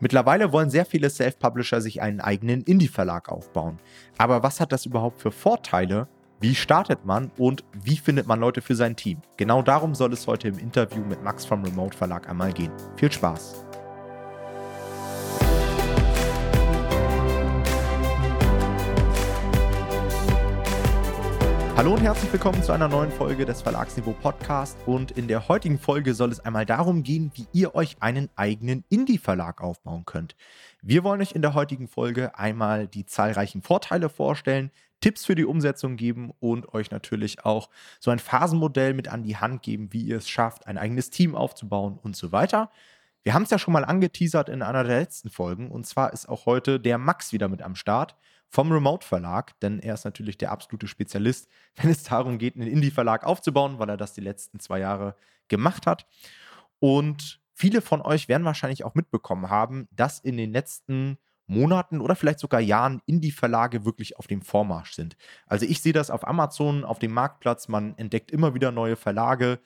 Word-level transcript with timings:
Mittlerweile 0.00 0.52
wollen 0.52 0.70
sehr 0.70 0.84
viele 0.86 1.10
Self-Publisher 1.10 1.80
sich 1.80 2.00
einen 2.00 2.20
eigenen 2.20 2.62
Indie-Verlag 2.62 3.28
aufbauen. 3.28 3.78
Aber 4.16 4.42
was 4.42 4.60
hat 4.60 4.72
das 4.72 4.86
überhaupt 4.86 5.20
für 5.20 5.32
Vorteile? 5.32 6.08
Wie 6.40 6.54
startet 6.54 7.04
man 7.04 7.32
und 7.36 7.64
wie 7.72 7.96
findet 7.96 8.28
man 8.28 8.38
Leute 8.38 8.60
für 8.60 8.76
sein 8.76 8.94
Team? 8.94 9.20
Genau 9.36 9.60
darum 9.60 9.96
soll 9.96 10.12
es 10.12 10.26
heute 10.28 10.48
im 10.48 10.58
Interview 10.58 11.02
mit 11.04 11.22
Max 11.24 11.44
vom 11.44 11.64
Remote 11.64 11.96
Verlag 11.96 12.28
einmal 12.28 12.52
gehen. 12.52 12.72
Viel 12.96 13.10
Spaß! 13.10 13.67
Hallo 21.78 21.94
und 21.94 22.02
herzlich 22.02 22.32
willkommen 22.32 22.60
zu 22.60 22.72
einer 22.72 22.88
neuen 22.88 23.12
Folge 23.12 23.46
des 23.46 23.62
Verlagsniveau 23.62 24.12
Podcast. 24.12 24.76
Und 24.84 25.12
in 25.12 25.28
der 25.28 25.46
heutigen 25.46 25.78
Folge 25.78 26.12
soll 26.12 26.32
es 26.32 26.40
einmal 26.40 26.66
darum 26.66 27.04
gehen, 27.04 27.30
wie 27.34 27.46
ihr 27.52 27.76
euch 27.76 27.98
einen 28.00 28.28
eigenen 28.34 28.82
Indie-Verlag 28.88 29.60
aufbauen 29.60 30.04
könnt. 30.04 30.34
Wir 30.82 31.04
wollen 31.04 31.20
euch 31.20 31.36
in 31.36 31.40
der 31.40 31.54
heutigen 31.54 31.86
Folge 31.86 32.36
einmal 32.36 32.88
die 32.88 33.06
zahlreichen 33.06 33.62
Vorteile 33.62 34.08
vorstellen, 34.08 34.72
Tipps 35.00 35.24
für 35.24 35.36
die 35.36 35.44
Umsetzung 35.44 35.94
geben 35.94 36.32
und 36.40 36.74
euch 36.74 36.90
natürlich 36.90 37.44
auch 37.44 37.70
so 38.00 38.10
ein 38.10 38.18
Phasenmodell 38.18 38.92
mit 38.92 39.06
an 39.06 39.22
die 39.22 39.36
Hand 39.36 39.62
geben, 39.62 39.92
wie 39.92 40.02
ihr 40.02 40.16
es 40.16 40.28
schafft, 40.28 40.66
ein 40.66 40.78
eigenes 40.78 41.10
Team 41.10 41.36
aufzubauen 41.36 41.96
und 42.02 42.16
so 42.16 42.32
weiter. 42.32 42.72
Wir 43.22 43.34
haben 43.34 43.44
es 43.44 43.50
ja 43.50 43.58
schon 43.60 43.72
mal 43.72 43.84
angeteasert 43.84 44.48
in 44.48 44.62
einer 44.62 44.82
der 44.82 44.98
letzten 44.98 45.30
Folgen 45.30 45.70
und 45.70 45.86
zwar 45.86 46.12
ist 46.12 46.28
auch 46.28 46.44
heute 46.44 46.80
der 46.80 46.98
Max 46.98 47.32
wieder 47.32 47.48
mit 47.48 47.62
am 47.62 47.76
Start 47.76 48.16
vom 48.48 48.72
Remote 48.72 49.06
Verlag, 49.06 49.58
denn 49.60 49.78
er 49.78 49.94
ist 49.94 50.04
natürlich 50.04 50.38
der 50.38 50.50
absolute 50.50 50.88
Spezialist, 50.88 51.48
wenn 51.76 51.90
es 51.90 52.02
darum 52.02 52.38
geht, 52.38 52.56
einen 52.56 52.68
Indie-Verlag 52.68 53.24
aufzubauen, 53.24 53.78
weil 53.78 53.88
er 53.88 53.96
das 53.96 54.14
die 54.14 54.20
letzten 54.20 54.60
zwei 54.60 54.78
Jahre 54.80 55.14
gemacht 55.48 55.86
hat. 55.86 56.06
Und 56.78 57.40
viele 57.54 57.80
von 57.80 58.00
euch 58.00 58.28
werden 58.28 58.44
wahrscheinlich 58.44 58.84
auch 58.84 58.94
mitbekommen 58.94 59.50
haben, 59.50 59.88
dass 59.90 60.20
in 60.20 60.36
den 60.36 60.52
letzten 60.52 61.18
Monaten 61.48 62.00
oder 62.00 62.14
vielleicht 62.14 62.40
sogar 62.40 62.60
Jahren 62.60 63.00
Indie-Verlage 63.06 63.84
wirklich 63.84 64.18
auf 64.18 64.26
dem 64.26 64.42
Vormarsch 64.42 64.92
sind. 64.92 65.16
Also 65.46 65.64
ich 65.64 65.80
sehe 65.80 65.94
das 65.94 66.10
auf 66.10 66.28
Amazon, 66.28 66.84
auf 66.84 66.98
dem 66.98 67.12
Marktplatz, 67.12 67.68
man 67.68 67.96
entdeckt 67.96 68.30
immer 68.30 68.54
wieder 68.54 68.70
neue 68.70 68.96
Verlage, 68.96 69.58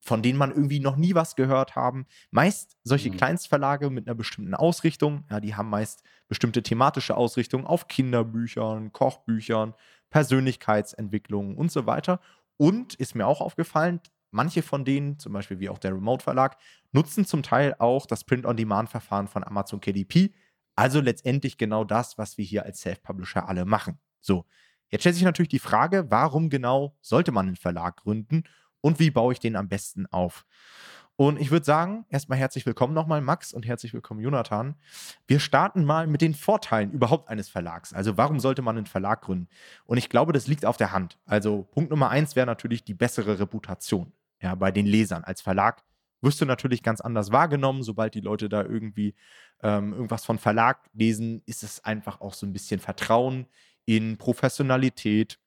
von 0.00 0.22
denen 0.22 0.38
man 0.38 0.50
irgendwie 0.50 0.80
noch 0.80 0.96
nie 0.96 1.14
was 1.14 1.36
gehört 1.36 1.76
haben. 1.76 2.06
Meist 2.30 2.76
solche 2.84 3.10
mhm. 3.10 3.16
Kleinstverlage 3.16 3.90
mit 3.90 4.06
einer 4.06 4.14
bestimmten 4.14 4.54
Ausrichtung, 4.54 5.24
ja, 5.30 5.40
die 5.40 5.54
haben 5.54 5.70
meist 5.70 6.02
bestimmte 6.28 6.62
thematische 6.62 7.16
Ausrichtungen 7.16 7.66
auf 7.66 7.88
Kinderbüchern, 7.88 8.92
Kochbüchern, 8.92 9.74
Persönlichkeitsentwicklung 10.10 11.56
und 11.56 11.70
so 11.70 11.86
weiter. 11.86 12.20
Und 12.56 12.94
ist 12.94 13.14
mir 13.14 13.26
auch 13.26 13.40
aufgefallen, 13.40 14.00
manche 14.30 14.62
von 14.62 14.84
denen, 14.84 15.18
zum 15.18 15.32
Beispiel 15.32 15.60
wie 15.60 15.68
auch 15.68 15.78
der 15.78 15.94
Remote 15.94 16.22
Verlag, 16.22 16.56
nutzen 16.92 17.24
zum 17.24 17.42
Teil 17.42 17.74
auch 17.78 18.06
das 18.06 18.24
Print-on-Demand-Verfahren 18.24 19.28
von 19.28 19.44
Amazon 19.44 19.80
KDP. 19.80 20.32
Also 20.74 21.00
letztendlich 21.00 21.58
genau 21.58 21.84
das, 21.84 22.18
was 22.18 22.38
wir 22.38 22.44
hier 22.44 22.64
als 22.64 22.80
Self-Publisher 22.80 23.48
alle 23.48 23.64
machen. 23.64 23.98
So, 24.20 24.44
jetzt 24.90 25.02
stellt 25.02 25.14
sich 25.14 25.24
natürlich 25.24 25.48
die 25.48 25.58
Frage, 25.58 26.10
warum 26.10 26.50
genau 26.50 26.96
sollte 27.00 27.32
man 27.32 27.46
einen 27.46 27.56
Verlag 27.56 27.98
gründen 27.98 28.44
und 28.80 28.98
wie 28.98 29.10
baue 29.10 29.32
ich 29.32 29.40
den 29.40 29.56
am 29.56 29.68
besten 29.68 30.06
auf. 30.06 30.44
Und 31.20 31.40
ich 31.40 31.50
würde 31.50 31.66
sagen, 31.66 32.06
erstmal 32.10 32.38
herzlich 32.38 32.64
willkommen 32.64 32.94
nochmal, 32.94 33.20
Max, 33.20 33.52
und 33.52 33.66
herzlich 33.66 33.92
willkommen, 33.92 34.20
Jonathan. 34.20 34.76
Wir 35.26 35.40
starten 35.40 35.84
mal 35.84 36.06
mit 36.06 36.20
den 36.20 36.32
Vorteilen 36.32 36.92
überhaupt 36.92 37.28
eines 37.28 37.48
Verlags. 37.48 37.92
Also, 37.92 38.16
warum 38.16 38.38
sollte 38.38 38.62
man 38.62 38.76
einen 38.76 38.86
Verlag 38.86 39.22
gründen? 39.22 39.48
Und 39.84 39.98
ich 39.98 40.10
glaube, 40.10 40.32
das 40.32 40.46
liegt 40.46 40.64
auf 40.64 40.76
der 40.76 40.92
Hand. 40.92 41.18
Also, 41.26 41.64
Punkt 41.72 41.90
Nummer 41.90 42.10
eins 42.10 42.36
wäre 42.36 42.46
natürlich 42.46 42.84
die 42.84 42.94
bessere 42.94 43.40
Reputation 43.40 44.12
ja, 44.40 44.54
bei 44.54 44.70
den 44.70 44.86
Lesern. 44.86 45.24
Als 45.24 45.40
Verlag 45.40 45.82
wirst 46.20 46.40
du 46.40 46.44
natürlich 46.44 46.84
ganz 46.84 47.00
anders 47.00 47.32
wahrgenommen. 47.32 47.82
Sobald 47.82 48.14
die 48.14 48.20
Leute 48.20 48.48
da 48.48 48.62
irgendwie 48.62 49.16
ähm, 49.60 49.92
irgendwas 49.92 50.24
von 50.24 50.38
Verlag 50.38 50.88
lesen, 50.92 51.42
ist 51.46 51.64
es 51.64 51.84
einfach 51.84 52.20
auch 52.20 52.34
so 52.34 52.46
ein 52.46 52.52
bisschen 52.52 52.78
Vertrauen 52.78 53.46
in 53.86 54.18
Professionalität, 54.18 55.40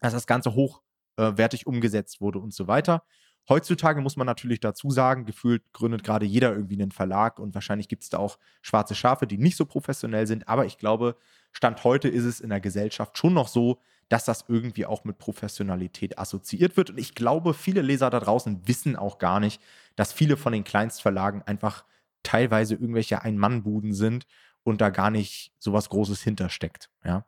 dass 0.00 0.12
das 0.12 0.26
Ganze 0.26 0.52
hoch 0.54 0.82
äh, 1.18 1.36
wertig 1.36 1.66
umgesetzt 1.66 2.20
wurde 2.20 2.38
und 2.38 2.54
so 2.54 2.66
weiter. 2.66 3.02
Heutzutage 3.48 4.00
muss 4.00 4.16
man 4.16 4.26
natürlich 4.26 4.60
dazu 4.60 4.90
sagen, 4.90 5.24
gefühlt 5.24 5.62
gründet 5.72 6.04
gerade 6.04 6.26
jeder 6.26 6.52
irgendwie 6.52 6.80
einen 6.80 6.92
Verlag 6.92 7.38
und 7.38 7.54
wahrscheinlich 7.54 7.88
gibt 7.88 8.02
es 8.02 8.10
da 8.10 8.18
auch 8.18 8.38
schwarze 8.62 8.94
Schafe, 8.94 9.26
die 9.26 9.38
nicht 9.38 9.56
so 9.56 9.64
professionell 9.64 10.26
sind. 10.26 10.48
Aber 10.48 10.66
ich 10.66 10.78
glaube, 10.78 11.16
Stand 11.52 11.82
heute 11.82 12.08
ist 12.08 12.24
es 12.24 12.40
in 12.40 12.50
der 12.50 12.60
Gesellschaft 12.60 13.16
schon 13.16 13.32
noch 13.32 13.48
so, 13.48 13.80
dass 14.10 14.24
das 14.24 14.44
irgendwie 14.48 14.86
auch 14.86 15.04
mit 15.04 15.18
Professionalität 15.18 16.18
assoziiert 16.18 16.76
wird. 16.76 16.90
Und 16.90 16.98
ich 16.98 17.14
glaube, 17.14 17.54
viele 17.54 17.82
Leser 17.82 18.10
da 18.10 18.20
draußen 18.20 18.66
wissen 18.68 18.96
auch 18.96 19.18
gar 19.18 19.40
nicht, 19.40 19.60
dass 19.96 20.12
viele 20.12 20.36
von 20.36 20.52
den 20.52 20.64
Kleinstverlagen 20.64 21.42
einfach 21.42 21.84
teilweise 22.22 22.74
irgendwelche 22.74 23.22
Ein-Mann-Buden 23.22 23.94
sind 23.94 24.26
und 24.62 24.80
da 24.80 24.90
gar 24.90 25.10
nicht 25.10 25.52
so 25.58 25.72
was 25.72 25.88
Großes 25.88 26.22
hintersteckt. 26.22 26.90
Ja. 27.04 27.24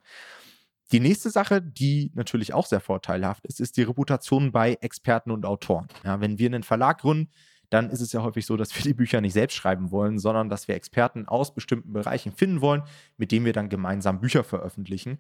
Die 0.93 1.01
nächste 1.01 1.31
Sache, 1.31 1.63
die 1.63 2.11
natürlich 2.15 2.53
auch 2.53 2.67
sehr 2.67 2.81
vorteilhaft 2.81 3.47
ist, 3.47 3.61
ist 3.61 3.77
die 3.77 3.83
Reputation 3.83 4.51
bei 4.51 4.75
Experten 4.81 5.31
und 5.31 5.47
Autoren. 5.47 5.87
Ja, 6.05 6.21
wenn 6.21 6.39
wir 6.39 6.47
einen 6.47 6.65
Verlag 6.65 7.01
gründen, 7.01 7.31
dann 7.71 7.91
ist 7.91 8.01
es 8.01 8.13
ja 8.13 8.23
häufig 8.23 8.45
so, 8.45 8.57
dass 8.57 8.75
wir 8.75 8.83
die 8.83 8.95
Bücher 8.95 9.21
nicht 9.21 9.33
selbst 9.33 9.55
schreiben 9.55 9.93
wollen, 9.93 10.19
sondern 10.19 10.49
dass 10.49 10.67
wir 10.67 10.75
Experten 10.75 11.29
aus 11.29 11.55
bestimmten 11.55 11.93
Bereichen 11.93 12.33
finden 12.33 12.61
wollen, 12.61 12.83
mit 13.17 13.31
denen 13.31 13.47
wir 13.47 13.53
dann 13.53 13.69
gemeinsam 13.69 14.21
Bücher 14.21 14.43
veröffentlichen. 14.43 15.19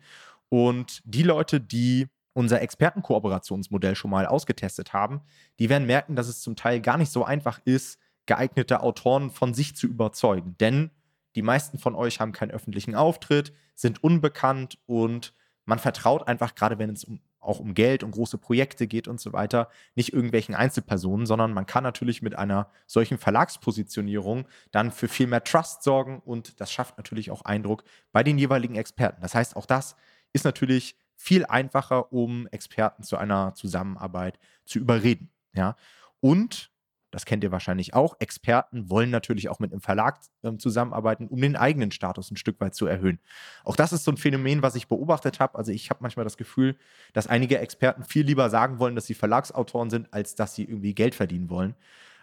Und 0.48 1.00
die 1.04 1.22
Leute, 1.22 1.60
die 1.60 2.08
unser 2.32 2.60
Expertenkooperationsmodell 2.60 3.94
schon 3.94 4.10
mal 4.10 4.26
ausgetestet 4.26 4.92
haben, 4.92 5.20
die 5.60 5.68
werden 5.68 5.86
merken, 5.86 6.16
dass 6.16 6.28
es 6.28 6.40
zum 6.40 6.56
Teil 6.56 6.80
gar 6.80 6.98
nicht 6.98 7.12
so 7.12 7.24
einfach 7.24 7.60
ist, 7.64 7.98
geeignete 8.26 8.82
Autoren 8.82 9.30
von 9.30 9.54
sich 9.54 9.76
zu 9.76 9.86
überzeugen. 9.86 10.56
Denn 10.58 10.90
die 11.36 11.42
meisten 11.42 11.78
von 11.78 11.94
euch 11.94 12.18
haben 12.18 12.32
keinen 12.32 12.50
öffentlichen 12.50 12.96
Auftritt, 12.96 13.52
sind 13.76 14.02
unbekannt 14.02 14.78
und 14.86 15.34
man 15.64 15.78
vertraut 15.78 16.26
einfach, 16.26 16.54
gerade 16.54 16.78
wenn 16.78 16.90
es 16.90 17.04
um, 17.04 17.20
auch 17.38 17.60
um 17.60 17.74
Geld 17.74 18.02
und 18.02 18.10
große 18.12 18.38
Projekte 18.38 18.86
geht 18.86 19.08
und 19.08 19.20
so 19.20 19.32
weiter, 19.32 19.68
nicht 19.94 20.12
irgendwelchen 20.12 20.54
Einzelpersonen, 20.54 21.26
sondern 21.26 21.52
man 21.52 21.66
kann 21.66 21.84
natürlich 21.84 22.22
mit 22.22 22.36
einer 22.36 22.70
solchen 22.86 23.18
Verlagspositionierung 23.18 24.46
dann 24.70 24.92
für 24.92 25.08
viel 25.08 25.26
mehr 25.26 25.44
Trust 25.44 25.82
sorgen 25.82 26.20
und 26.20 26.60
das 26.60 26.72
schafft 26.72 26.98
natürlich 26.98 27.30
auch 27.30 27.42
Eindruck 27.42 27.84
bei 28.12 28.22
den 28.22 28.38
jeweiligen 28.38 28.76
Experten. 28.76 29.22
Das 29.22 29.34
heißt, 29.34 29.56
auch 29.56 29.66
das 29.66 29.96
ist 30.32 30.44
natürlich 30.44 30.96
viel 31.16 31.44
einfacher, 31.44 32.12
um 32.12 32.46
Experten 32.48 33.02
zu 33.02 33.16
einer 33.16 33.54
Zusammenarbeit 33.54 34.38
zu 34.64 34.78
überreden. 34.78 35.30
Ja? 35.54 35.76
Und 36.20 36.70
das 37.10 37.24
kennt 37.24 37.42
ihr 37.44 37.52
wahrscheinlich 37.52 37.94
auch, 37.94 38.16
Experten 38.20 38.88
wollen 38.88 39.10
natürlich 39.10 39.48
auch 39.48 39.58
mit 39.58 39.72
einem 39.72 39.80
Verlag 39.80 40.20
äh, 40.42 40.56
zusammenarbeiten, 40.56 41.26
um 41.28 41.40
den 41.40 41.56
eigenen 41.56 41.90
Status 41.90 42.30
ein 42.30 42.36
Stück 42.36 42.60
weit 42.60 42.74
zu 42.74 42.86
erhöhen. 42.86 43.18
Auch 43.64 43.76
das 43.76 43.92
ist 43.92 44.04
so 44.04 44.12
ein 44.12 44.16
Phänomen, 44.16 44.62
was 44.62 44.74
ich 44.74 44.88
beobachtet 44.88 45.40
habe. 45.40 45.58
Also 45.58 45.72
ich 45.72 45.90
habe 45.90 46.00
manchmal 46.02 46.24
das 46.24 46.36
Gefühl, 46.36 46.76
dass 47.12 47.26
einige 47.26 47.58
Experten 47.58 48.04
viel 48.04 48.24
lieber 48.24 48.48
sagen 48.50 48.78
wollen, 48.78 48.94
dass 48.94 49.06
sie 49.06 49.14
Verlagsautoren 49.14 49.90
sind, 49.90 50.12
als 50.12 50.34
dass 50.34 50.54
sie 50.54 50.64
irgendwie 50.64 50.94
Geld 50.94 51.14
verdienen 51.14 51.50
wollen. 51.50 51.74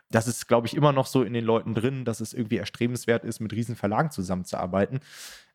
Das 0.10 0.28
ist, 0.28 0.48
glaube 0.48 0.68
ich, 0.68 0.76
immer 0.76 0.94
noch 0.94 1.06
so 1.06 1.24
in 1.24 1.34
den 1.34 1.44
Leuten 1.44 1.76
drin, 1.76 2.06
dass 2.06 2.22
es 2.22 2.34
irgendwie 2.34 2.58
erstrebenswert 2.58 3.26
ist, 3.26 3.42
mit 3.42 3.52
riesen 3.52 3.76
Verlagen 3.76 4.10
zusammenzuarbeiten. 4.10 5.02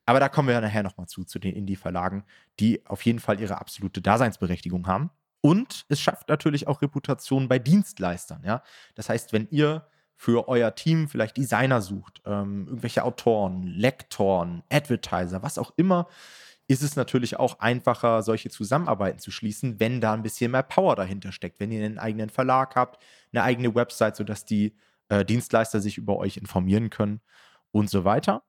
Aber 0.05 0.21
da 0.21 0.29
kommen 0.29 0.49
wir 0.49 0.55
ja 0.55 0.61
nachher 0.61 0.83
nochmal 0.83 1.07
zu, 1.07 1.25
zu 1.25 1.39
den 1.39 1.55
Indie-Verlagen, 1.55 2.25
die 2.61 2.85
auf 2.87 3.03
jeden 3.03 3.21
Fall 3.21 3.41
ihre 3.41 3.59
absolute 3.59 4.03
Daseinsberechtigung 4.03 4.87
haben. 4.87 5.11
Und 5.43 5.85
es 5.89 6.01
schafft 6.01 6.29
natürlich 6.29 6.69
auch 6.69 6.81
Reputation 6.81 7.49
bei 7.49 7.59
Dienstleistern. 7.59 8.43
Ja? 8.45 8.63
Das 8.95 9.11
heißt, 9.11 9.35
wenn 9.35 9.49
ihr 9.51 9.87
für 10.17 10.49
euer 10.49 10.75
Team 10.75 11.09
vielleicht 11.09 11.37
Designer 11.37 11.83
sucht, 11.83 12.23
ähm, 12.25 12.67
irgendwelche 12.69 13.05
Autoren, 13.05 13.65
Lektoren, 13.65 14.63
Advertiser, 14.71 15.43
was 15.43 15.59
auch 15.59 15.73
immer, 15.77 16.09
ist 16.69 16.83
es 16.83 16.95
natürlich 16.95 17.39
auch 17.41 17.59
einfacher, 17.59 18.23
solche 18.23 18.49
Zusammenarbeiten 18.49 19.19
zu 19.19 19.33
schließen, 19.33 19.81
wenn 19.81 20.01
da 20.01 20.15
ein 20.15 20.23
bisschen 20.23 20.53
mehr 20.53 20.63
Power 20.63 20.95
dahinter 20.95 21.33
steckt. 21.33 21.59
Wenn 21.59 21.73
ihr 21.73 21.85
einen 21.85 21.99
eigenen 21.99 22.31
Verlag 22.31 22.77
habt, 22.77 23.03
eine 23.33 23.43
eigene 23.43 23.75
Website, 23.75 24.15
sodass 24.15 24.45
die 24.45 24.77
äh, 25.09 25.25
Dienstleister 25.25 25.81
sich 25.81 25.99
über 25.99 26.17
euch 26.19 26.37
informieren 26.37 26.89
können 26.89 27.21
und 27.73 27.91
so 27.91 28.05
weiter. 28.05 28.45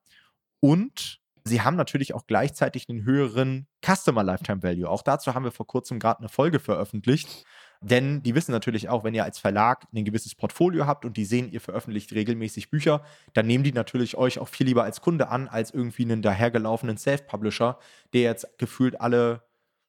Und 0.60 1.23
Sie 1.46 1.62
haben 1.62 1.76
natürlich 1.76 2.14
auch 2.14 2.26
gleichzeitig 2.26 2.88
einen 2.90 3.04
höheren 3.04 3.68
Customer 3.86 4.24
Lifetime 4.24 4.64
Value. 4.64 4.90
Auch 4.90 5.02
dazu 5.02 5.34
haben 5.34 5.44
wir 5.44 5.52
vor 5.52 5.68
kurzem 5.68 6.00
gerade 6.00 6.20
eine 6.20 6.30
Folge 6.30 6.60
veröffentlicht. 6.60 7.46
Denn 7.82 8.24
die 8.24 8.34
wissen 8.34 8.54
natürlich 8.54 8.88
auch, 8.88 9.04
wenn 9.04 9.14
ihr 9.14 9.26
als 9.26 9.40
Verlag 9.40 9.86
ein 9.94 10.06
gewisses 10.06 10.36
Portfolio 10.36 10.88
habt 10.88 11.04
und 11.04 11.18
die 11.18 11.26
sehen, 11.26 11.52
ihr 11.52 11.60
veröffentlicht 11.60 12.14
regelmäßig 12.14 12.70
Bücher, 12.70 13.04
dann 13.34 13.46
nehmen 13.46 13.66
die 13.66 13.74
natürlich 13.74 14.16
euch 14.16 14.40
auch 14.40 14.48
viel 14.48 14.68
lieber 14.68 14.86
als 14.86 15.02
Kunde 15.02 15.28
an, 15.28 15.50
als 15.50 15.72
irgendwie 15.72 16.04
einen 16.04 16.22
dahergelaufenen 16.22 16.96
Self-Publisher, 16.96 17.78
der 18.14 18.22
jetzt 18.22 18.58
gefühlt 18.58 19.02
alle 19.02 19.44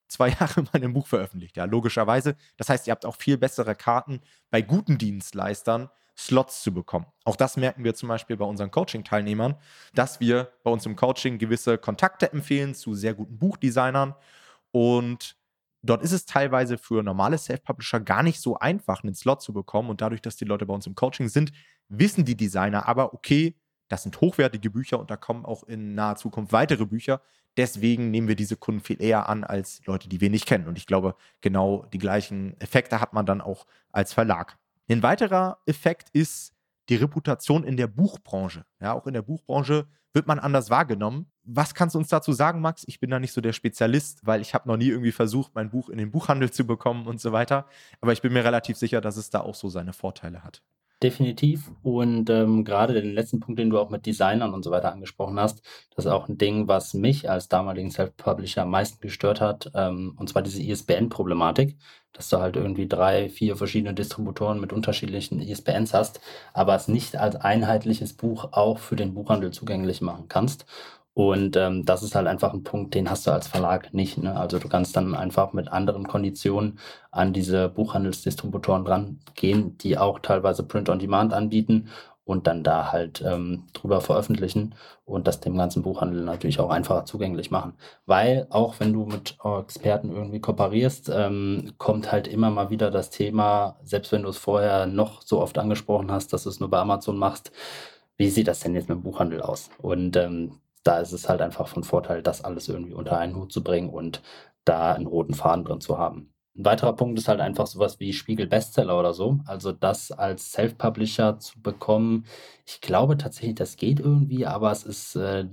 zwei 0.08 0.28
Jahre 0.40 0.62
mal 0.62 0.82
ein 0.82 0.92
Buch 0.92 1.06
veröffentlicht. 1.06 1.56
Ja, 1.56 1.66
logischerweise. 1.66 2.34
Das 2.56 2.68
heißt, 2.68 2.88
ihr 2.88 2.90
habt 2.90 3.06
auch 3.06 3.16
viel 3.16 3.38
bessere 3.38 3.76
Karten 3.76 4.20
bei 4.50 4.60
guten 4.60 4.98
Dienstleistern, 4.98 5.88
Slots 6.16 6.62
zu 6.62 6.72
bekommen. 6.72 7.06
Auch 7.24 7.36
das 7.36 7.56
merken 7.56 7.84
wir 7.84 7.94
zum 7.94 8.08
Beispiel 8.08 8.36
bei 8.36 8.44
unseren 8.44 8.70
Coaching-Teilnehmern, 8.70 9.56
dass 9.94 10.20
wir 10.20 10.52
bei 10.62 10.70
uns 10.70 10.86
im 10.86 10.96
Coaching 10.96 11.38
gewisse 11.38 11.78
Kontakte 11.78 12.32
empfehlen 12.32 12.74
zu 12.74 12.94
sehr 12.94 13.14
guten 13.14 13.38
Buchdesignern 13.38 14.14
und 14.70 15.36
dort 15.82 16.02
ist 16.02 16.12
es 16.12 16.24
teilweise 16.24 16.78
für 16.78 17.02
normale 17.02 17.38
Self-Publisher 17.38 18.00
gar 18.00 18.22
nicht 18.22 18.40
so 18.40 18.58
einfach, 18.58 19.02
einen 19.02 19.14
Slot 19.14 19.42
zu 19.42 19.52
bekommen 19.52 19.90
und 19.90 20.00
dadurch, 20.00 20.22
dass 20.22 20.36
die 20.36 20.44
Leute 20.44 20.66
bei 20.66 20.74
uns 20.74 20.86
im 20.86 20.94
Coaching 20.94 21.28
sind, 21.28 21.52
wissen 21.88 22.24
die 22.24 22.36
Designer 22.36 22.88
aber, 22.88 23.14
okay, 23.14 23.56
das 23.88 24.02
sind 24.02 24.20
hochwertige 24.20 24.70
Bücher 24.70 24.98
und 24.98 25.10
da 25.10 25.16
kommen 25.16 25.44
auch 25.44 25.64
in 25.64 25.94
naher 25.94 26.16
Zukunft 26.16 26.52
weitere 26.52 26.86
Bücher. 26.86 27.20
Deswegen 27.56 28.10
nehmen 28.10 28.28
wir 28.28 28.34
diese 28.34 28.56
Kunden 28.56 28.80
viel 28.80 29.00
eher 29.00 29.28
an 29.28 29.44
als 29.44 29.82
Leute, 29.86 30.08
die 30.08 30.20
wir 30.20 30.30
nicht 30.30 30.46
kennen. 30.46 30.66
Und 30.66 30.78
ich 30.78 30.86
glaube, 30.86 31.14
genau 31.40 31.84
die 31.92 31.98
gleichen 31.98 32.58
Effekte 32.60 33.00
hat 33.00 33.12
man 33.12 33.26
dann 33.26 33.40
auch 33.40 33.66
als 33.92 34.12
Verlag. 34.12 34.58
Ein 34.88 35.02
weiterer 35.02 35.58
Effekt 35.66 36.10
ist 36.12 36.52
die 36.88 36.96
Reputation 36.96 37.64
in 37.64 37.76
der 37.76 37.86
Buchbranche. 37.86 38.64
Ja, 38.80 38.92
auch 38.92 39.06
in 39.06 39.14
der 39.14 39.22
Buchbranche 39.22 39.86
wird 40.12 40.26
man 40.26 40.38
anders 40.38 40.70
wahrgenommen. 40.70 41.30
Was 41.42 41.74
kannst 41.74 41.94
du 41.94 41.98
uns 41.98 42.08
dazu 42.08 42.32
sagen, 42.32 42.60
Max? 42.60 42.84
Ich 42.86 43.00
bin 43.00 43.10
da 43.10 43.18
nicht 43.18 43.32
so 43.32 43.40
der 43.40 43.52
Spezialist, 43.52 44.20
weil 44.24 44.40
ich 44.40 44.54
habe 44.54 44.68
noch 44.68 44.76
nie 44.76 44.88
irgendwie 44.88 45.12
versucht, 45.12 45.54
mein 45.54 45.70
Buch 45.70 45.88
in 45.88 45.98
den 45.98 46.10
Buchhandel 46.10 46.50
zu 46.50 46.66
bekommen 46.66 47.06
und 47.06 47.20
so 47.20 47.32
weiter. 47.32 47.66
Aber 48.00 48.12
ich 48.12 48.22
bin 48.22 48.32
mir 48.32 48.44
relativ 48.44 48.76
sicher, 48.76 49.00
dass 49.00 49.16
es 49.16 49.30
da 49.30 49.40
auch 49.40 49.54
so 49.54 49.68
seine 49.68 49.92
Vorteile 49.92 50.44
hat. 50.44 50.62
Definitiv. 51.02 51.70
Und 51.82 52.30
ähm, 52.30 52.64
gerade 52.64 52.94
den 52.94 53.12
letzten 53.12 53.38
Punkt, 53.40 53.58
den 53.58 53.68
du 53.68 53.78
auch 53.78 53.90
mit 53.90 54.06
Designern 54.06 54.54
und 54.54 54.62
so 54.62 54.70
weiter 54.70 54.90
angesprochen 54.92 55.38
hast, 55.38 55.62
das 55.94 56.06
ist 56.06 56.10
auch 56.10 56.28
ein 56.28 56.38
Ding, 56.38 56.66
was 56.66 56.94
mich 56.94 57.28
als 57.28 57.48
damaligen 57.48 57.90
Self-Publisher 57.90 58.62
am 58.62 58.70
meisten 58.70 59.00
gestört 59.00 59.40
hat. 59.40 59.70
Ähm, 59.74 60.14
und 60.16 60.30
zwar 60.30 60.40
diese 60.40 60.62
ISBN-Problematik, 60.62 61.76
dass 62.12 62.30
du 62.30 62.38
halt 62.38 62.56
irgendwie 62.56 62.88
drei, 62.88 63.28
vier 63.28 63.56
verschiedene 63.56 63.92
Distributoren 63.92 64.60
mit 64.60 64.72
unterschiedlichen 64.72 65.40
ISBNs 65.40 65.92
hast, 65.92 66.20
aber 66.54 66.74
es 66.74 66.88
nicht 66.88 67.16
als 67.16 67.36
einheitliches 67.36 68.14
Buch 68.14 68.48
auch 68.52 68.78
für 68.78 68.96
den 68.96 69.12
Buchhandel 69.12 69.50
zugänglich 69.50 70.00
machen 70.00 70.28
kannst. 70.28 70.64
Und 71.14 71.56
ähm, 71.56 71.84
das 71.84 72.02
ist 72.02 72.16
halt 72.16 72.26
einfach 72.26 72.52
ein 72.52 72.64
Punkt, 72.64 72.94
den 72.94 73.08
hast 73.08 73.26
du 73.26 73.30
als 73.30 73.46
Verlag 73.46 73.94
nicht. 73.94 74.18
Ne? 74.18 74.36
Also 74.36 74.58
du 74.58 74.68
kannst 74.68 74.96
dann 74.96 75.14
einfach 75.14 75.52
mit 75.52 75.68
anderen 75.68 76.08
Konditionen 76.08 76.78
an 77.12 77.32
diese 77.32 77.68
Buchhandelsdistributoren 77.68 78.84
dran 78.84 79.20
gehen, 79.36 79.78
die 79.78 79.96
auch 79.96 80.18
teilweise 80.18 80.64
Print 80.64 80.88
on 80.88 80.98
Demand 80.98 81.32
anbieten 81.32 81.88
und 82.24 82.46
dann 82.46 82.64
da 82.64 82.90
halt 82.90 83.22
ähm, 83.24 83.64
drüber 83.74 84.00
veröffentlichen 84.00 84.74
und 85.04 85.26
das 85.28 85.40
dem 85.40 85.56
ganzen 85.56 85.82
Buchhandel 85.82 86.24
natürlich 86.24 86.58
auch 86.58 86.70
einfacher 86.70 87.04
zugänglich 87.04 87.50
machen. 87.50 87.74
Weil 88.06 88.46
auch 88.50 88.80
wenn 88.80 88.92
du 88.92 89.04
mit 89.04 89.36
Experten 89.44 90.10
irgendwie 90.10 90.40
kooperierst, 90.40 91.10
ähm, 91.14 91.74
kommt 91.78 92.10
halt 92.10 92.26
immer 92.26 92.50
mal 92.50 92.70
wieder 92.70 92.90
das 92.90 93.10
Thema, 93.10 93.76
selbst 93.84 94.10
wenn 94.12 94.22
du 94.22 94.30
es 94.30 94.38
vorher 94.38 94.86
noch 94.86 95.22
so 95.22 95.40
oft 95.40 95.58
angesprochen 95.58 96.10
hast, 96.10 96.32
dass 96.32 96.44
du 96.44 96.48
es 96.48 96.60
nur 96.60 96.70
bei 96.70 96.78
Amazon 96.78 97.18
machst, 97.18 97.52
wie 98.16 98.30
sieht 98.30 98.48
das 98.48 98.60
denn 98.60 98.74
jetzt 98.74 98.88
mit 98.88 98.98
dem 98.98 99.02
Buchhandel 99.02 99.42
aus? 99.42 99.70
Und 99.78 100.16
ähm, 100.16 100.60
da 100.84 100.98
ist 100.98 101.12
es 101.12 101.28
halt 101.28 101.40
einfach 101.40 101.66
von 101.66 101.82
Vorteil, 101.82 102.22
das 102.22 102.44
alles 102.44 102.68
irgendwie 102.68 102.94
unter 102.94 103.18
einen 103.18 103.34
Hut 103.34 103.52
zu 103.52 103.64
bringen 103.64 103.90
und 103.90 104.22
da 104.64 104.92
einen 104.92 105.06
roten 105.06 105.34
Faden 105.34 105.64
drin 105.64 105.80
zu 105.80 105.98
haben. 105.98 106.32
Ein 106.56 106.64
weiterer 106.66 106.94
Punkt 106.94 107.18
ist 107.18 107.26
halt 107.26 107.40
einfach 107.40 107.66
sowas 107.66 107.98
wie 107.98 108.12
Spiegel 108.12 108.46
Bestseller 108.46 108.98
oder 108.98 109.12
so. 109.12 109.40
Also 109.44 109.72
das 109.72 110.12
als 110.12 110.52
Self-Publisher 110.52 111.38
zu 111.40 111.60
bekommen, 111.60 112.26
ich 112.64 112.80
glaube 112.80 113.16
tatsächlich, 113.16 113.56
das 113.56 113.76
geht 113.76 113.98
irgendwie, 113.98 114.46
aber 114.46 114.70
es 114.70 114.84
ist 114.84 115.16
äh, 115.16 115.46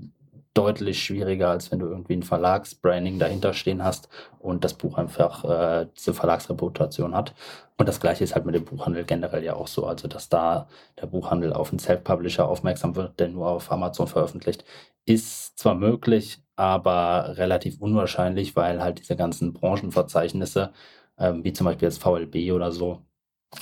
deutlich 0.53 1.01
schwieriger, 1.01 1.49
als 1.49 1.71
wenn 1.71 1.79
du 1.79 1.87
irgendwie 1.87 2.15
ein 2.15 2.23
Verlagsbranding 2.23 3.19
dahinter 3.19 3.53
stehen 3.53 3.83
hast 3.83 4.09
und 4.39 4.63
das 4.63 4.73
Buch 4.73 4.97
einfach 4.97 5.45
äh, 5.45 5.87
diese 5.97 6.13
Verlagsreputation 6.13 7.15
hat. 7.15 7.33
Und 7.77 7.87
das 7.87 7.99
gleiche 7.99 8.23
ist 8.23 8.35
halt 8.35 8.45
mit 8.45 8.55
dem 8.55 8.65
Buchhandel 8.65 9.05
generell 9.05 9.43
ja 9.43 9.55
auch 9.55 9.67
so. 9.67 9.85
Also, 9.85 10.07
dass 10.07 10.29
da 10.29 10.67
der 11.01 11.07
Buchhandel 11.07 11.53
auf 11.53 11.71
einen 11.71 11.79
Self-Publisher 11.79 12.47
aufmerksam 12.47 12.95
wird, 12.95 13.19
der 13.19 13.29
nur 13.29 13.47
auf 13.47 13.71
Amazon 13.71 14.07
veröffentlicht, 14.07 14.65
ist 15.05 15.57
zwar 15.57 15.75
möglich, 15.75 16.43
aber 16.55 17.37
relativ 17.37 17.79
unwahrscheinlich, 17.81 18.55
weil 18.55 18.81
halt 18.83 18.99
diese 18.99 19.15
ganzen 19.15 19.53
Branchenverzeichnisse, 19.53 20.73
ähm, 21.17 21.43
wie 21.43 21.53
zum 21.53 21.65
Beispiel 21.65 21.87
jetzt 21.87 22.01
VLB 22.03 22.51
oder 22.53 22.71
so, 22.71 23.01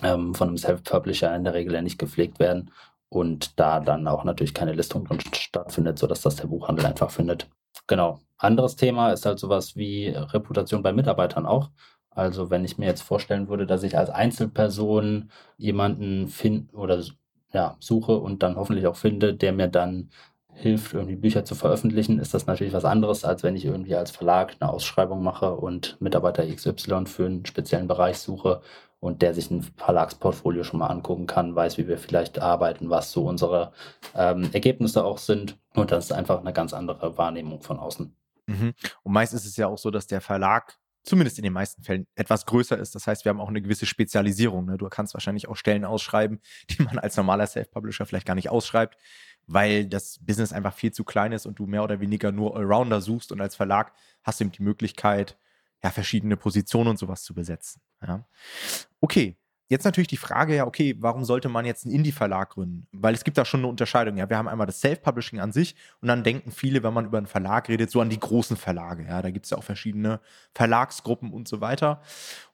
ähm, 0.03 0.36
von 0.36 0.50
einem 0.50 0.57
Self-Publisher 0.57 1.36
in 1.36 1.44
der 1.44 1.53
Regel 1.53 1.74
ja 1.74 1.81
nicht 1.81 2.00
gepflegt 2.00 2.39
werden 2.39 2.71
und 3.09 3.59
da 3.59 3.79
dann 3.79 4.07
auch 4.07 4.23
natürlich 4.23 4.53
keine 4.53 4.73
Listung 4.73 5.06
drin 5.06 5.19
stattfindet, 5.33 6.00
sodass 6.00 6.21
das 6.21 6.35
der 6.38 6.47
Buchhandel 6.47 6.85
einfach 6.85 7.11
findet. 7.11 7.50
Genau. 7.88 8.19
Anderes 8.38 8.75
Thema 8.75 9.11
ist 9.11 9.25
halt 9.25 9.39
sowas 9.39 9.75
wie 9.75 10.09
Reputation 10.09 10.83
bei 10.83 10.94
Mitarbeitern 10.94 11.45
auch. 11.45 11.71
Also 12.11 12.50
wenn 12.50 12.65
ich 12.65 12.77
mir 12.77 12.85
jetzt 12.85 13.01
vorstellen 13.01 13.50
würde, 13.50 13.65
dass 13.65 13.83
ich 13.83 13.97
als 13.97 14.09
Einzelperson 14.09 15.31
jemanden 15.57 16.27
finde 16.27 16.73
oder 16.75 17.03
ja, 17.51 17.77
suche 17.79 18.17
und 18.17 18.44
dann 18.44 18.56
hoffentlich 18.56 18.88
auch 18.88 18.95
finde, 18.95 19.33
der 19.33 19.53
mir 19.53 19.67
dann 19.67 20.09
hilft, 20.59 20.94
irgendwie 20.94 21.15
Bücher 21.15 21.45
zu 21.45 21.56
veröffentlichen, 21.56 22.19
ist 22.19 22.33
das 22.33 22.45
natürlich 22.45 22.73
was 22.73 22.85
anderes, 22.85 23.23
als 23.23 23.44
wenn 23.44 23.56
ich 23.56 23.65
irgendwie 23.65 23.95
als 23.95 24.11
Verlag 24.11 24.56
eine 24.59 24.71
Ausschreibung 24.71 25.23
mache 25.23 25.56
und 25.56 26.00
Mitarbeiter 26.01 26.45
XY 26.45 27.06
für 27.06 27.25
einen 27.25 27.45
speziellen 27.45 27.88
Bereich 27.88 28.17
suche 28.17 28.61
und 29.00 29.21
der 29.21 29.33
sich 29.33 29.50
ein 29.50 29.63
Verlagsportfolio 29.63 30.63
schon 30.63 30.79
mal 30.79 30.88
angucken 30.88 31.27
kann, 31.27 31.56
weiß, 31.56 31.77
wie 31.77 31.88
wir 31.88 31.97
vielleicht 31.97 32.39
arbeiten, 32.39 32.89
was 32.89 33.11
so 33.11 33.25
unsere 33.25 33.71
ähm, 34.15 34.50
Ergebnisse 34.51 35.06
auch 35.06 35.17
sind. 35.17 35.57
Und 35.73 35.91
das 35.91 36.06
ist 36.06 36.11
einfach 36.11 36.39
eine 36.39 36.51
ganz 36.51 36.73
andere 36.73 37.17
Wahrnehmung 37.17 37.62
von 37.62 37.79
außen. 37.79 38.13
Mhm. 38.47 38.73
Und 39.03 39.13
meist 39.13 39.33
ist 39.33 39.45
es 39.45 39.55
ja 39.55 39.67
auch 39.67 39.77
so, 39.77 39.91
dass 39.91 40.07
der 40.07 40.19
Verlag 40.19 40.77
zumindest 41.03 41.38
in 41.39 41.44
den 41.44 41.53
meisten 41.53 41.83
Fällen 41.83 42.07
etwas 42.15 42.45
größer 42.45 42.77
ist. 42.77 42.94
Das 42.94 43.07
heißt, 43.07 43.25
wir 43.25 43.29
haben 43.29 43.39
auch 43.39 43.50
eine 43.50 43.62
gewisse 43.62 43.85
Spezialisierung. 43.85 44.65
Ne? 44.65 44.77
Du 44.77 44.88
kannst 44.89 45.13
wahrscheinlich 45.13 45.47
auch 45.47 45.55
Stellen 45.55 45.85
ausschreiben, 45.85 46.39
die 46.69 46.83
man 46.83 47.00
als 47.00 47.15
normaler 47.17 47.47
Self-Publisher 47.47 48.05
vielleicht 48.05 48.27
gar 48.27 48.35
nicht 48.35 48.50
ausschreibt, 48.50 48.97
weil 49.50 49.88
das 49.88 50.19
Business 50.22 50.54
einfach 50.54 50.74
viel 50.74 50.92
zu 50.92 51.04
klein 51.04 51.31
ist 51.31 51.46
und 51.46 51.57
du 51.57 51.66
mehr 51.66 51.84
oder 51.84 52.00
weniger 52.00 52.31
nur 52.31 52.56
Allrounder 52.56 53.01
suchst 53.01 53.31
und 53.31 53.42
als 53.42 53.56
Verlag 53.56 53.94
hast 54.24 54.40
du 54.40 54.46
eben 54.46 54.51
die 54.51 54.62
Möglichkeit, 54.62 55.38
ja, 55.84 55.90
verschiedene 55.90 56.38
Positionen 56.38 56.90
und 56.90 57.00
sowas 57.00 57.24
zu 57.24 57.34
besetzen. 57.34 57.81
Ja. 58.06 58.25
Okay, 59.01 59.38
jetzt 59.68 59.86
natürlich 59.86 60.07
die 60.07 60.18
Frage, 60.18 60.56
ja, 60.56 60.68
okay, 60.68 60.96
warum 61.00 61.25
sollte 61.25 61.50
man 61.50 61.66
jetzt 61.66 61.86
einen 61.86 61.96
Indie-Verlag 61.96 62.51
gründen? 62.51 62.88
Weil 62.92 63.16
es 63.16 63.24
gibt 63.24 63.38
da 63.38 63.46
schon 63.46 63.62
eine 63.62 63.68
Unterscheidung. 63.69 64.18
Ja, 64.18 64.30
wir 64.30 64.38
haben 64.38 64.48
einmal 64.48 64.68
das 64.68 64.81
Self-Publishing 64.81 65.40
an 65.40 65.51
sich 65.51 65.75
und 66.01 66.10
dann 66.10 66.24
denken 66.24 66.51
viele, 66.51 66.84
wenn 66.84 66.94
man 66.94 67.06
über 67.06 67.18
einen 67.18 67.28
Verlag 67.28 67.69
redet, 67.69 67.90
so 67.90 68.01
an 68.01 68.10
die 68.10 68.19
großen 68.19 68.56
Verlage. 68.57 69.06
Ja, 69.06 69.22
da 69.24 69.31
gibt 69.31 69.46
es 69.46 69.51
ja 69.51 69.57
auch 69.57 69.63
verschiedene 69.63 70.19
Verlagsgruppen 70.54 71.34
und 71.34 71.48
so 71.48 71.60
weiter. 71.60 72.01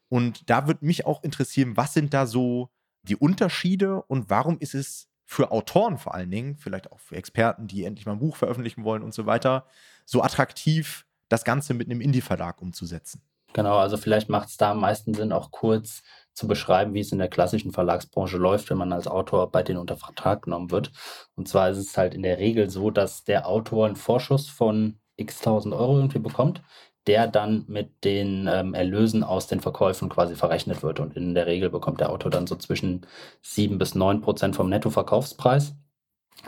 Und 0.08 0.50
da 0.50 0.68
würde 0.68 0.86
mich 0.86 1.06
auch 1.06 1.24
interessieren, 1.24 1.76
was 1.76 1.94
sind 1.94 2.14
da 2.14 2.26
so 2.26 2.70
die 3.04 3.18
Unterschiede 3.18 4.02
und 4.04 4.30
warum 4.30 4.60
ist 4.60 4.76
es 4.76 5.10
für 5.26 5.52
Autoren 5.52 5.98
vor 5.98 6.14
allen 6.14 6.32
Dingen, 6.32 6.56
vielleicht 6.56 6.92
auch 6.92 7.00
für 7.00 7.16
Experten, 7.16 7.68
die 7.68 7.84
endlich 7.84 8.06
mal 8.06 8.14
ein 8.14 8.20
Buch 8.20 8.36
veröffentlichen 8.36 8.84
wollen 8.84 9.04
und 9.04 9.14
so 9.14 9.26
weiter, 9.26 9.66
so 10.06 10.22
attraktiv, 10.22 11.06
das 11.30 11.44
Ganze 11.44 11.74
mit 11.74 11.90
einem 11.90 12.02
Indie-Verlag 12.02 12.62
umzusetzen? 12.62 13.22
Genau, 13.54 13.78
also 13.78 13.98
vielleicht 13.98 14.30
macht 14.30 14.50
es 14.50 14.58
da 14.58 14.72
am 14.72 14.82
meisten 14.82 15.14
Sinn, 15.14 15.32
auch 15.32 15.50
kurz 15.50 16.04
zu 16.34 16.48
beschreiben, 16.48 16.94
wie 16.94 17.00
es 17.00 17.14
in 17.14 17.20
der 17.20 17.30
klassischen 17.30 17.72
Verlagsbranche 17.72 18.38
läuft, 18.38 18.70
wenn 18.70 18.78
man 18.78 18.92
als 18.92 19.08
Autor 19.08 19.50
bei 19.50 19.64
denen 19.64 19.80
unter 19.80 19.96
Vertrag 19.96 20.42
genommen 20.42 20.72
wird. 20.72 20.92
Und 21.36 21.48
zwar 21.48 21.70
ist 21.70 21.78
es 21.78 21.98
halt 21.98 22.14
in 22.14 22.22
der 22.22 22.38
Regel 22.38 22.70
so, 22.70 22.92
dass 22.92 23.24
der 23.24 23.48
Autor 23.48 23.86
einen 23.86 23.96
Vorschuss 23.96 24.50
von 24.50 25.00
x 25.16 25.40
tausend 25.40 25.74
Euro 25.74 25.96
irgendwie 25.96 26.20
bekommt, 26.20 26.62
der 27.08 27.28
dann 27.28 27.66
mit 27.68 28.04
den 28.04 28.48
ähm, 28.52 28.74
Erlösen 28.74 29.24
aus 29.24 29.48
den 29.48 29.60
Verkäufen 29.60 30.10
quasi 30.10 30.36
verrechnet 30.36 30.84
wird. 30.84 31.00
Und 31.00 31.16
in 31.16 31.36
der 31.36 31.46
Regel 31.46 31.70
bekommt 31.70 32.00
der 32.00 32.10
Autor 32.10 32.32
dann 32.32 32.48
so 32.48 32.56
zwischen 32.56 33.06
sieben 33.42 33.78
bis 33.78 33.96
neun 33.96 34.22
Prozent 34.22 34.56
vom 34.56 34.70
Nettoverkaufspreis. 34.70 35.76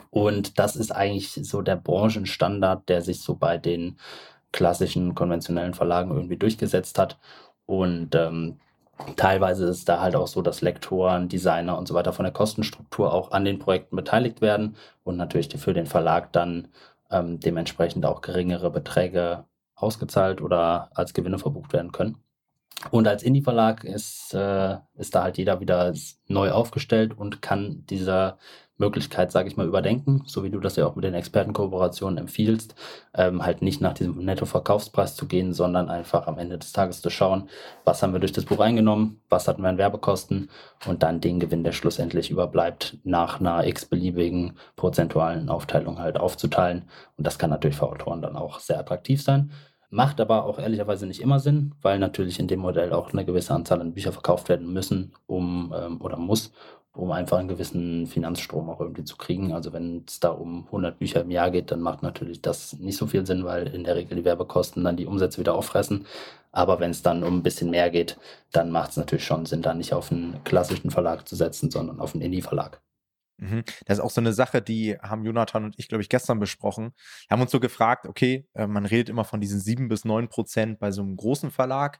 Und 0.09 0.59
das 0.59 0.75
ist 0.75 0.91
eigentlich 0.91 1.33
so 1.33 1.61
der 1.61 1.75
Branchenstandard, 1.75 2.89
der 2.89 3.01
sich 3.01 3.21
so 3.21 3.35
bei 3.35 3.57
den 3.57 3.97
klassischen 4.51 5.15
konventionellen 5.15 5.73
Verlagen 5.73 6.11
irgendwie 6.11 6.37
durchgesetzt 6.37 6.97
hat. 6.99 7.17
Und 7.65 8.15
ähm, 8.15 8.59
teilweise 9.15 9.67
ist 9.67 9.89
da 9.89 9.99
halt 10.01 10.15
auch 10.15 10.27
so, 10.27 10.41
dass 10.41 10.61
Lektoren, 10.61 11.29
Designer 11.29 11.77
und 11.77 11.87
so 11.87 11.93
weiter 11.93 12.13
von 12.13 12.23
der 12.23 12.33
Kostenstruktur 12.33 13.13
auch 13.13 13.31
an 13.31 13.45
den 13.45 13.59
Projekten 13.59 13.95
beteiligt 13.95 14.41
werden 14.41 14.75
und 15.03 15.17
natürlich 15.17 15.49
für 15.57 15.73
den 15.73 15.85
Verlag 15.85 16.31
dann 16.33 16.69
ähm, 17.11 17.39
dementsprechend 17.39 18.05
auch 18.05 18.21
geringere 18.21 18.71
Beträge 18.71 19.45
ausgezahlt 19.77 20.41
oder 20.41 20.89
als 20.93 21.13
Gewinne 21.13 21.39
verbucht 21.39 21.71
werden 21.71 21.91
können. 21.91 22.17
Und 22.91 23.07
als 23.07 23.23
Indie-Verlag 23.23 23.83
ist, 23.83 24.33
äh, 24.33 24.77
ist 24.95 25.15
da 25.15 25.23
halt 25.23 25.37
jeder 25.37 25.59
wieder 25.59 25.93
neu 26.27 26.51
aufgestellt 26.51 27.17
und 27.17 27.41
kann 27.41 27.85
dieser 27.87 28.37
Möglichkeit, 28.77 29.31
sage 29.31 29.47
ich 29.47 29.57
mal, 29.57 29.67
überdenken, 29.67 30.23
so 30.25 30.43
wie 30.43 30.49
du 30.49 30.59
das 30.59 30.75
ja 30.75 30.85
auch 30.85 30.95
mit 30.95 31.03
den 31.03 31.13
Expertenkooperationen 31.13 32.17
empfiehlst, 32.17 32.75
ähm, 33.13 33.45
halt 33.45 33.61
nicht 33.61 33.81
nach 33.81 33.93
diesem 33.93 34.23
Nettoverkaufspreis 34.23 35.15
zu 35.15 35.27
gehen, 35.27 35.53
sondern 35.53 35.89
einfach 35.89 36.27
am 36.27 36.37
Ende 36.37 36.57
des 36.57 36.73
Tages 36.73 37.01
zu 37.01 37.09
schauen, 37.09 37.49
was 37.85 38.03
haben 38.03 38.13
wir 38.13 38.19
durch 38.19 38.31
das 38.31 38.45
Buch 38.45 38.59
eingenommen, 38.59 39.21
was 39.29 39.47
hatten 39.47 39.61
wir 39.61 39.69
an 39.69 39.77
Werbekosten 39.77 40.49
und 40.87 41.03
dann 41.03 41.21
den 41.21 41.39
Gewinn, 41.39 41.63
der 41.63 41.71
schlussendlich 41.71 42.29
überbleibt, 42.29 42.97
nach 43.03 43.39
einer 43.39 43.65
x-beliebigen 43.65 44.57
prozentualen 44.75 45.49
Aufteilung 45.49 45.99
halt 45.99 46.19
aufzuteilen. 46.19 46.83
Und 47.17 47.25
das 47.25 47.39
kann 47.39 47.49
natürlich 47.49 47.77
für 47.77 47.87
Autoren 47.89 48.21
dann 48.21 48.35
auch 48.35 48.59
sehr 48.59 48.79
attraktiv 48.79 49.21
sein. 49.23 49.51
Macht 49.89 50.19
aber 50.19 50.43
auch 50.43 50.59
ehrlicherweise 50.59 51.07
nicht 51.07 51.21
immer 51.21 51.39
Sinn, 51.39 51.73
weil 51.81 51.97
natürlich 51.97 52.39
in 52.39 52.49
dem 52.49 52.59
Modell 52.59 52.91
auch 52.91 53.13
eine 53.13 53.23
gewisse 53.23 53.53
Anzahl 53.53 53.79
an 53.79 53.93
Büchern 53.93 54.11
verkauft 54.11 54.49
werden 54.49 54.73
müssen, 54.73 55.13
um 55.27 55.73
ähm, 55.75 56.01
oder 56.01 56.17
muss, 56.17 56.51
um 56.97 57.11
einfach 57.11 57.37
einen 57.37 57.47
gewissen 57.47 58.07
Finanzstrom 58.07 58.69
auch 58.69 58.81
irgendwie 58.81 59.03
zu 59.03 59.17
kriegen. 59.17 59.53
Also 59.53 59.71
wenn 59.73 60.03
es 60.07 60.19
da 60.19 60.29
um 60.29 60.65
100 60.65 60.97
Bücher 60.99 61.21
im 61.21 61.31
Jahr 61.31 61.51
geht, 61.51 61.71
dann 61.71 61.81
macht 61.81 62.01
natürlich 62.03 62.41
das 62.41 62.73
nicht 62.73 62.97
so 62.97 63.07
viel 63.07 63.25
Sinn, 63.25 63.45
weil 63.45 63.67
in 63.67 63.83
der 63.83 63.95
Regel 63.95 64.17
die 64.17 64.25
Werbekosten 64.25 64.83
dann 64.83 64.97
die 64.97 65.05
Umsätze 65.05 65.39
wieder 65.39 65.55
auffressen. 65.55 66.05
Aber 66.51 66.79
wenn 66.79 66.91
es 66.91 67.03
dann 67.03 67.23
um 67.23 67.37
ein 67.37 67.43
bisschen 67.43 67.69
mehr 67.69 67.89
geht, 67.89 68.17
dann 68.51 68.71
macht 68.71 68.91
es 68.91 68.97
natürlich 68.97 69.25
schon 69.25 69.45
Sinn, 69.45 69.61
da 69.61 69.73
nicht 69.73 69.93
auf 69.93 70.11
einen 70.11 70.43
klassischen 70.43 70.91
Verlag 70.91 71.27
zu 71.27 71.35
setzen, 71.35 71.69
sondern 71.69 71.99
auf 71.99 72.13
einen 72.13 72.23
Indie-Verlag. 72.23 72.81
Mhm. 73.37 73.63
Das 73.85 73.99
ist 73.99 74.03
auch 74.03 74.09
so 74.09 74.21
eine 74.21 74.33
Sache, 74.33 74.61
die 74.61 74.97
haben 74.99 75.23
Jonathan 75.23 75.65
und 75.65 75.75
ich, 75.77 75.87
glaube 75.87 76.01
ich, 76.01 76.09
gestern 76.09 76.39
besprochen. 76.39 76.93
Wir 77.27 77.35
haben 77.35 77.41
uns 77.41 77.51
so 77.51 77.59
gefragt, 77.59 78.07
okay, 78.07 78.47
äh, 78.53 78.65
man 78.65 78.85
redet 78.85 79.09
immer 79.09 79.23
von 79.23 79.39
diesen 79.39 79.59
sieben 79.59 79.87
bis 79.87 80.05
neun 80.05 80.29
Prozent 80.29 80.79
bei 80.79 80.91
so 80.91 81.01
einem 81.01 81.15
großen 81.15 81.51
Verlag. 81.51 81.99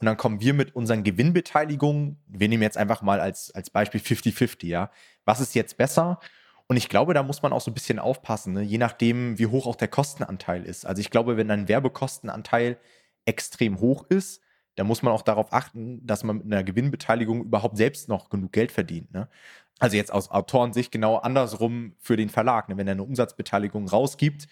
Und 0.00 0.06
dann 0.06 0.16
kommen 0.16 0.40
wir 0.40 0.54
mit 0.54 0.76
unseren 0.76 1.02
Gewinnbeteiligungen, 1.02 2.22
wir 2.28 2.48
nehmen 2.48 2.62
jetzt 2.62 2.76
einfach 2.76 3.02
mal 3.02 3.20
als, 3.20 3.50
als 3.50 3.70
Beispiel 3.70 4.00
50-50, 4.00 4.66
ja. 4.66 4.90
Was 5.24 5.40
ist 5.40 5.54
jetzt 5.54 5.76
besser? 5.76 6.20
Und 6.68 6.76
ich 6.76 6.88
glaube, 6.88 7.14
da 7.14 7.22
muss 7.22 7.42
man 7.42 7.52
auch 7.52 7.62
so 7.62 7.70
ein 7.70 7.74
bisschen 7.74 7.98
aufpassen, 7.98 8.52
ne? 8.52 8.62
je 8.62 8.78
nachdem, 8.78 9.38
wie 9.38 9.46
hoch 9.46 9.66
auch 9.66 9.76
der 9.76 9.88
Kostenanteil 9.88 10.64
ist. 10.64 10.86
Also 10.86 11.00
ich 11.00 11.10
glaube, 11.10 11.36
wenn 11.36 11.50
ein 11.50 11.66
Werbekostenanteil 11.66 12.78
extrem 13.24 13.80
hoch 13.80 14.04
ist, 14.08 14.42
dann 14.76 14.86
muss 14.86 15.02
man 15.02 15.12
auch 15.12 15.22
darauf 15.22 15.52
achten, 15.52 16.06
dass 16.06 16.22
man 16.22 16.36
mit 16.36 16.46
einer 16.46 16.62
Gewinnbeteiligung 16.62 17.42
überhaupt 17.42 17.76
selbst 17.76 18.08
noch 18.08 18.28
genug 18.28 18.52
Geld 18.52 18.70
verdient. 18.70 19.12
Ne? 19.12 19.28
Also 19.78 19.96
jetzt 19.96 20.12
aus 20.12 20.30
Autorensicht 20.30 20.92
genau 20.92 21.16
andersrum 21.16 21.94
für 21.98 22.16
den 22.16 22.28
Verlag. 22.28 22.68
Ne? 22.68 22.76
Wenn 22.76 22.86
er 22.86 22.92
eine 22.92 23.02
Umsatzbeteiligung 23.02 23.88
rausgibt 23.88 24.46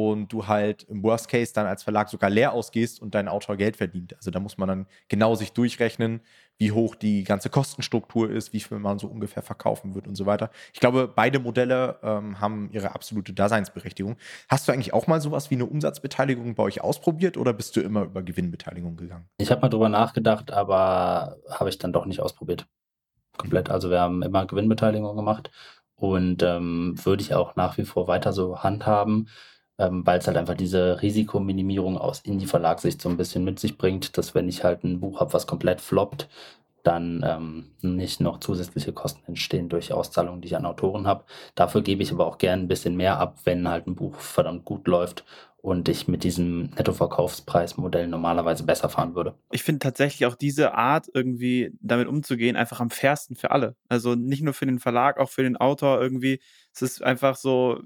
und 0.00 0.32
du 0.32 0.46
halt 0.46 0.84
im 0.84 1.02
Worst 1.02 1.28
Case 1.28 1.52
dann 1.52 1.66
als 1.66 1.82
Verlag 1.82 2.08
sogar 2.08 2.30
leer 2.30 2.52
ausgehst 2.52 3.00
und 3.02 3.14
dein 3.14 3.28
Autor 3.28 3.56
Geld 3.56 3.76
verdient. 3.76 4.16
Also 4.16 4.30
da 4.30 4.40
muss 4.40 4.56
man 4.58 4.68
dann 4.68 4.86
genau 5.08 5.34
sich 5.34 5.52
durchrechnen, 5.52 6.20
wie 6.58 6.72
hoch 6.72 6.94
die 6.94 7.24
ganze 7.24 7.50
Kostenstruktur 7.50 8.30
ist, 8.30 8.52
wie 8.52 8.60
viel 8.60 8.78
man 8.78 8.98
so 8.98 9.06
ungefähr 9.06 9.42
verkaufen 9.42 9.94
wird 9.94 10.06
und 10.06 10.14
so 10.14 10.26
weiter. 10.26 10.50
Ich 10.72 10.80
glaube, 10.80 11.08
beide 11.08 11.38
Modelle 11.38 11.98
ähm, 12.02 12.40
haben 12.40 12.70
ihre 12.72 12.94
absolute 12.94 13.32
Daseinsberechtigung. 13.32 14.16
Hast 14.48 14.68
du 14.68 14.72
eigentlich 14.72 14.92
auch 14.92 15.06
mal 15.06 15.20
sowas 15.20 15.50
wie 15.50 15.54
eine 15.54 15.66
Umsatzbeteiligung 15.66 16.54
bei 16.54 16.62
euch 16.62 16.82
ausprobiert 16.82 17.36
oder 17.36 17.52
bist 17.52 17.76
du 17.76 17.80
immer 17.80 18.02
über 18.02 18.22
Gewinnbeteiligung 18.22 18.96
gegangen? 18.96 19.28
Ich 19.38 19.50
habe 19.50 19.60
mal 19.62 19.68
drüber 19.68 19.88
nachgedacht, 19.88 20.50
aber 20.52 21.36
habe 21.48 21.70
ich 21.70 21.78
dann 21.78 21.92
doch 21.92 22.06
nicht 22.06 22.20
ausprobiert. 22.20 22.66
Komplett. 23.36 23.70
Also 23.70 23.90
wir 23.90 24.00
haben 24.00 24.22
immer 24.22 24.46
Gewinnbeteiligung 24.46 25.16
gemacht 25.16 25.50
und 26.00 26.42
ähm, 26.42 26.94
würde 27.04 27.22
ich 27.22 27.34
auch 27.34 27.56
nach 27.56 27.78
wie 27.78 27.84
vor 27.84 28.08
weiter 28.08 28.32
so 28.32 28.58
handhaben 28.62 29.28
ähm, 29.80 30.06
weil 30.06 30.18
es 30.18 30.26
halt 30.26 30.36
einfach 30.36 30.54
diese 30.54 31.00
Risikominimierung 31.02 31.98
aus 31.98 32.20
Indie-Verlagssicht 32.20 33.00
so 33.00 33.08
ein 33.08 33.16
bisschen 33.16 33.44
mit 33.44 33.58
sich 33.58 33.78
bringt, 33.78 34.18
dass 34.18 34.34
wenn 34.34 34.48
ich 34.48 34.62
halt 34.64 34.84
ein 34.84 35.00
Buch 35.00 35.20
habe, 35.20 35.32
was 35.32 35.46
komplett 35.46 35.80
floppt, 35.80 36.28
dann 36.82 37.22
ähm, 37.26 37.72
nicht 37.82 38.20
noch 38.20 38.40
zusätzliche 38.40 38.92
Kosten 38.92 39.22
entstehen 39.26 39.68
durch 39.68 39.92
Auszahlungen, 39.92 40.40
die 40.40 40.48
ich 40.48 40.56
an 40.56 40.66
Autoren 40.66 41.06
habe. 41.06 41.24
Dafür 41.54 41.82
gebe 41.82 42.02
ich 42.02 42.12
aber 42.12 42.26
auch 42.26 42.38
gerne 42.38 42.62
ein 42.62 42.68
bisschen 42.68 42.96
mehr 42.96 43.18
ab, 43.18 43.38
wenn 43.44 43.68
halt 43.68 43.86
ein 43.86 43.96
Buch 43.96 44.14
verdammt 44.16 44.64
gut 44.64 44.86
läuft 44.86 45.24
und 45.62 45.88
ich 45.88 46.08
mit 46.08 46.24
diesem 46.24 46.70
Nettoverkaufspreismodell 46.70 48.06
normalerweise 48.06 48.64
besser 48.64 48.88
fahren 48.88 49.14
würde. 49.14 49.34
Ich 49.50 49.62
finde 49.62 49.80
tatsächlich 49.80 50.26
auch 50.26 50.34
diese 50.34 50.74
Art, 50.74 51.08
irgendwie 51.12 51.72
damit 51.80 52.08
umzugehen, 52.08 52.56
einfach 52.56 52.80
am 52.80 52.90
fairsten 52.90 53.36
für 53.36 53.50
alle. 53.50 53.76
Also 53.88 54.14
nicht 54.14 54.42
nur 54.42 54.54
für 54.54 54.66
den 54.66 54.78
Verlag, 54.78 55.18
auch 55.18 55.30
für 55.30 55.42
den 55.42 55.56
Autor 55.56 56.00
irgendwie. 56.00 56.40
Es 56.72 56.82
ist 56.82 57.02
einfach 57.02 57.36
so, 57.36 57.80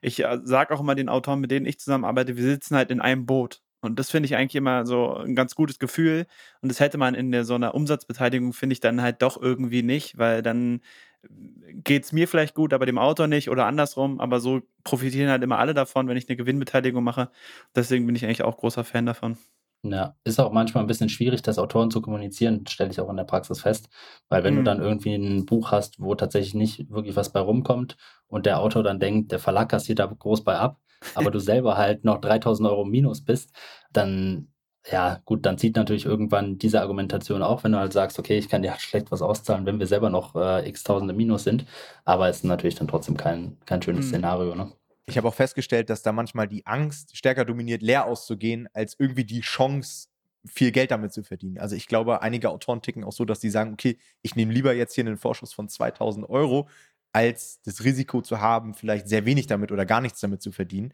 ich 0.00 0.24
äh, 0.24 0.40
sage 0.44 0.74
auch 0.74 0.80
immer 0.80 0.94
den 0.94 1.08
Autoren, 1.08 1.40
mit 1.40 1.50
denen 1.50 1.66
ich 1.66 1.78
zusammenarbeite, 1.78 2.36
wir 2.36 2.44
sitzen 2.44 2.76
halt 2.76 2.90
in 2.90 3.00
einem 3.00 3.26
Boot. 3.26 3.60
Und 3.82 3.98
das 3.98 4.10
finde 4.10 4.26
ich 4.26 4.36
eigentlich 4.36 4.54
immer 4.54 4.86
so 4.86 5.16
ein 5.16 5.34
ganz 5.34 5.56
gutes 5.56 5.80
Gefühl. 5.80 6.26
Und 6.60 6.70
das 6.70 6.78
hätte 6.78 6.98
man 6.98 7.14
in 7.14 7.32
der, 7.32 7.44
so 7.44 7.54
einer 7.54 7.74
Umsatzbeteiligung, 7.74 8.52
finde 8.52 8.74
ich, 8.74 8.80
dann 8.80 9.02
halt 9.02 9.22
doch 9.22 9.40
irgendwie 9.40 9.82
nicht, 9.82 10.18
weil 10.18 10.40
dann 10.40 10.80
geht 11.28 12.04
es 12.04 12.12
mir 12.12 12.28
vielleicht 12.28 12.54
gut, 12.54 12.72
aber 12.72 12.86
dem 12.86 12.98
Autor 12.98 13.26
nicht 13.26 13.50
oder 13.50 13.66
andersrum. 13.66 14.20
Aber 14.20 14.40
so 14.40 14.62
profitieren 14.84 15.30
halt 15.30 15.42
immer 15.42 15.58
alle 15.58 15.74
davon, 15.74 16.08
wenn 16.08 16.16
ich 16.16 16.28
eine 16.28 16.36
Gewinnbeteiligung 16.36 17.02
mache. 17.02 17.30
Deswegen 17.74 18.06
bin 18.06 18.16
ich 18.16 18.24
eigentlich 18.24 18.42
auch 18.42 18.56
großer 18.56 18.84
Fan 18.84 19.06
davon. 19.06 19.36
Ja, 19.84 20.14
ist 20.22 20.38
auch 20.38 20.52
manchmal 20.52 20.84
ein 20.84 20.86
bisschen 20.86 21.08
schwierig, 21.08 21.42
das 21.42 21.58
Autoren 21.58 21.90
zu 21.90 22.00
kommunizieren, 22.00 22.64
stelle 22.68 22.92
ich 22.92 23.00
auch 23.00 23.10
in 23.10 23.16
der 23.16 23.24
Praxis 23.24 23.62
fest. 23.62 23.88
Weil 24.28 24.44
wenn 24.44 24.54
mhm. 24.54 24.58
du 24.58 24.64
dann 24.64 24.80
irgendwie 24.80 25.14
ein 25.14 25.44
Buch 25.44 25.72
hast, 25.72 26.00
wo 26.00 26.14
tatsächlich 26.14 26.54
nicht 26.54 26.88
wirklich 26.90 27.16
was 27.16 27.32
bei 27.32 27.40
rumkommt 27.40 27.96
und 28.28 28.46
der 28.46 28.60
Autor 28.60 28.84
dann 28.84 29.00
denkt, 29.00 29.32
der 29.32 29.40
Verlag 29.40 29.70
kassiert 29.70 29.98
da 29.98 30.06
groß 30.06 30.44
bei 30.44 30.56
ab, 30.56 30.78
aber 31.16 31.32
du 31.32 31.38
selber 31.40 31.76
halt 31.76 32.04
noch 32.04 32.20
3000 32.20 32.68
Euro 32.68 32.84
minus 32.84 33.24
bist, 33.24 33.50
dann 33.92 34.51
ja, 34.90 35.20
gut, 35.24 35.46
dann 35.46 35.58
zieht 35.58 35.76
natürlich 35.76 36.06
irgendwann 36.06 36.58
diese 36.58 36.80
Argumentation 36.80 37.42
auch, 37.42 37.62
wenn 37.62 37.72
du 37.72 37.78
halt 37.78 37.92
sagst, 37.92 38.18
okay, 38.18 38.36
ich 38.36 38.48
kann 38.48 38.62
dir 38.62 38.72
halt 38.72 38.80
schlecht 38.80 39.12
was 39.12 39.22
auszahlen, 39.22 39.64
wenn 39.64 39.78
wir 39.78 39.86
selber 39.86 40.10
noch 40.10 40.34
äh, 40.34 40.68
x 40.68 40.82
Tausende 40.82 41.14
Minus 41.14 41.44
sind. 41.44 41.66
Aber 42.04 42.28
es 42.28 42.38
ist 42.38 42.44
natürlich 42.44 42.74
dann 42.74 42.88
trotzdem 42.88 43.16
kein, 43.16 43.56
kein 43.64 43.80
schönes 43.80 44.06
mhm. 44.06 44.10
Szenario, 44.10 44.54
ne? 44.54 44.72
Ich 45.06 45.16
habe 45.16 45.28
auch 45.28 45.34
festgestellt, 45.34 45.90
dass 45.90 46.02
da 46.02 46.12
manchmal 46.12 46.48
die 46.48 46.64
Angst 46.66 47.16
stärker 47.16 47.44
dominiert, 47.44 47.82
leer 47.82 48.06
auszugehen, 48.06 48.68
als 48.72 48.96
irgendwie 48.98 49.24
die 49.24 49.40
Chance, 49.40 50.08
viel 50.44 50.72
Geld 50.72 50.90
damit 50.90 51.12
zu 51.12 51.22
verdienen. 51.22 51.58
Also 51.58 51.76
ich 51.76 51.86
glaube, 51.86 52.20
einige 52.22 52.50
Autoren 52.50 52.82
ticken 52.82 53.04
auch 53.04 53.12
so, 53.12 53.24
dass 53.24 53.38
die 53.38 53.50
sagen, 53.50 53.72
okay, 53.72 53.98
ich 54.22 54.34
nehme 54.34 54.52
lieber 54.52 54.74
jetzt 54.74 54.94
hier 54.94 55.06
einen 55.06 55.16
Vorschuss 55.16 55.52
von 55.52 55.68
2000 55.68 56.28
Euro, 56.28 56.68
als 57.12 57.60
das 57.62 57.84
Risiko 57.84 58.22
zu 58.22 58.40
haben, 58.40 58.74
vielleicht 58.74 59.08
sehr 59.08 59.24
wenig 59.24 59.46
damit 59.46 59.70
oder 59.70 59.86
gar 59.86 60.00
nichts 60.00 60.18
damit 60.20 60.42
zu 60.42 60.50
verdienen 60.50 60.92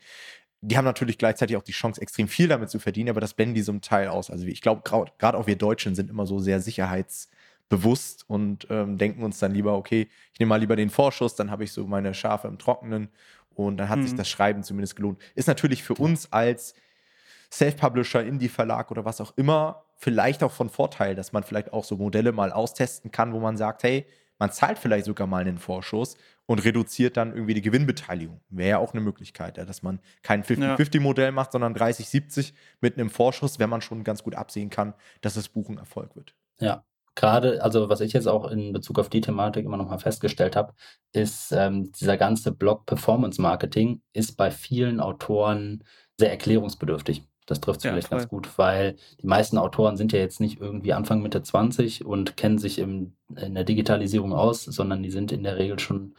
die 0.61 0.77
haben 0.77 0.85
natürlich 0.85 1.19
gleichzeitig 1.19 1.57
auch 1.57 1.63
die 1.63 1.73
Chance, 1.73 2.01
extrem 2.01 2.29
viel 2.29 2.49
damit 2.49 2.71
zu 2.71 2.79
verdienen, 2.79 3.11
aber 3.11 3.21
das 3.21 3.35
blenden 3.35 3.55
die 3.55 3.63
so 3.63 3.73
ein 3.73 3.81
Teil 3.81 4.09
aus. 4.09 4.31
Also 4.31 4.47
ich 4.47 4.61
glaube, 4.61 4.83
gerade 4.83 5.39
auch 5.39 5.47
wir 5.47 5.57
Deutschen 5.57 5.95
sind 5.95 6.11
immer 6.11 6.27
so 6.27 6.41
sehr 6.41 6.61
sicherheitsbewusst 6.61 8.25
und 8.29 8.67
ähm, 8.71 8.99
denken 8.99 9.23
uns 9.23 9.39
dann 9.39 9.53
lieber, 9.53 9.77
okay, 9.77 10.09
ich 10.33 10.41
nehme 10.41 10.51
mal 10.51 10.57
lieber 10.61 10.75
den 10.75 10.91
Vorschuss, 10.91 11.37
dann 11.37 11.51
habe 11.51 11.65
ich 11.65 11.73
so 11.73 11.87
meine 11.87 12.13
Schafe 12.13 12.49
im 12.49 12.59
Trockenen 12.59 13.09
und 13.55 13.77
dann 13.77 13.89
hat 13.89 14.01
mhm. 14.01 14.07
sich 14.07 14.15
das 14.15 14.29
Schreiben 14.29 14.63
zumindest 14.63 14.97
gelohnt. 14.97 15.21
Ist 15.35 15.49
natürlich 15.49 15.85
für 15.85 15.95
uns 15.95 16.33
als 16.33 16.75
Self-Publisher, 17.53 18.25
Indie-Verlag 18.25 18.91
oder 18.91 19.05
was 19.05 19.21
auch 19.21 19.33
immer 19.37 19.85
vielleicht 19.97 20.43
auch 20.43 20.53
von 20.53 20.71
Vorteil, 20.71 21.15
dass 21.15 21.33
man 21.33 21.43
vielleicht 21.43 21.73
auch 21.73 21.85
so 21.85 21.97
Modelle 21.97 22.33
mal 22.33 22.53
austesten 22.53 23.11
kann, 23.11 23.33
wo 23.33 23.41
man 23.41 23.57
sagt, 23.57 23.83
hey, 23.83 24.07
man 24.39 24.53
zahlt 24.53 24.79
vielleicht 24.79 25.07
sogar 25.07 25.27
mal 25.27 25.43
einen 25.43 25.59
Vorschuss 25.59 26.17
und 26.49 26.65
reduziert 26.65 27.19
dann 27.19 27.35
irgendwie 27.35 27.53
die 27.53 27.61
Gewinnbeteiligung. 27.61 28.41
Wäre 28.49 28.71
ja 28.71 28.79
auch 28.79 28.95
eine 28.95 29.03
Möglichkeit, 29.03 29.59
ja, 29.59 29.67
dass 29.67 29.83
man 29.83 30.01
kein 30.23 30.43
50-50-Modell 30.43 31.31
macht, 31.31 31.53
sondern 31.53 31.75
30-70 31.75 32.55
mit 32.81 32.97
einem 32.97 33.11
Vorschuss, 33.11 33.59
wenn 33.59 33.69
man 33.69 33.83
schon 33.83 34.03
ganz 34.03 34.23
gut 34.23 34.35
absehen 34.35 34.71
kann, 34.71 34.95
dass 35.21 35.35
das 35.35 35.51
Buch 35.51 35.69
ein 35.69 35.77
Erfolg 35.77 36.17
wird. 36.17 36.35
Ja, 36.59 36.85
gerade, 37.15 37.63
also 37.63 37.91
was 37.91 38.01
ich 38.01 38.15
jetzt 38.15 38.27
auch 38.27 38.51
in 38.51 38.73
Bezug 38.73 38.99
auf 38.99 39.11
die 39.11 39.21
Thematik 39.21 39.67
immer 39.67 39.77
noch 39.77 39.91
mal 39.91 39.99
festgestellt 39.99 40.57
habe, 40.57 40.73
ist, 41.13 41.53
ähm, 41.53 41.93
dieser 41.93 42.17
ganze 42.17 42.51
Block 42.51 42.87
Performance 42.87 43.43
Marketing 43.43 44.01
ist 44.15 44.39
bei 44.39 44.51
vielen 44.51 45.01
Autoren 45.01 45.85
sehr 46.17 46.31
erklärungsbedürftig. 46.31 47.25
Das 47.49 47.63
trifft 47.63 47.79
es 47.79 47.85
ja, 47.85 47.93
vielleicht 47.93 48.09
voll. 48.09 48.19
ganz 48.19 48.29
gut, 48.29 48.59
weil 48.59 48.97
die 49.23 49.27
meisten 49.27 49.57
Autoren 49.57 49.97
sind 49.97 50.13
ja 50.13 50.19
jetzt 50.19 50.39
nicht 50.39 50.61
irgendwie 50.61 50.93
Anfang 50.93 51.23
Mitte 51.23 51.43
20 51.43 52.05
und 52.05 52.37
kennen 52.37 52.59
sich 52.59 52.79
im, 52.79 53.15
in 53.37 53.55
der 53.55 53.65
Digitalisierung 53.65 54.35
aus, 54.35 54.65
sondern 54.65 55.03
die 55.03 55.11
sind 55.11 55.33
in 55.33 55.45
der 55.45 55.57
Regel 55.57 55.79
schon 55.79 56.15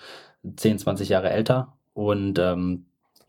10, 0.56 0.80
20 0.80 1.08
Jahre 1.10 1.30
älter. 1.30 1.78
Und 1.94 2.40
ähm, 2.40 2.86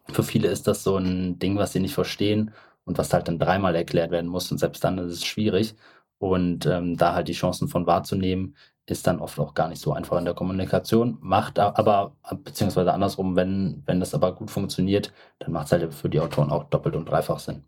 für 0.09 0.23
viele 0.23 0.49
ist 0.49 0.67
das 0.67 0.83
so 0.83 0.97
ein 0.97 1.39
Ding, 1.39 1.59
was 1.59 1.73
sie 1.73 1.81
nicht 1.81 1.93
verstehen 1.93 2.53
und 2.85 2.97
was 2.97 3.13
halt 3.13 3.29
dann 3.29 3.39
dreimal 3.39 3.75
erklärt 3.75 4.11
werden 4.11 4.31
muss. 4.31 4.51
Und 4.51 4.57
selbst 4.57 4.83
dann 4.83 4.97
ist 4.97 5.13
es 5.13 5.25
schwierig. 5.27 5.75
Und 6.19 6.65
ähm, 6.65 6.97
da 6.97 7.15
halt 7.15 7.29
die 7.29 7.35
Chancen 7.35 7.69
von 7.69 7.87
wahrzunehmen, 7.87 8.57
ist 8.87 9.07
dann 9.07 9.21
oft 9.21 9.39
auch 9.39 9.53
gar 9.53 9.69
nicht 9.69 9.83
so 9.83 9.93
einfach 9.93 10.19
in 10.19 10.25
der 10.25 10.35
Kommunikation. 10.35 11.19
Macht 11.21 11.59
aber, 11.59 12.17
beziehungsweise 12.45 12.95
andersrum, 12.95 13.37
wenn, 13.37 13.83
wenn 13.85 14.01
das 14.01 14.15
aber 14.15 14.35
gut 14.35 14.51
funktioniert, 14.51 15.13
dann 15.39 15.53
macht 15.53 15.67
es 15.67 15.73
halt 15.73 15.93
für 15.95 16.09
die 16.09 16.21
Autoren 16.21 16.51
auch 16.51 16.65
doppelt 16.65 16.97
und 16.97 17.07
dreifach 17.07 17.39
Sinn. 17.41 17.63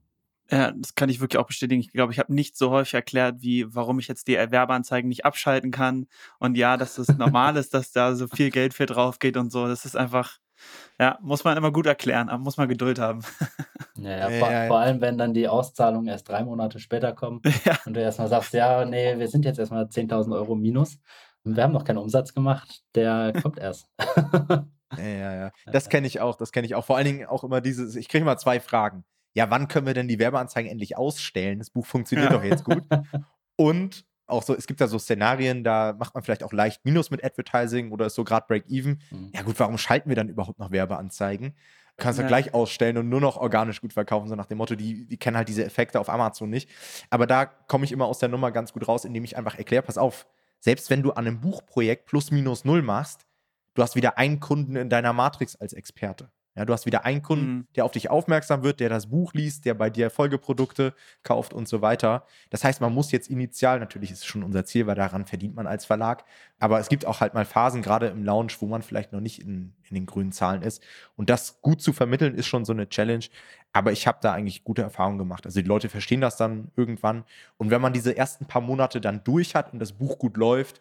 Ja, 0.50 0.72
das 0.72 0.94
kann 0.94 1.08
ich 1.08 1.20
wirklich 1.20 1.38
auch 1.38 1.46
bestätigen. 1.46 1.80
Ich 1.80 1.92
glaube, 1.92 2.12
ich 2.12 2.18
habe 2.18 2.34
nicht 2.34 2.56
so 2.56 2.70
häufig 2.70 2.94
erklärt, 2.94 3.36
wie 3.40 3.64
warum 3.74 3.98
ich 3.98 4.08
jetzt 4.08 4.28
die 4.28 4.34
Werbeanzeigen 4.34 5.08
nicht 5.08 5.24
abschalten 5.24 5.70
kann. 5.70 6.06
Und 6.38 6.56
ja, 6.56 6.76
dass 6.76 6.98
es 6.98 7.08
normal 7.16 7.56
ist, 7.56 7.74
dass 7.74 7.92
da 7.92 8.14
so 8.14 8.26
viel 8.28 8.50
Geld 8.50 8.74
für 8.74 8.86
drauf 8.86 9.18
geht 9.18 9.36
und 9.36 9.50
so. 9.50 9.66
Das 9.66 9.84
ist 9.84 9.96
einfach, 9.96 10.38
ja, 10.98 11.18
muss 11.22 11.44
man 11.44 11.56
immer 11.56 11.72
gut 11.72 11.86
erklären, 11.86 12.28
aber 12.28 12.42
muss 12.42 12.56
man 12.56 12.68
Geduld 12.68 12.98
haben. 12.98 13.22
Ja, 13.94 14.30
ja, 14.30 14.38
vor, 14.40 14.50
ja, 14.50 14.62
ja. 14.62 14.68
vor, 14.68 14.78
allem, 14.78 15.00
wenn 15.00 15.16
dann 15.16 15.32
die 15.32 15.46
Auszahlungen 15.46 16.08
erst 16.08 16.28
drei 16.28 16.42
Monate 16.42 16.80
später 16.80 17.12
kommen 17.12 17.40
und 17.86 17.94
du 17.94 18.00
erstmal 18.00 18.26
sagst, 18.26 18.52
ja, 18.52 18.84
nee, 18.84 19.16
wir 19.16 19.28
sind 19.28 19.44
jetzt 19.44 19.60
erstmal 19.60 19.84
10.000 19.84 20.34
Euro 20.34 20.56
minus. 20.56 20.98
Und 21.44 21.54
wir 21.54 21.62
haben 21.62 21.72
noch 21.72 21.84
keinen 21.84 21.98
Umsatz 21.98 22.34
gemacht, 22.34 22.82
der 22.96 23.32
kommt 23.40 23.60
erst. 23.60 23.86
ja, 24.96 25.04
ja, 25.04 25.34
ja. 25.34 25.50
Das 25.66 25.88
kenne 25.88 26.08
ich 26.08 26.20
auch, 26.20 26.34
das 26.34 26.50
kenne 26.50 26.66
ich 26.66 26.74
auch. 26.74 26.84
Vor 26.84 26.96
allen 26.96 27.04
Dingen 27.04 27.26
auch 27.26 27.44
immer 27.44 27.60
dieses, 27.60 27.94
ich 27.94 28.08
kriege 28.08 28.24
mal 28.24 28.38
zwei 28.38 28.58
Fragen 28.58 29.04
ja, 29.34 29.50
wann 29.50 29.68
können 29.68 29.86
wir 29.86 29.94
denn 29.94 30.08
die 30.08 30.18
Werbeanzeigen 30.18 30.70
endlich 30.70 30.96
ausstellen? 30.96 31.58
Das 31.58 31.70
Buch 31.70 31.86
funktioniert 31.86 32.30
ja. 32.30 32.36
doch 32.36 32.44
jetzt 32.44 32.64
gut. 32.64 32.82
Und 33.56 34.04
auch 34.26 34.42
so, 34.42 34.56
es 34.56 34.66
gibt 34.66 34.80
da 34.80 34.88
so 34.88 34.98
Szenarien, 34.98 35.62
da 35.64 35.94
macht 35.98 36.14
man 36.14 36.22
vielleicht 36.22 36.42
auch 36.42 36.52
leicht 36.52 36.84
Minus 36.84 37.10
mit 37.10 37.24
Advertising 37.24 37.92
oder 37.92 38.06
ist 38.06 38.14
so 38.14 38.24
gerade 38.24 38.46
Break-Even. 38.48 39.00
Mhm. 39.10 39.30
Ja, 39.34 39.42
gut, 39.42 39.58
warum 39.58 39.78
schalten 39.78 40.08
wir 40.08 40.16
dann 40.16 40.28
überhaupt 40.28 40.58
noch 40.58 40.70
Werbeanzeigen? 40.70 41.54
Kannst 41.98 42.18
du 42.18 42.22
ja. 42.22 42.28
gleich 42.28 42.54
ausstellen 42.54 42.96
und 42.96 43.08
nur 43.08 43.20
noch 43.20 43.36
organisch 43.36 43.80
gut 43.80 43.92
verkaufen, 43.92 44.28
so 44.28 44.34
nach 44.34 44.46
dem 44.46 44.58
Motto, 44.58 44.74
die, 44.74 45.06
die 45.06 45.18
kennen 45.18 45.36
halt 45.36 45.48
diese 45.48 45.64
Effekte 45.64 46.00
auf 46.00 46.08
Amazon 46.08 46.48
nicht. 46.48 46.70
Aber 47.10 47.26
da 47.26 47.44
komme 47.44 47.84
ich 47.84 47.92
immer 47.92 48.06
aus 48.06 48.18
der 48.18 48.30
Nummer 48.30 48.50
ganz 48.50 48.72
gut 48.72 48.88
raus, 48.88 49.04
indem 49.04 49.24
ich 49.24 49.36
einfach 49.36 49.56
erkläre, 49.56 49.82
pass 49.82 49.98
auf, 49.98 50.26
selbst 50.58 50.88
wenn 50.88 51.02
du 51.02 51.12
an 51.12 51.26
einem 51.26 51.40
Buchprojekt 51.40 52.06
plus 52.06 52.30
minus 52.30 52.64
null 52.64 52.82
machst, 52.82 53.26
du 53.74 53.82
hast 53.82 53.94
wieder 53.94 54.16
einen 54.16 54.40
Kunden 54.40 54.76
in 54.76 54.88
deiner 54.88 55.12
Matrix 55.12 55.54
als 55.56 55.74
Experte. 55.74 56.30
Ja, 56.54 56.66
du 56.66 56.72
hast 56.74 56.84
wieder 56.84 57.04
einen 57.06 57.22
Kunden, 57.22 57.52
mhm. 57.52 57.66
der 57.76 57.86
auf 57.86 57.92
dich 57.92 58.10
aufmerksam 58.10 58.62
wird, 58.62 58.80
der 58.80 58.90
das 58.90 59.06
Buch 59.06 59.32
liest, 59.32 59.64
der 59.64 59.72
bei 59.72 59.88
dir 59.88 60.10
Folgeprodukte 60.10 60.92
kauft 61.22 61.54
und 61.54 61.66
so 61.66 61.80
weiter. 61.80 62.26
Das 62.50 62.62
heißt, 62.62 62.82
man 62.82 62.92
muss 62.92 63.10
jetzt 63.10 63.30
initial, 63.30 63.80
natürlich 63.80 64.10
ist 64.10 64.18
es 64.18 64.26
schon 64.26 64.42
unser 64.42 64.64
Ziel, 64.66 64.86
weil 64.86 64.94
daran 64.94 65.24
verdient 65.24 65.56
man 65.56 65.66
als 65.66 65.86
Verlag, 65.86 66.24
aber 66.58 66.78
es 66.78 66.88
gibt 66.88 67.06
auch 67.06 67.20
halt 67.20 67.32
mal 67.32 67.46
Phasen, 67.46 67.80
gerade 67.80 68.08
im 68.08 68.22
Launch, 68.22 68.60
wo 68.60 68.66
man 68.66 68.82
vielleicht 68.82 69.12
noch 69.12 69.20
nicht 69.20 69.40
in, 69.40 69.72
in 69.88 69.94
den 69.94 70.06
grünen 70.06 70.30
Zahlen 70.30 70.62
ist. 70.62 70.82
Und 71.16 71.30
das 71.30 71.62
gut 71.62 71.80
zu 71.80 71.92
vermitteln, 71.92 72.34
ist 72.34 72.46
schon 72.46 72.64
so 72.64 72.72
eine 72.72 72.88
Challenge. 72.88 73.24
Aber 73.72 73.90
ich 73.92 74.06
habe 74.06 74.18
da 74.20 74.32
eigentlich 74.32 74.62
gute 74.62 74.82
Erfahrungen 74.82 75.18
gemacht. 75.18 75.46
Also 75.46 75.60
die 75.60 75.66
Leute 75.66 75.88
verstehen 75.88 76.20
das 76.20 76.36
dann 76.36 76.70
irgendwann. 76.76 77.24
Und 77.56 77.70
wenn 77.70 77.80
man 77.80 77.94
diese 77.94 78.16
ersten 78.16 78.44
paar 78.44 78.60
Monate 78.60 79.00
dann 79.00 79.24
durch 79.24 79.54
hat 79.54 79.72
und 79.72 79.78
das 79.78 79.92
Buch 79.92 80.18
gut 80.18 80.36
läuft, 80.36 80.80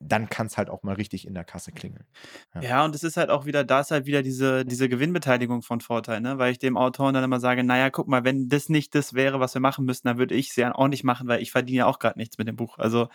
dann 0.00 0.28
kann 0.28 0.46
es 0.46 0.56
halt 0.56 0.70
auch 0.70 0.82
mal 0.84 0.94
richtig 0.94 1.26
in 1.26 1.34
der 1.34 1.44
Kasse 1.44 1.72
klingeln. 1.72 2.06
Ja. 2.54 2.60
ja, 2.60 2.84
und 2.84 2.94
es 2.94 3.02
ist 3.02 3.16
halt 3.16 3.30
auch 3.30 3.46
wieder, 3.46 3.64
da 3.64 3.80
ist 3.80 3.90
halt 3.90 4.06
wieder 4.06 4.22
diese, 4.22 4.64
diese 4.64 4.88
Gewinnbeteiligung 4.88 5.62
von 5.62 5.80
Vorteil, 5.80 6.20
ne? 6.20 6.38
Weil 6.38 6.52
ich 6.52 6.58
dem 6.58 6.76
Autoren 6.76 7.14
dann 7.14 7.24
immer 7.24 7.40
sage, 7.40 7.64
naja, 7.64 7.90
guck 7.90 8.06
mal, 8.06 8.24
wenn 8.24 8.48
das 8.48 8.68
nicht 8.68 8.94
das 8.94 9.14
wäre, 9.14 9.40
was 9.40 9.54
wir 9.54 9.60
machen 9.60 9.84
müssten, 9.84 10.06
dann 10.08 10.18
würde 10.18 10.34
ich 10.34 10.50
es 10.50 10.56
ja 10.56 10.72
auch 10.74 10.88
nicht 10.88 11.02
machen, 11.02 11.26
weil 11.26 11.42
ich 11.42 11.50
verdiene 11.50 11.78
ja 11.78 11.86
auch 11.86 11.98
gerade 11.98 12.18
nichts 12.18 12.38
mit 12.38 12.46
dem 12.46 12.56
Buch. 12.56 12.78
Also 12.78 13.08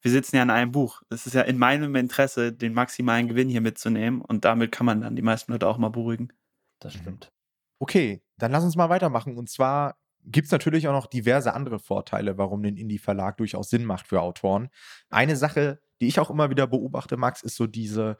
wir 0.00 0.10
sitzen 0.10 0.36
ja 0.36 0.42
an 0.42 0.50
einem 0.50 0.72
Buch. 0.72 1.02
Es 1.10 1.26
ist 1.26 1.34
ja 1.34 1.42
in 1.42 1.58
meinem 1.58 1.94
Interesse, 1.94 2.52
den 2.52 2.74
maximalen 2.74 3.28
Gewinn 3.28 3.48
hier 3.48 3.60
mitzunehmen 3.60 4.20
und 4.20 4.44
damit 4.44 4.72
kann 4.72 4.86
man 4.86 5.02
dann 5.02 5.16
die 5.16 5.22
meisten 5.22 5.52
Leute 5.52 5.68
auch 5.68 5.78
mal 5.78 5.90
beruhigen. 5.90 6.32
Das 6.80 6.94
mhm. 6.94 7.00
stimmt. 7.00 7.32
Okay, 7.78 8.22
dann 8.38 8.50
lass 8.50 8.64
uns 8.64 8.76
mal 8.76 8.88
weitermachen. 8.88 9.36
Und 9.36 9.48
zwar 9.50 9.96
gibt 10.24 10.46
es 10.46 10.52
natürlich 10.52 10.88
auch 10.88 10.92
noch 10.92 11.06
diverse 11.06 11.54
andere 11.54 11.78
Vorteile, 11.78 12.38
warum 12.38 12.62
ein 12.62 12.76
Indie-Verlag 12.76 13.36
durchaus 13.36 13.70
Sinn 13.70 13.84
macht 13.84 14.06
für 14.06 14.22
Autoren. 14.22 14.70
Eine 15.10 15.36
Sache, 15.36 15.80
die 16.00 16.08
ich 16.08 16.18
auch 16.18 16.30
immer 16.30 16.50
wieder 16.50 16.66
beobachte, 16.66 17.16
Max, 17.16 17.42
ist 17.42 17.56
so 17.56 17.66
diese 17.66 18.16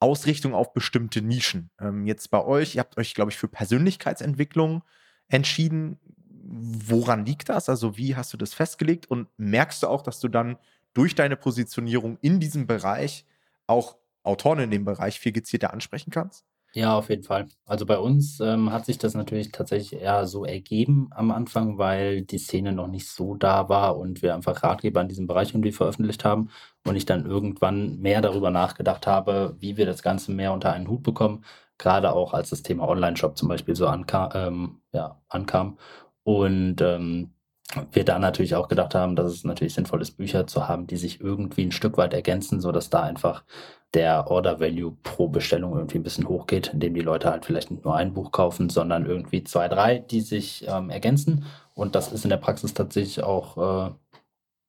Ausrichtung 0.00 0.54
auf 0.54 0.72
bestimmte 0.72 1.22
Nischen. 1.22 1.70
Ähm, 1.80 2.06
jetzt 2.06 2.30
bei 2.30 2.44
euch, 2.44 2.74
ihr 2.74 2.80
habt 2.80 2.98
euch, 2.98 3.14
glaube 3.14 3.30
ich, 3.30 3.38
für 3.38 3.48
Persönlichkeitsentwicklung 3.48 4.82
entschieden. 5.28 5.98
Woran 6.46 7.24
liegt 7.24 7.48
das? 7.48 7.68
Also, 7.68 7.96
wie 7.96 8.16
hast 8.16 8.32
du 8.32 8.36
das 8.36 8.52
festgelegt? 8.52 9.06
Und 9.06 9.28
merkst 9.38 9.82
du 9.82 9.88
auch, 9.88 10.02
dass 10.02 10.20
du 10.20 10.28
dann 10.28 10.58
durch 10.92 11.14
deine 11.14 11.36
Positionierung 11.36 12.18
in 12.20 12.38
diesem 12.38 12.66
Bereich 12.66 13.24
auch 13.66 13.96
Autoren 14.22 14.60
in 14.60 14.70
dem 14.70 14.84
Bereich 14.84 15.18
viel 15.18 15.32
gezielter 15.32 15.72
ansprechen 15.72 16.10
kannst? 16.10 16.44
Ja, 16.76 16.96
auf 16.98 17.08
jeden 17.08 17.22
Fall. 17.22 17.46
Also 17.66 17.86
bei 17.86 17.98
uns 17.98 18.40
ähm, 18.40 18.72
hat 18.72 18.84
sich 18.84 18.98
das 18.98 19.14
natürlich 19.14 19.52
tatsächlich 19.52 20.00
eher 20.00 20.26
so 20.26 20.44
ergeben 20.44 21.06
am 21.12 21.30
Anfang, 21.30 21.78
weil 21.78 22.22
die 22.22 22.38
Szene 22.38 22.72
noch 22.72 22.88
nicht 22.88 23.08
so 23.08 23.36
da 23.36 23.68
war 23.68 23.96
und 23.96 24.22
wir 24.22 24.34
einfach 24.34 24.60
Ratgeber 24.64 25.00
in 25.00 25.06
diesem 25.08 25.28
Bereich 25.28 25.50
irgendwie 25.50 25.70
veröffentlicht 25.70 26.24
haben 26.24 26.50
und 26.84 26.96
ich 26.96 27.06
dann 27.06 27.26
irgendwann 27.26 28.00
mehr 28.00 28.20
darüber 28.22 28.50
nachgedacht 28.50 29.06
habe, 29.06 29.54
wie 29.60 29.76
wir 29.76 29.86
das 29.86 30.02
Ganze 30.02 30.32
mehr 30.32 30.52
unter 30.52 30.72
einen 30.72 30.88
Hut 30.88 31.04
bekommen, 31.04 31.44
gerade 31.78 32.12
auch 32.12 32.34
als 32.34 32.50
das 32.50 32.62
Thema 32.62 32.88
Online-Shop 32.88 33.36
zum 33.38 33.48
Beispiel 33.48 33.76
so 33.76 33.86
anka 33.86 34.30
ähm, 34.34 34.80
ja, 34.92 35.20
ankam. 35.28 35.78
Und 36.24 36.80
ähm, 36.80 37.33
wir 37.92 38.04
da 38.04 38.18
natürlich 38.18 38.54
auch 38.54 38.68
gedacht 38.68 38.94
haben, 38.94 39.16
dass 39.16 39.32
es 39.32 39.44
natürlich 39.44 39.74
sinnvoll 39.74 40.02
ist, 40.02 40.16
Bücher 40.16 40.46
zu 40.46 40.68
haben, 40.68 40.86
die 40.86 40.96
sich 40.96 41.20
irgendwie 41.20 41.64
ein 41.64 41.72
Stück 41.72 41.96
weit 41.98 42.14
ergänzen, 42.14 42.60
sodass 42.60 42.90
da 42.90 43.02
einfach 43.02 43.44
der 43.94 44.30
Order 44.30 44.60
Value 44.60 44.96
pro 45.02 45.28
Bestellung 45.28 45.76
irgendwie 45.76 45.98
ein 45.98 46.02
bisschen 46.02 46.28
hochgeht, 46.28 46.72
indem 46.72 46.94
die 46.94 47.00
Leute 47.00 47.30
halt 47.30 47.44
vielleicht 47.44 47.70
nicht 47.70 47.84
nur 47.84 47.96
ein 47.96 48.12
Buch 48.12 48.32
kaufen, 48.32 48.68
sondern 48.68 49.06
irgendwie 49.06 49.44
zwei, 49.44 49.68
drei, 49.68 49.98
die 49.98 50.20
sich 50.20 50.66
ähm, 50.68 50.90
ergänzen. 50.90 51.44
Und 51.74 51.94
das 51.94 52.12
ist 52.12 52.24
in 52.24 52.30
der 52.30 52.36
Praxis 52.38 52.74
tatsächlich 52.74 53.22
auch, 53.22 53.90
äh, 53.90 53.94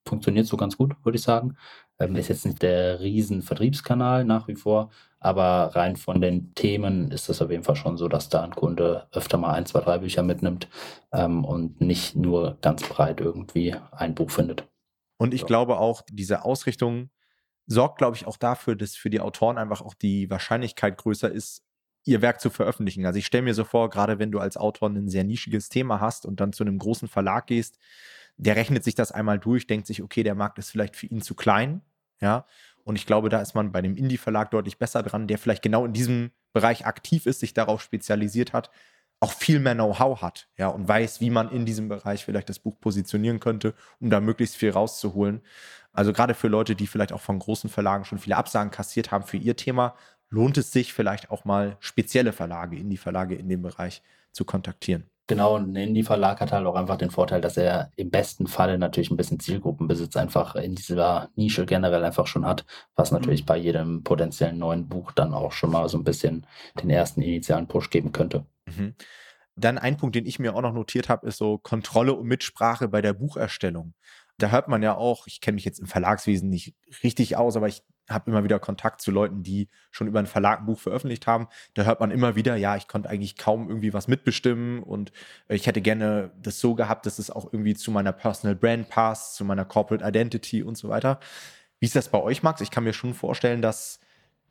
funktioniert 0.08 0.48
so 0.48 0.58
ganz 0.58 0.78
gut, 0.78 0.96
würde 1.04 1.18
ich 1.18 1.24
sagen. 1.24 1.58
Ähm, 2.00 2.16
ist 2.16 2.28
jetzt 2.28 2.46
nicht 2.46 2.62
der 2.62 3.00
riesen 3.00 3.42
Vertriebskanal 3.42 4.26
nach 4.26 4.48
wie 4.48 4.56
vor, 4.56 4.92
aber 5.26 5.76
rein 5.76 5.96
von 5.96 6.22
den 6.22 6.54
Themen 6.54 7.10
ist 7.10 7.30
es 7.30 7.42
auf 7.42 7.50
jeden 7.50 7.64
Fall 7.64 7.76
schon 7.76 7.98
so, 7.98 8.08
dass 8.08 8.30
da 8.30 8.44
ein 8.44 8.56
Kunde 8.56 9.08
öfter 9.12 9.38
mal 9.38 9.54
ein, 9.54 9.66
zwei, 9.66 9.82
drei 9.82 9.98
Bücher 9.98 10.22
mitnimmt 10.22 10.70
ähm, 11.12 11.44
und 11.44 11.82
nicht 11.82 12.16
nur 12.16 12.60
ganz 12.62 12.88
breit 12.88 13.20
irgendwie 13.22 13.76
ein 13.92 14.14
Buch 14.14 14.30
findet. 14.30 14.68
Und 15.18 15.34
ich 15.34 15.42
so. 15.42 15.48
glaube 15.48 15.80
auch, 15.80 16.04
diese 16.12 16.46
Ausrichtung 16.46 17.10
sorgt, 17.66 17.98
glaube 17.98 18.16
ich, 18.16 18.28
auch 18.28 18.38
dafür, 18.38 18.76
dass 18.76 18.96
für 18.96 19.10
die 19.10 19.20
Autoren 19.20 19.58
einfach 19.58 19.82
auch 19.82 19.96
die 19.96 20.30
Wahrscheinlichkeit 20.30 20.98
größer 20.98 21.32
ist, 21.32 21.64
ihr 22.04 22.22
Werk 22.22 22.40
zu 22.40 22.52
veröffentlichen. 22.52 23.04
Also 23.08 23.18
ich 23.18 23.26
stelle 23.26 23.44
mir 23.44 23.56
so 23.56 23.64
vor, 23.64 23.90
gerade 23.90 24.20
wenn 24.20 24.32
du 24.32 24.38
als 24.38 24.58
Autor 24.58 24.90
ein 24.90 25.10
sehr 25.10 25.24
nischiges 25.24 25.70
Thema 25.70 26.02
hast 26.02 26.28
und 26.28 26.40
dann 26.40 26.54
zu 26.54 26.64
einem 26.64 26.78
großen 26.78 27.08
Verlag 27.08 27.48
gehst, 27.48 27.80
der 28.38 28.56
rechnet 28.56 28.84
sich 28.84 28.94
das 28.94 29.12
einmal 29.12 29.40
durch, 29.40 29.66
denkt 29.66 29.88
sich, 29.88 30.04
okay, 30.04 30.22
der 30.22 30.36
Markt 30.36 30.60
ist 30.60 30.70
vielleicht 30.70 30.96
für 30.96 31.08
ihn 31.08 31.22
zu 31.22 31.34
klein, 31.34 31.82
ja. 32.22 32.46
Und 32.86 32.96
ich 32.96 33.06
glaube, 33.06 33.30
da 33.30 33.42
ist 33.42 33.56
man 33.56 33.72
bei 33.72 33.82
dem 33.82 33.98
Indie-Verlag 33.98 34.52
deutlich 34.52 34.78
besser 34.78 35.04
dran, 35.04 35.28
der 35.28 35.40
vielleicht 35.40 35.64
genau 35.64 35.86
in 35.86 35.94
diesem 35.94 36.32
Bereich 36.54 36.86
aktiv 36.86 37.26
ist, 37.26 37.40
sich 37.40 37.54
darauf 37.54 37.82
spezialisiert 37.82 38.54
hat, 38.54 38.70
auch 39.20 39.34
viel 39.34 39.60
mehr 39.60 39.74
Know-how 39.74 40.22
hat, 40.22 40.48
ja, 40.58 40.68
und 40.68 40.88
weiß, 40.88 41.20
wie 41.20 41.32
man 41.32 41.50
in 41.50 41.66
diesem 41.66 41.90
Bereich 41.90 42.24
vielleicht 42.24 42.48
das 42.48 42.60
Buch 42.60 42.80
positionieren 42.80 43.40
könnte, 43.40 43.74
um 44.00 44.10
da 44.10 44.20
möglichst 44.20 44.56
viel 44.56 44.70
rauszuholen. 44.70 45.42
Also 45.94 46.14
gerade 46.14 46.36
für 46.36 46.48
Leute, 46.48 46.76
die 46.76 46.88
vielleicht 46.88 47.12
auch 47.12 47.22
von 47.22 47.40
großen 47.40 47.70
Verlagen 47.70 48.06
schon 48.06 48.20
viele 48.20 48.38
Absagen 48.38 48.72
kassiert 48.72 49.12
haben 49.12 49.24
für 49.24 49.38
ihr 49.38 49.56
Thema, 49.56 49.96
lohnt 50.30 50.58
es 50.58 50.72
sich 50.72 50.94
vielleicht 50.94 51.32
auch 51.32 51.46
mal 51.46 51.78
spezielle 51.80 52.34
Verlage, 52.34 52.78
Indie-Verlage 52.78 53.36
in 53.36 53.50
dem 53.50 53.64
Bereich 53.64 54.04
zu 54.32 54.46
kontaktieren. 54.46 55.10
Genau, 55.28 55.56
ein 55.58 55.76
Indie-Verlag 55.76 56.40
hat 56.40 56.52
halt 56.52 56.68
auch 56.68 56.76
einfach 56.76 56.98
den 56.98 57.10
Vorteil, 57.10 57.42
dass 57.42 57.58
er 57.58 57.92
im 57.96 58.12
besten 58.12 58.46
Falle 58.46 58.78
natürlich 58.78 59.10
ein 59.10 59.18
bisschen 59.18 59.40
Zielgruppenbesitz 59.40 60.16
einfach 60.18 60.56
in 60.56 60.76
dieser 60.76 61.30
Nische 61.36 61.66
generell 61.66 62.04
einfach 62.04 62.28
schon 62.28 62.46
hat, 62.46 62.66
was 62.96 63.12
natürlich 63.12 63.42
mhm. 63.42 63.46
bei 63.48 63.58
jedem 63.58 64.04
potenziellen 64.04 64.60
neuen 64.60 64.88
Buch 64.88 65.12
dann 65.12 65.34
auch 65.34 65.52
schon 65.52 65.72
mal 65.72 65.90
so 65.90 65.98
ein 65.98 66.04
bisschen 66.04 66.46
den 66.80 66.92
ersten 66.92 67.22
initialen 67.22 67.68
Push 67.68 67.90
geben 67.90 68.12
könnte. 68.12 68.46
Mhm. 68.66 68.94
Dann 69.56 69.78
ein 69.78 69.98
Punkt, 69.98 70.16
den 70.16 70.26
ich 70.26 70.38
mir 70.38 70.54
auch 70.54 70.62
noch 70.62 70.74
notiert 70.74 71.10
habe, 71.10 71.28
ist 71.28 71.38
so 71.38 71.58
Kontrolle 71.58 72.14
und 72.14 72.28
Mitsprache 72.28 72.88
bei 72.88 73.02
der 73.02 73.14
Bucherstellung 73.14 73.94
da 74.38 74.50
hört 74.50 74.68
man 74.68 74.84
ja 74.84 74.96
auch, 74.96 75.28
ich 75.28 75.42
kenne 75.42 75.56
mich 75.56 75.66
jetzt 75.66 75.80
im 75.80 75.88
Verlagswesen 75.88 76.50
nicht 76.50 76.76
richtig 77.04 77.38
aus, 77.38 77.56
aber 77.56 77.68
ich 77.68 77.84
habe 78.10 78.30
immer 78.30 78.44
wieder 78.44 78.60
Kontakt 78.60 79.02
zu 79.02 79.12
Leuten, 79.12 79.44
die 79.44 79.70
schon 79.92 80.08
über 80.08 80.20
einen 80.20 80.28
Verlag 80.28 80.60
ein 80.60 80.66
Buch 80.66 80.80
veröffentlicht 80.80 81.28
haben. 81.28 81.48
Da 81.74 81.84
hört 81.84 82.00
man 82.00 82.12
immer 82.12 82.36
wieder, 82.36 82.56
ja, 82.56 82.76
ich 82.76 82.88
konnte 82.88 83.10
eigentlich 83.10 83.38
kaum 83.38 83.68
irgendwie 83.68 83.94
was 83.94 84.08
mitbestimmen 84.08 84.84
und 84.84 85.12
ich 85.48 85.68
hätte 85.68 85.82
gerne 85.82 86.32
das 86.42 86.60
so 86.60 86.76
gehabt, 86.76 87.06
dass 87.06 87.20
es 87.20 87.32
auch 87.32 87.52
irgendwie 87.52 87.76
zu 87.76 87.92
meiner 87.92 88.12
Personal 88.12 88.56
Brand 88.56 88.90
passt, 88.90 89.36
zu 89.36 89.46
meiner 89.46 89.66
Corporate 89.66 90.06
Identity 90.06 90.64
und 90.64 90.78
so 90.78 90.90
weiter. 90.90 91.20
Wie 91.80 91.86
ist 91.88 91.96
das 91.96 92.10
bei 92.10 92.22
euch, 92.22 92.44
Max? 92.44 92.62
Ich 92.62 92.72
kann 92.72 92.84
mir 92.84 92.94
schon 92.94 93.14
vorstellen, 93.14 93.62
dass 93.62 94.00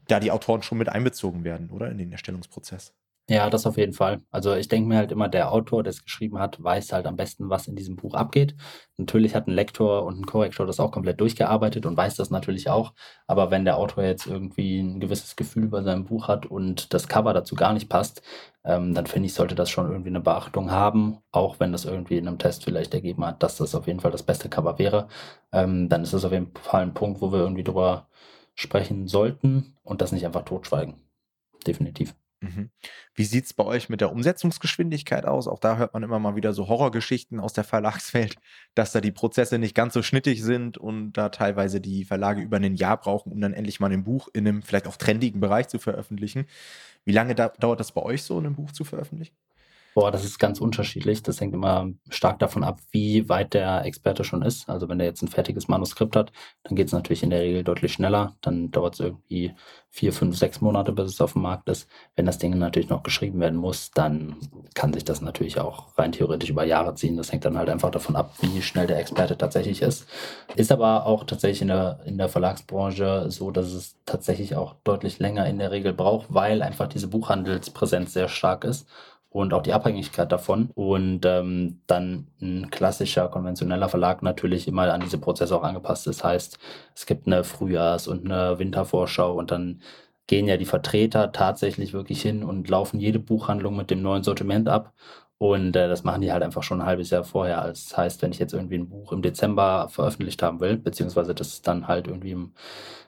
da 0.08 0.20
die 0.20 0.30
Autoren 0.30 0.62
schon 0.62 0.78
mit 0.78 0.88
einbezogen 0.88 1.44
werden, 1.44 1.70
oder? 1.70 1.90
In 1.90 1.98
den 1.98 2.12
Erstellungsprozess. 2.12 2.92
Ja, 3.30 3.48
das 3.48 3.64
auf 3.66 3.78
jeden 3.78 3.94
Fall. 3.94 4.20
Also 4.30 4.54
ich 4.54 4.68
denke 4.68 4.86
mir 4.86 4.98
halt 4.98 5.10
immer, 5.10 5.28
der 5.30 5.50
Autor, 5.50 5.82
der 5.82 5.92
es 5.92 6.04
geschrieben 6.04 6.38
hat, 6.38 6.62
weiß 6.62 6.92
halt 6.92 7.06
am 7.06 7.16
besten, 7.16 7.48
was 7.48 7.66
in 7.68 7.74
diesem 7.74 7.96
Buch 7.96 8.12
abgeht. 8.12 8.54
Natürlich 8.98 9.34
hat 9.34 9.46
ein 9.48 9.52
Lektor 9.54 10.04
und 10.04 10.20
ein 10.20 10.26
Korrektor 10.26 10.66
das 10.66 10.78
auch 10.78 10.90
komplett 10.92 11.20
durchgearbeitet 11.22 11.86
und 11.86 11.96
weiß 11.96 12.16
das 12.16 12.28
natürlich 12.28 12.68
auch. 12.68 12.92
Aber 13.26 13.50
wenn 13.50 13.64
der 13.64 13.78
Autor 13.78 14.04
jetzt 14.04 14.26
irgendwie 14.26 14.78
ein 14.78 15.00
gewisses 15.00 15.36
Gefühl 15.36 15.68
bei 15.68 15.82
seinem 15.82 16.04
Buch 16.04 16.28
hat 16.28 16.44
und 16.44 16.92
das 16.92 17.08
Cover 17.08 17.32
dazu 17.32 17.54
gar 17.54 17.72
nicht 17.72 17.88
passt, 17.88 18.20
ähm, 18.62 18.92
dann 18.92 19.06
finde 19.06 19.26
ich, 19.26 19.32
sollte 19.34 19.54
das 19.54 19.70
schon 19.70 19.86
irgendwie 19.90 20.10
eine 20.10 20.20
Beachtung 20.20 20.70
haben, 20.70 21.16
auch 21.32 21.58
wenn 21.60 21.72
das 21.72 21.86
irgendwie 21.86 22.18
in 22.18 22.28
einem 22.28 22.38
Test 22.38 22.62
vielleicht 22.64 22.92
ergeben 22.92 23.24
hat, 23.24 23.42
dass 23.42 23.56
das 23.56 23.74
auf 23.74 23.86
jeden 23.86 24.00
Fall 24.00 24.10
das 24.10 24.22
beste 24.22 24.50
Cover 24.50 24.78
wäre. 24.78 25.08
Ähm, 25.50 25.88
dann 25.88 26.02
ist 26.02 26.12
das 26.12 26.26
auf 26.26 26.32
jeden 26.32 26.52
Fall 26.56 26.82
ein 26.82 26.92
Punkt, 26.94 27.22
wo 27.22 27.32
wir 27.32 27.38
irgendwie 27.40 27.64
drüber 27.64 28.06
sprechen 28.54 29.08
sollten 29.08 29.76
und 29.82 30.02
das 30.02 30.12
nicht 30.12 30.26
einfach 30.26 30.42
totschweigen. 30.44 30.96
Definitiv. 31.66 32.14
Mhm. 32.44 32.70
Wie 33.14 33.24
sieht 33.24 33.46
es 33.46 33.54
bei 33.54 33.64
euch 33.64 33.88
mit 33.88 34.00
der 34.00 34.12
Umsetzungsgeschwindigkeit 34.12 35.24
aus? 35.24 35.48
Auch 35.48 35.58
da 35.58 35.76
hört 35.76 35.94
man 35.94 36.02
immer 36.02 36.18
mal 36.18 36.36
wieder 36.36 36.52
so 36.52 36.68
Horrorgeschichten 36.68 37.40
aus 37.40 37.52
der 37.52 37.64
Verlagswelt, 37.64 38.36
dass 38.74 38.92
da 38.92 39.00
die 39.00 39.12
Prozesse 39.12 39.58
nicht 39.58 39.74
ganz 39.74 39.94
so 39.94 40.02
schnittig 40.02 40.42
sind 40.42 40.78
und 40.78 41.12
da 41.12 41.30
teilweise 41.30 41.80
die 41.80 42.04
Verlage 42.04 42.42
über 42.42 42.58
ein 42.58 42.74
Jahr 42.74 42.98
brauchen, 42.98 43.32
um 43.32 43.40
dann 43.40 43.54
endlich 43.54 43.80
mal 43.80 43.92
ein 43.92 44.04
Buch 44.04 44.28
in 44.32 44.46
einem 44.46 44.62
vielleicht 44.62 44.86
auch 44.86 44.96
trendigen 44.96 45.40
Bereich 45.40 45.68
zu 45.68 45.78
veröffentlichen. 45.78 46.46
Wie 47.04 47.12
lange 47.12 47.34
da, 47.34 47.48
dauert 47.48 47.80
das 47.80 47.92
bei 47.92 48.02
euch 48.02 48.22
so, 48.22 48.38
ein 48.38 48.54
Buch 48.54 48.72
zu 48.72 48.84
veröffentlichen? 48.84 49.34
Boah, 49.94 50.10
das 50.10 50.24
ist 50.24 50.40
ganz 50.40 50.60
unterschiedlich. 50.60 51.22
Das 51.22 51.40
hängt 51.40 51.54
immer 51.54 51.88
stark 52.08 52.40
davon 52.40 52.64
ab, 52.64 52.80
wie 52.90 53.28
weit 53.28 53.54
der 53.54 53.84
Experte 53.84 54.24
schon 54.24 54.42
ist. 54.42 54.68
Also 54.68 54.88
wenn 54.88 54.98
der 54.98 55.06
jetzt 55.06 55.22
ein 55.22 55.28
fertiges 55.28 55.68
Manuskript 55.68 56.16
hat, 56.16 56.32
dann 56.64 56.74
geht 56.74 56.88
es 56.88 56.92
natürlich 56.92 57.22
in 57.22 57.30
der 57.30 57.42
Regel 57.42 57.62
deutlich 57.62 57.92
schneller. 57.92 58.34
Dann 58.40 58.72
dauert 58.72 58.94
es 58.94 59.00
irgendwie 59.00 59.54
vier, 59.90 60.12
fünf, 60.12 60.36
sechs 60.36 60.60
Monate, 60.60 60.90
bis 60.90 61.12
es 61.12 61.20
auf 61.20 61.34
dem 61.34 61.42
Markt 61.42 61.68
ist. 61.68 61.88
Wenn 62.16 62.26
das 62.26 62.38
Ding 62.38 62.58
natürlich 62.58 62.88
noch 62.88 63.04
geschrieben 63.04 63.38
werden 63.38 63.56
muss, 63.56 63.92
dann 63.92 64.34
kann 64.74 64.92
sich 64.92 65.04
das 65.04 65.20
natürlich 65.20 65.60
auch 65.60 65.96
rein 65.96 66.10
theoretisch 66.10 66.50
über 66.50 66.64
Jahre 66.64 66.96
ziehen. 66.96 67.16
Das 67.16 67.30
hängt 67.30 67.44
dann 67.44 67.56
halt 67.56 67.68
einfach 67.68 67.92
davon 67.92 68.16
ab, 68.16 68.34
wie 68.40 68.62
schnell 68.62 68.88
der 68.88 68.98
Experte 68.98 69.38
tatsächlich 69.38 69.80
ist. 69.80 70.08
Ist 70.56 70.72
aber 70.72 71.06
auch 71.06 71.22
tatsächlich 71.22 71.62
in 71.62 71.68
der, 71.68 72.00
in 72.04 72.18
der 72.18 72.28
Verlagsbranche 72.28 73.26
so, 73.30 73.52
dass 73.52 73.72
es 73.72 73.94
tatsächlich 74.06 74.56
auch 74.56 74.74
deutlich 74.82 75.20
länger 75.20 75.46
in 75.46 75.58
der 75.60 75.70
Regel 75.70 75.92
braucht, 75.92 76.26
weil 76.34 76.62
einfach 76.62 76.88
diese 76.88 77.06
Buchhandelspräsenz 77.06 78.12
sehr 78.12 78.28
stark 78.28 78.64
ist 78.64 78.88
und 79.34 79.52
auch 79.52 79.62
die 79.62 79.72
Abhängigkeit 79.72 80.30
davon. 80.30 80.70
Und 80.74 81.26
ähm, 81.26 81.80
dann 81.88 82.28
ein 82.40 82.70
klassischer, 82.70 83.28
konventioneller 83.28 83.88
Verlag 83.88 84.22
natürlich 84.22 84.68
immer 84.68 84.92
an 84.92 85.00
diese 85.00 85.18
Prozesse 85.18 85.56
auch 85.56 85.64
angepasst 85.64 86.06
ist. 86.06 86.20
Das 86.20 86.24
heißt, 86.24 86.58
es 86.94 87.04
gibt 87.04 87.26
eine 87.26 87.42
Frühjahrs- 87.42 88.06
und 88.08 88.24
eine 88.24 88.60
Wintervorschau 88.60 89.34
und 89.34 89.50
dann 89.50 89.82
gehen 90.28 90.46
ja 90.46 90.56
die 90.56 90.64
Vertreter 90.66 91.32
tatsächlich 91.32 91.92
wirklich 91.92 92.22
hin 92.22 92.44
und 92.44 92.68
laufen 92.68 93.00
jede 93.00 93.18
Buchhandlung 93.18 93.76
mit 93.76 93.90
dem 93.90 94.02
neuen 94.02 94.22
Sortiment 94.22 94.68
ab. 94.68 94.92
Und 95.38 95.74
äh, 95.74 95.88
das 95.88 96.04
machen 96.04 96.22
die 96.22 96.32
halt 96.32 96.44
einfach 96.44 96.62
schon 96.62 96.80
ein 96.80 96.86
halbes 96.86 97.10
Jahr 97.10 97.24
vorher. 97.24 97.60
Also 97.60 97.72
das 97.88 97.96
heißt, 97.96 98.22
wenn 98.22 98.30
ich 98.30 98.38
jetzt 98.38 98.54
irgendwie 98.54 98.78
ein 98.78 98.88
Buch 98.88 99.10
im 99.10 99.20
Dezember 99.20 99.88
veröffentlicht 99.88 100.44
haben 100.44 100.60
will, 100.60 100.76
beziehungsweise 100.76 101.34
das 101.34 101.60
dann 101.60 101.88
halt 101.88 102.06
irgendwie 102.06 102.30
im 102.30 102.52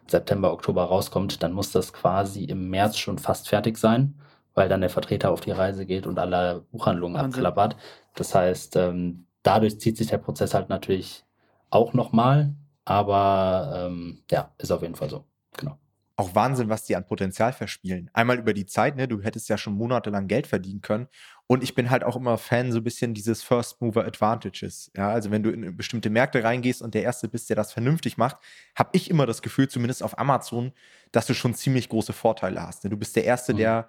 September, 0.08 0.52
Oktober 0.52 0.84
rauskommt, 0.84 1.42
dann 1.44 1.52
muss 1.52 1.70
das 1.70 1.92
quasi 1.92 2.44
im 2.44 2.68
März 2.68 2.96
schon 2.98 3.18
fast 3.18 3.48
fertig 3.48 3.78
sein, 3.78 4.14
weil 4.56 4.68
dann 4.68 4.80
der 4.80 4.90
Vertreter 4.90 5.30
auf 5.30 5.40
die 5.40 5.52
Reise 5.52 5.86
geht 5.86 6.06
und 6.08 6.18
alle 6.18 6.66
Buchhandlungen 6.72 7.16
Wahnsinn. 7.16 7.46
abklappert. 7.46 7.76
Das 8.16 8.34
heißt, 8.34 8.74
ähm, 8.74 9.26
dadurch 9.44 9.78
zieht 9.78 9.96
sich 9.96 10.08
der 10.08 10.18
Prozess 10.18 10.54
halt 10.54 10.68
natürlich 10.68 11.24
auch 11.70 11.92
nochmal, 11.92 12.54
aber 12.84 13.86
ähm, 13.86 14.24
ja, 14.28 14.50
ist 14.58 14.72
auf 14.72 14.82
jeden 14.82 14.96
Fall 14.96 15.10
so. 15.10 15.24
Genau 15.56 15.78
auch 16.16 16.34
Wahnsinn, 16.34 16.70
was 16.70 16.84
die 16.84 16.96
an 16.96 17.06
Potenzial 17.06 17.52
verspielen. 17.52 18.10
Einmal 18.14 18.38
über 18.38 18.54
die 18.54 18.64
Zeit, 18.64 18.96
ne, 18.96 19.06
du 19.06 19.20
hättest 19.20 19.50
ja 19.50 19.58
schon 19.58 19.74
monatelang 19.74 20.28
Geld 20.28 20.46
verdienen 20.46 20.80
können. 20.80 21.08
Und 21.46 21.62
ich 21.62 21.74
bin 21.74 21.90
halt 21.90 22.04
auch 22.04 22.16
immer 22.16 22.38
Fan 22.38 22.72
so 22.72 22.78
ein 22.78 22.84
bisschen 22.84 23.12
dieses 23.12 23.42
First 23.42 23.80
Mover 23.82 24.06
Advantages. 24.06 24.90
Ja, 24.96 25.10
also 25.10 25.30
wenn 25.30 25.42
du 25.42 25.50
in 25.50 25.76
bestimmte 25.76 26.08
Märkte 26.08 26.42
reingehst 26.42 26.80
und 26.80 26.94
der 26.94 27.02
Erste 27.02 27.28
bist, 27.28 27.50
der 27.50 27.56
das 27.56 27.72
vernünftig 27.72 28.16
macht, 28.16 28.38
habe 28.74 28.90
ich 28.92 29.10
immer 29.10 29.26
das 29.26 29.42
Gefühl, 29.42 29.68
zumindest 29.68 30.02
auf 30.02 30.18
Amazon, 30.18 30.72
dass 31.12 31.26
du 31.26 31.34
schon 31.34 31.54
ziemlich 31.54 31.90
große 31.90 32.14
Vorteile 32.14 32.62
hast. 32.62 32.84
Ne? 32.84 32.90
Du 32.90 32.96
bist 32.96 33.14
der 33.14 33.24
Erste, 33.24 33.52
mhm. 33.52 33.58
der 33.58 33.88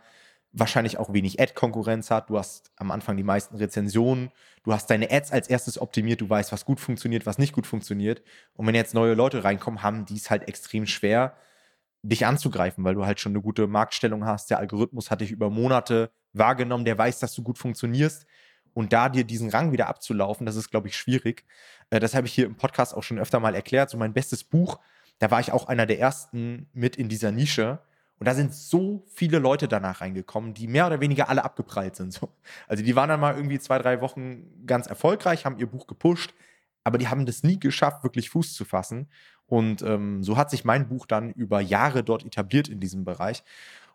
wahrscheinlich 0.52 0.98
auch 0.98 1.14
wenig 1.14 1.40
Ad-Konkurrenz 1.40 2.10
hat. 2.10 2.30
Du 2.30 2.38
hast 2.38 2.72
am 2.78 2.92
Anfang 2.92 3.18
die 3.18 3.24
meisten 3.24 3.58
Rezensionen. 3.58 4.32
Du 4.64 4.74
hast 4.74 4.90
deine 4.90 5.12
Ads 5.12 5.32
als 5.32 5.50
erstes 5.50 5.80
optimiert. 5.80 6.22
Du 6.22 6.30
weißt, 6.30 6.52
was 6.52 6.66
gut 6.66 6.80
funktioniert, 6.80 7.26
was 7.26 7.38
nicht 7.38 7.54
gut 7.54 7.68
funktioniert. 7.68 8.22
Und 8.54 8.66
wenn 8.68 8.76
jetzt 8.76 8.94
neue 8.94 9.14
Leute 9.14 9.44
reinkommen, 9.44 9.84
haben 9.84 10.06
die 10.06 10.16
es 10.16 10.30
halt 10.30 10.48
extrem 10.48 10.86
schwer, 10.86 11.36
dich 12.02 12.26
anzugreifen, 12.26 12.84
weil 12.84 12.96
du 12.96 13.06
halt 13.06 13.20
schon 13.20 13.34
eine 13.34 13.42
gute 13.42 13.68
Marktstellung 13.68 14.26
hast. 14.26 14.50
Der 14.50 14.60
Algorithmus 14.60 15.12
hat 15.12 15.22
dich 15.22 15.32
über 15.32 15.50
Monate 15.50 16.12
wahrgenommen, 16.34 16.86
der 16.86 16.98
weiß, 16.98 17.20
dass 17.20 17.34
du 17.34 17.44
gut 17.44 17.58
funktionierst. 17.58 18.26
Und 18.74 18.94
da 18.94 19.10
dir 19.10 19.24
diesen 19.24 19.50
Rang 19.50 19.72
wieder 19.72 19.88
abzulaufen, 19.88 20.46
das 20.46 20.56
ist, 20.56 20.70
glaube 20.70 20.88
ich, 20.88 20.96
schwierig. 20.96 21.46
Äh, 21.90 22.00
das 22.00 22.14
habe 22.14 22.28
ich 22.28 22.34
hier 22.34 22.46
im 22.46 22.56
Podcast 22.56 22.96
auch 22.96 23.04
schon 23.04 23.20
öfter 23.20 23.40
mal 23.40 23.56
erklärt. 23.56 23.90
So 23.90 23.98
mein 23.98 24.14
bestes 24.14 24.44
Buch, 24.44 24.80
da 25.20 25.32
war 25.32 25.40
ich 25.40 25.52
auch 25.52 25.68
einer 25.68 25.86
der 25.86 26.00
ersten 26.00 26.70
mit 26.74 26.96
in 26.96 27.10
dieser 27.10 27.32
Nische. 27.32 27.80
Und 28.20 28.26
da 28.28 28.34
sind 28.34 28.54
so 28.54 29.04
viele 29.14 29.40
Leute 29.40 29.68
danach 29.68 30.02
reingekommen, 30.02 30.54
die 30.54 30.68
mehr 30.68 30.88
oder 30.88 31.00
weniger 31.00 31.30
alle 31.30 31.44
abgeprallt 31.44 31.96
sind. 31.96 32.14
So. 32.14 32.30
Also 32.68 32.84
die 32.84 32.96
waren 32.96 33.10
dann 33.10 33.20
mal 33.20 33.36
irgendwie 33.36 33.60
zwei, 33.60 33.78
drei 33.78 34.02
Wochen 34.02 34.66
ganz 34.66 34.88
erfolgreich, 34.88 35.46
haben 35.46 35.58
ihr 35.58 35.68
Buch 35.68 35.88
gepusht, 35.88 36.34
aber 36.84 36.98
die 36.98 37.08
haben 37.08 37.26
das 37.26 37.44
nie 37.44 37.60
geschafft, 37.60 38.04
wirklich 38.04 38.30
Fuß 38.32 38.54
zu 38.54 38.66
fassen. 38.66 39.08
Und 39.46 39.82
ähm, 39.82 40.24
so 40.24 40.36
hat 40.36 40.50
sich 40.50 40.66
mein 40.66 40.88
Buch 40.90 41.06
dann 41.06 41.32
über 41.32 41.62
Jahre 41.62 42.04
dort 42.04 42.26
etabliert 42.26 42.68
in 42.68 42.80
diesem 42.80 43.06
Bereich. 43.06 43.44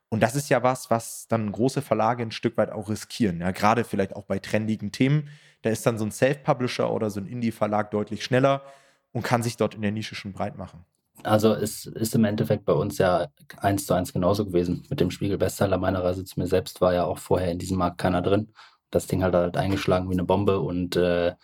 Und 0.09 0.23
das 0.23 0.35
ist 0.35 0.51
ja 0.51 0.63
was, 0.63 0.91
was 0.91 1.27
dann 1.27 1.51
große 1.51 1.83
Verlage 1.83 2.23
ein 2.23 2.33
Stück 2.33 2.57
weit 2.59 2.71
auch 2.71 2.91
riskieren. 2.91 3.41
Ja, 3.41 3.51
gerade 3.51 3.83
vielleicht 3.83 4.15
auch 4.15 4.25
bei 4.25 4.39
trendigen 4.39 4.93
Themen. 4.93 5.31
Da 5.63 5.71
ist 5.71 5.87
dann 5.87 5.97
so 5.97 6.05
ein 6.05 6.11
Self-Publisher 6.11 6.93
oder 6.93 7.09
so 7.09 7.19
ein 7.19 7.27
Indie-Verlag 7.27 7.91
deutlich 7.91 8.23
schneller 8.23 8.63
und 9.13 9.23
kann 9.23 9.43
sich 9.43 9.57
dort 9.57 9.75
in 9.75 9.83
der 9.83 9.93
Nische 9.93 10.15
schon 10.15 10.33
breit 10.33 10.59
machen. 10.59 10.85
Also 11.23 11.55
es 11.55 11.87
ist 11.87 12.15
im 12.15 12.25
Endeffekt 12.25 12.65
bei 12.65 12.73
uns 12.73 12.99
ja 12.99 13.29
eins 13.59 13.87
zu 13.87 13.95
eins 13.95 14.13
genauso 14.13 14.45
gewesen. 14.47 14.85
Mit 14.91 15.01
dem 15.01 15.11
Spiegel-Bestseller 15.11 15.79
meiner 15.79 16.03
Reise 16.03 16.25
zu 16.25 16.41
mir 16.41 16.47
selbst 16.47 16.81
war 16.81 16.95
ja 16.95 17.05
auch 17.05 17.19
vorher 17.19 17.53
in 17.53 17.59
diesem 17.59 17.79
Markt 17.79 17.99
keiner 17.99 18.23
drin. 18.23 18.53
Das 18.91 19.07
Ding 19.07 19.23
hat 19.23 19.35
halt 19.35 19.57
eingeschlagen 19.57 20.09
wie 20.09 20.15
eine 20.15 20.25
Bombe 20.25 20.61
und 20.61 20.97
äh, 20.97 21.35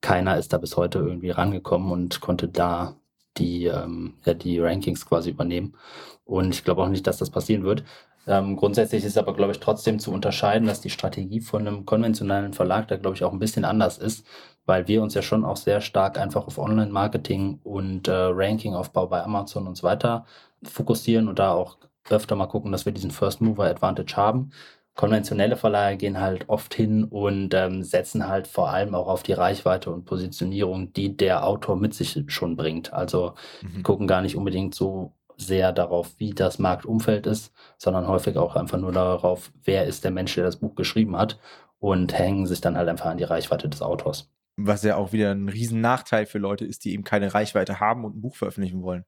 keiner 0.00 0.38
ist 0.38 0.52
da 0.52 0.58
bis 0.58 0.76
heute 0.76 0.98
irgendwie 0.98 1.30
rangekommen 1.30 1.90
und 1.92 2.20
konnte 2.20 2.48
da 2.48 2.96
die, 3.36 3.66
ähm, 3.66 4.14
ja, 4.24 4.34
die 4.34 4.58
Rankings 4.60 5.06
quasi 5.06 5.30
übernehmen. 5.30 5.76
Und 6.24 6.54
ich 6.54 6.64
glaube 6.64 6.82
auch 6.82 6.88
nicht, 6.88 7.06
dass 7.06 7.18
das 7.18 7.30
passieren 7.30 7.64
wird. 7.64 7.84
Ähm, 8.26 8.56
grundsätzlich 8.56 9.04
ist 9.04 9.16
aber, 9.18 9.34
glaube 9.34 9.52
ich, 9.52 9.60
trotzdem 9.60 9.98
zu 9.98 10.12
unterscheiden, 10.12 10.66
dass 10.68 10.80
die 10.80 10.90
Strategie 10.90 11.40
von 11.40 11.66
einem 11.66 11.86
konventionellen 11.86 12.52
Verlag 12.52 12.88
da, 12.88 12.96
glaube 12.96 13.16
ich, 13.16 13.24
auch 13.24 13.32
ein 13.32 13.38
bisschen 13.38 13.64
anders 13.64 13.98
ist, 13.98 14.26
weil 14.68 14.86
wir 14.86 15.02
uns 15.02 15.14
ja 15.14 15.22
schon 15.22 15.44
auch 15.44 15.56
sehr 15.56 15.80
stark 15.80 16.18
einfach 16.18 16.46
auf 16.46 16.58
Online-Marketing 16.58 17.60
und 17.64 18.06
äh, 18.06 18.12
Ranking-Aufbau 18.12 19.06
bei 19.08 19.22
Amazon 19.24 19.66
und 19.66 19.76
so 19.76 19.82
weiter 19.82 20.26
fokussieren 20.62 21.28
und 21.28 21.38
da 21.38 21.52
auch 21.52 21.78
öfter 22.10 22.36
mal 22.36 22.46
gucken, 22.46 22.72
dass 22.72 22.86
wir 22.86 22.92
diesen 22.92 23.10
First 23.10 23.40
Mover 23.40 23.64
Advantage 23.64 24.16
haben 24.16 24.50
konventionelle 24.98 25.56
Verleiher 25.56 25.96
gehen 25.96 26.20
halt 26.20 26.48
oft 26.48 26.74
hin 26.74 27.04
und 27.04 27.54
ähm, 27.54 27.84
setzen 27.84 28.26
halt 28.26 28.48
vor 28.48 28.70
allem 28.70 28.96
auch 28.96 29.06
auf 29.06 29.22
die 29.22 29.32
Reichweite 29.32 29.92
und 29.92 30.04
Positionierung, 30.04 30.92
die 30.92 31.16
der 31.16 31.46
Autor 31.46 31.76
mit 31.76 31.94
sich 31.94 32.20
schon 32.26 32.56
bringt. 32.56 32.92
Also 32.92 33.34
mhm. 33.62 33.84
gucken 33.84 34.08
gar 34.08 34.22
nicht 34.22 34.34
unbedingt 34.34 34.74
so 34.74 35.12
sehr 35.36 35.72
darauf, 35.72 36.14
wie 36.18 36.30
das 36.30 36.58
Marktumfeld 36.58 37.28
ist, 37.28 37.52
sondern 37.78 38.08
häufig 38.08 38.36
auch 38.36 38.56
einfach 38.56 38.78
nur 38.78 38.90
darauf, 38.90 39.52
wer 39.62 39.86
ist 39.86 40.02
der 40.02 40.10
Mensch, 40.10 40.34
der 40.34 40.42
das 40.42 40.56
Buch 40.56 40.74
geschrieben 40.74 41.16
hat 41.16 41.38
und 41.78 42.12
hängen 42.18 42.48
sich 42.48 42.60
dann 42.60 42.76
halt 42.76 42.88
einfach 42.88 43.06
an 43.06 43.18
die 43.18 43.24
Reichweite 43.24 43.68
des 43.68 43.82
Autors. 43.82 44.28
Was 44.60 44.82
ja 44.82 44.96
auch 44.96 45.12
wieder 45.12 45.30
ein 45.30 45.48
riesen 45.48 45.80
Nachteil 45.80 46.26
für 46.26 46.38
Leute 46.38 46.64
ist, 46.64 46.84
die 46.84 46.92
eben 46.92 47.04
keine 47.04 47.32
Reichweite 47.32 47.78
haben 47.78 48.04
und 48.04 48.16
ein 48.16 48.20
Buch 48.20 48.34
veröffentlichen 48.34 48.82
wollen. 48.82 49.04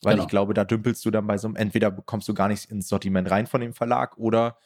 Weil 0.00 0.14
genau. 0.14 0.24
ich 0.24 0.28
glaube, 0.28 0.54
da 0.54 0.64
dümpelst 0.64 1.04
du 1.04 1.10
dann 1.10 1.26
bei 1.26 1.38
so 1.38 1.48
einem, 1.48 1.56
entweder 1.56 1.90
kommst 1.90 2.28
du 2.28 2.34
gar 2.34 2.48
nicht 2.48 2.70
ins 2.70 2.88
Sortiment 2.88 3.30
rein 3.30 3.48
von 3.48 3.60
dem 3.60 3.74
Verlag 3.74 4.16
oder 4.16 4.58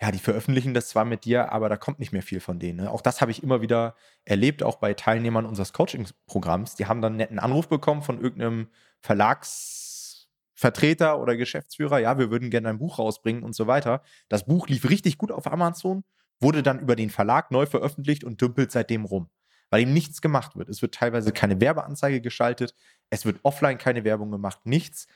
ja, 0.00 0.10
die 0.10 0.18
veröffentlichen 0.18 0.74
das 0.74 0.88
zwar 0.88 1.04
mit 1.04 1.24
dir, 1.24 1.52
aber 1.52 1.68
da 1.68 1.76
kommt 1.76 2.00
nicht 2.00 2.10
mehr 2.12 2.22
viel 2.22 2.40
von 2.40 2.58
denen. 2.58 2.80
Ne? 2.80 2.90
Auch 2.90 3.00
das 3.00 3.20
habe 3.20 3.30
ich 3.30 3.44
immer 3.44 3.62
wieder 3.62 3.94
erlebt, 4.24 4.62
auch 4.62 4.76
bei 4.76 4.94
Teilnehmern 4.94 5.44
unseres 5.46 5.72
Coaching-Programms. 5.72 6.74
Die 6.74 6.86
haben 6.86 7.00
dann 7.00 7.12
einen 7.12 7.18
netten 7.18 7.38
Anruf 7.38 7.68
bekommen 7.68 8.02
von 8.02 8.20
irgendeinem 8.20 8.66
Verlagsvertreter 9.00 11.20
oder 11.20 11.36
Geschäftsführer. 11.36 12.00
Ja, 12.00 12.18
wir 12.18 12.30
würden 12.30 12.50
gerne 12.50 12.70
ein 12.70 12.78
Buch 12.78 12.98
rausbringen 12.98 13.44
und 13.44 13.54
so 13.54 13.68
weiter. 13.68 14.02
Das 14.28 14.46
Buch 14.46 14.66
lief 14.68 14.90
richtig 14.90 15.16
gut 15.16 15.30
auf 15.30 15.46
Amazon, 15.50 16.02
wurde 16.40 16.64
dann 16.64 16.80
über 16.80 16.96
den 16.96 17.10
Verlag 17.10 17.52
neu 17.52 17.66
veröffentlicht 17.66 18.24
und 18.24 18.40
dümpelt 18.40 18.72
seitdem 18.72 19.04
rum, 19.04 19.30
weil 19.74 19.82
ihm 19.82 19.92
nichts 19.92 20.20
gemacht 20.20 20.54
wird. 20.54 20.68
Es 20.68 20.82
wird 20.82 20.94
teilweise 20.94 21.32
keine 21.32 21.60
Werbeanzeige 21.60 22.20
geschaltet, 22.20 22.76
es 23.10 23.24
wird 23.26 23.40
offline 23.42 23.76
keine 23.76 24.04
Werbung 24.04 24.30
gemacht, 24.30 24.60
nichts. 24.62 25.08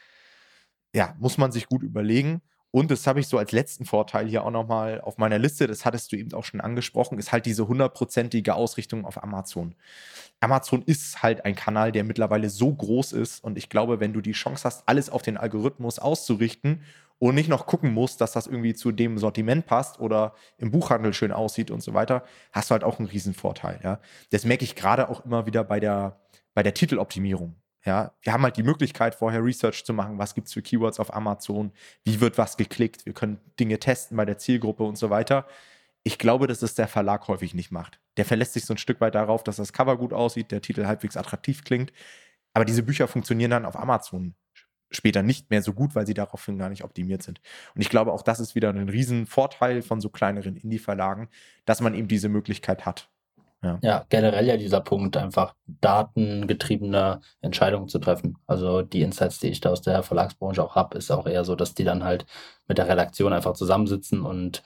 Ja, 0.93 1.15
muss 1.21 1.39
man 1.39 1.53
sich 1.53 1.69
gut 1.69 1.85
überlegen. 1.85 2.43
Und 2.73 2.91
das 2.91 3.07
habe 3.07 3.21
ich 3.21 3.29
so 3.29 3.39
als 3.39 3.53
letzten 3.53 3.85
Vorteil 3.85 4.27
hier 4.27 4.45
auch 4.45 4.51
nochmal 4.51 5.01
auf 5.01 5.17
meiner 5.17 5.39
Liste, 5.39 5.69
das 5.69 5.85
hattest 5.85 6.11
du 6.11 6.17
eben 6.17 6.33
auch 6.35 6.43
schon 6.43 6.61
angesprochen, 6.61 7.21
ist 7.21 7.31
halt 7.31 7.47
diese 7.47 7.69
hundertprozentige 7.69 8.57
Ausrichtung 8.57 9.05
auf 9.05 9.23
Amazon. 9.23 9.77
Amazon 10.41 10.83
ist 10.83 11.23
halt 11.23 11.45
ein 11.45 11.55
Kanal, 11.55 11.93
der 11.93 12.03
mittlerweile 12.03 12.51
so 12.51 12.75
groß 12.75 13.13
ist 13.13 13.45
und 13.45 13.59
ich 13.59 13.69
glaube, 13.69 14.01
wenn 14.01 14.13
du 14.13 14.21
die 14.21 14.33
Chance 14.33 14.65
hast, 14.65 14.89
alles 14.89 15.09
auf 15.09 15.23
den 15.23 15.37
Algorithmus 15.37 16.01
auszurichten 16.01 16.83
und 17.19 17.35
nicht 17.35 17.49
noch 17.49 17.67
gucken 17.67 17.93
musst, 17.93 18.21
dass 18.21 18.33
das 18.33 18.47
irgendwie 18.47 18.75
zu 18.75 18.93
dem 18.93 19.19
Sortiment 19.19 19.67
passt 19.67 20.01
oder 20.01 20.35
im 20.57 20.71
Buchhandel 20.71 21.13
schön 21.13 21.33
aussieht 21.33 21.71
und 21.71 21.83
so 21.83 21.95
weiter, 21.95 22.25
hast 22.53 22.71
du 22.71 22.73
halt 22.73 22.85
auch 22.85 22.99
einen 22.99 23.09
Riesenvorteil. 23.09 23.81
Ja? 23.83 24.01
Das 24.31 24.45
merke 24.45 24.65
ich 24.65 24.77
gerade 24.77 25.09
auch 25.09 25.25
immer 25.25 25.47
wieder 25.47 25.65
bei 25.65 25.81
der, 25.81 26.21
bei 26.55 26.63
der 26.63 26.75
Titeloptimierung. 26.75 27.57
Ja, 27.85 28.13
wir 28.23 28.33
haben 28.33 28.43
halt 28.43 28.57
die 28.57 28.63
Möglichkeit, 28.65 29.15
vorher 29.15 29.43
Research 29.43 29.85
zu 29.85 29.95
machen, 29.95 30.19
was 30.19 30.35
gibt 30.35 30.49
es 30.49 30.53
für 30.53 30.63
Keywords 30.63 31.01
auf 31.01 31.15
Amazon, 31.15 31.73
wie 32.05 32.21
wird 32.21 32.37
was 32.37 32.57
geklickt, 32.57 33.07
wir 33.07 33.15
können 33.15 33.39
Dinge 33.59 33.79
testen 33.79 34.17
bei 34.17 34.25
der 34.25 34.37
Zielgruppe 34.37 34.83
und 34.83 34.99
so 34.99 35.11
weiter. 35.11 35.47
Ich 36.03 36.19
glaube, 36.19 36.47
dass 36.47 36.63
es 36.63 36.75
der 36.75 36.89
Verlag 36.89 37.29
häufig 37.29 37.55
nicht 37.55 37.71
macht. 37.71 38.01
Der 38.17 38.25
verlässt 38.25 38.55
sich 38.55 38.67
so 38.67 38.75
ein 38.75 38.79
Stück 38.79 39.01
weit 39.01 39.15
darauf, 39.15 39.43
dass 39.45 39.57
das 39.57 39.73
Cover 39.73 39.97
gut 39.97 40.13
aussieht, 40.13 40.51
der 40.51 40.61
Titel 40.61 40.87
halbwegs 40.87 41.17
attraktiv 41.17 41.65
klingt. 41.65 41.93
Aber 42.53 42.65
diese 42.65 42.83
Bücher 42.83 43.09
funktionieren 43.09 43.53
dann 43.53 43.65
auf 43.65 43.79
Amazon 43.79 44.35
später 44.91 45.23
nicht 45.23 45.51
mehr 45.51 45.63
so 45.63 45.73
gut, 45.73 45.95
weil 45.95 46.07
sie 46.07 46.15
daraufhin 46.15 46.59
gar 46.59 46.69
nicht 46.69 46.85
optimiert 46.85 47.23
sind. 47.23 47.41
Und 47.75 47.81
ich 47.81 47.91
glaube, 47.91 48.13
auch 48.13 48.23
das 48.23 48.41
ist 48.41 48.55
wieder 48.55 48.71
ein 48.71 48.89
Riesenvorteil 48.89 49.83
von 49.83 50.01
so 50.01 50.09
kleineren 50.09 50.57
Indie-Verlagen, 50.57 51.29
dass 51.65 51.81
man 51.81 51.95
eben 51.95 52.09
diese 52.09 52.29
Möglichkeit 52.29 52.87
hat. 52.87 53.09
Ja. 53.63 53.79
ja, 53.83 54.07
generell 54.09 54.47
ja 54.47 54.57
dieser 54.57 54.81
Punkt, 54.81 55.17
einfach 55.17 55.55
datengetriebene 55.67 57.21
Entscheidungen 57.41 57.89
zu 57.89 57.99
treffen. 57.99 58.39
Also 58.47 58.83
die 58.83 59.03
Insights, 59.03 59.41
die 59.41 59.49
ich 59.49 59.61
da 59.61 59.71
aus 59.71 59.83
der 59.83 60.05
Verlagsbranche 60.05 60.63
auch 60.63 60.77
habe, 60.77 60.97
ist 60.97 61.11
auch 61.11 61.27
eher 61.27 61.45
so, 61.45 61.57
dass 61.57 61.75
die 61.75 61.83
dann 61.83 62.05
halt 62.05 62.25
mit 62.69 62.79
der 62.79 62.87
Redaktion 62.87 63.33
einfach 63.33 63.55
zusammensitzen 63.55 64.23
und 64.23 64.63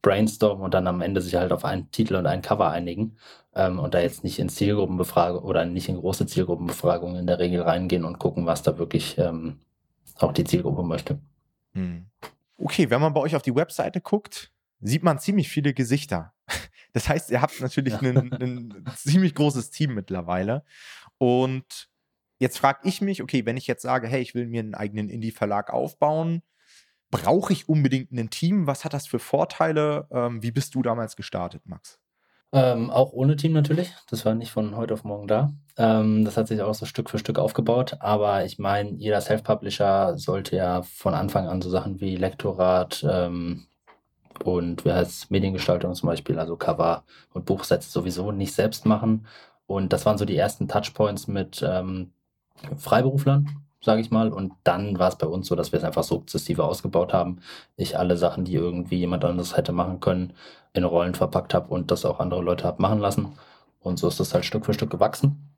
brainstormen 0.00 0.64
und 0.64 0.74
dann 0.74 0.86
am 0.86 1.00
Ende 1.00 1.20
sich 1.20 1.34
halt 1.34 1.50
auf 1.52 1.64
einen 1.64 1.90
Titel 1.90 2.14
und 2.14 2.26
ein 2.26 2.42
Cover 2.42 2.70
einigen 2.70 3.16
ähm, 3.56 3.80
und 3.80 3.94
da 3.94 4.00
jetzt 4.00 4.22
nicht 4.22 4.38
in 4.38 4.48
Zielgruppenbefragung 4.48 5.42
oder 5.42 5.64
nicht 5.64 5.88
in 5.88 5.96
große 5.96 6.26
Zielgruppenbefragungen 6.26 7.16
in 7.16 7.26
der 7.26 7.40
Regel 7.40 7.62
reingehen 7.62 8.04
und 8.04 8.20
gucken, 8.20 8.46
was 8.46 8.62
da 8.62 8.78
wirklich 8.78 9.18
ähm, 9.18 9.58
auch 10.18 10.32
die 10.32 10.44
Zielgruppe 10.44 10.82
möchte. 10.82 11.20
Hm. 11.74 12.06
Okay, 12.58 12.90
wenn 12.90 13.00
man 13.00 13.12
bei 13.12 13.20
euch 13.20 13.36
auf 13.36 13.42
die 13.42 13.54
Webseite 13.54 14.00
guckt, 14.00 14.52
sieht 14.80 15.02
man 15.02 15.18
ziemlich 15.18 15.48
viele 15.48 15.74
Gesichter. 15.74 16.32
Das 16.92 17.10
heißt, 17.10 17.30
ihr 17.30 17.42
habt 17.42 17.60
natürlich 17.60 17.92
ja. 18.00 18.08
ein, 18.08 18.82
ziemlich 18.96 19.34
großes 19.34 19.68
Team 19.68 19.92
mittlerweile. 19.92 20.64
Und 21.18 21.90
jetzt 22.38 22.56
frage 22.56 22.88
ich 22.88 23.02
mich, 23.02 23.22
okay, 23.22 23.44
wenn 23.44 23.58
ich 23.58 23.66
jetzt 23.66 23.82
sage, 23.82 24.08
hey, 24.08 24.22
ich 24.22 24.34
will 24.34 24.46
mir 24.46 24.60
einen 24.60 24.74
eigenen 24.74 25.10
Indie-Verlag 25.10 25.70
aufbauen, 25.74 26.42
brauche 27.10 27.52
ich 27.52 27.68
unbedingt 27.68 28.12
ein 28.12 28.30
Team? 28.30 28.66
Was 28.66 28.86
hat 28.86 28.94
das 28.94 29.06
für 29.06 29.18
Vorteile? 29.18 30.08
Ähm, 30.10 30.42
wie 30.42 30.52
bist 30.52 30.74
du 30.74 30.80
damals 30.80 31.16
gestartet, 31.16 31.66
Max? 31.66 32.00
Ähm, 32.56 32.90
auch 32.90 33.12
ohne 33.12 33.36
Team 33.36 33.52
natürlich. 33.52 33.92
Das 34.08 34.24
war 34.24 34.34
nicht 34.34 34.50
von 34.50 34.76
heute 34.76 34.94
auf 34.94 35.04
morgen 35.04 35.28
da. 35.28 35.52
Ähm, 35.76 36.24
das 36.24 36.38
hat 36.38 36.48
sich 36.48 36.62
auch 36.62 36.72
so 36.72 36.86
Stück 36.86 37.10
für 37.10 37.18
Stück 37.18 37.38
aufgebaut. 37.38 37.98
Aber 38.00 38.46
ich 38.46 38.58
meine, 38.58 38.92
jeder 38.92 39.20
Self-Publisher 39.20 40.16
sollte 40.16 40.56
ja 40.56 40.80
von 40.80 41.12
Anfang 41.12 41.48
an 41.48 41.60
so 41.60 41.68
Sachen 41.68 42.00
wie 42.00 42.16
Lektorat 42.16 43.04
ähm, 43.06 43.66
und 44.42 44.86
wie 44.86 44.92
heißt 44.92 45.30
Mediengestaltung 45.30 45.92
zum 45.92 46.08
Beispiel, 46.08 46.38
also 46.38 46.56
Cover 46.56 47.04
und 47.34 47.44
Buchsätze 47.44 47.90
sowieso 47.90 48.32
nicht 48.32 48.54
selbst 48.54 48.86
machen. 48.86 49.26
Und 49.66 49.92
das 49.92 50.06
waren 50.06 50.16
so 50.16 50.24
die 50.24 50.38
ersten 50.38 50.66
Touchpoints 50.66 51.28
mit 51.28 51.62
ähm, 51.62 52.12
Freiberuflern, 52.78 53.65
sage 53.86 54.02
ich 54.02 54.10
mal. 54.10 54.30
Und 54.32 54.52
dann 54.64 54.98
war 54.98 55.08
es 55.08 55.16
bei 55.16 55.26
uns 55.26 55.46
so, 55.46 55.56
dass 55.56 55.72
wir 55.72 55.78
es 55.78 55.84
einfach 55.84 56.04
sukzessive 56.04 56.64
ausgebaut 56.64 57.14
haben. 57.14 57.40
Ich 57.76 57.98
alle 57.98 58.18
Sachen, 58.18 58.44
die 58.44 58.54
irgendwie 58.54 58.98
jemand 58.98 59.24
anderes 59.24 59.56
hätte 59.56 59.72
machen 59.72 60.00
können, 60.00 60.34
in 60.74 60.84
Rollen 60.84 61.14
verpackt 61.14 61.54
habe 61.54 61.72
und 61.72 61.90
das 61.90 62.04
auch 62.04 62.20
andere 62.20 62.42
Leute 62.42 62.64
habe 62.64 62.82
machen 62.82 62.98
lassen. 62.98 63.38
Und 63.80 63.98
so 63.98 64.08
ist 64.08 64.20
das 64.20 64.34
halt 64.34 64.44
Stück 64.44 64.66
für 64.66 64.74
Stück 64.74 64.90
gewachsen. 64.90 65.54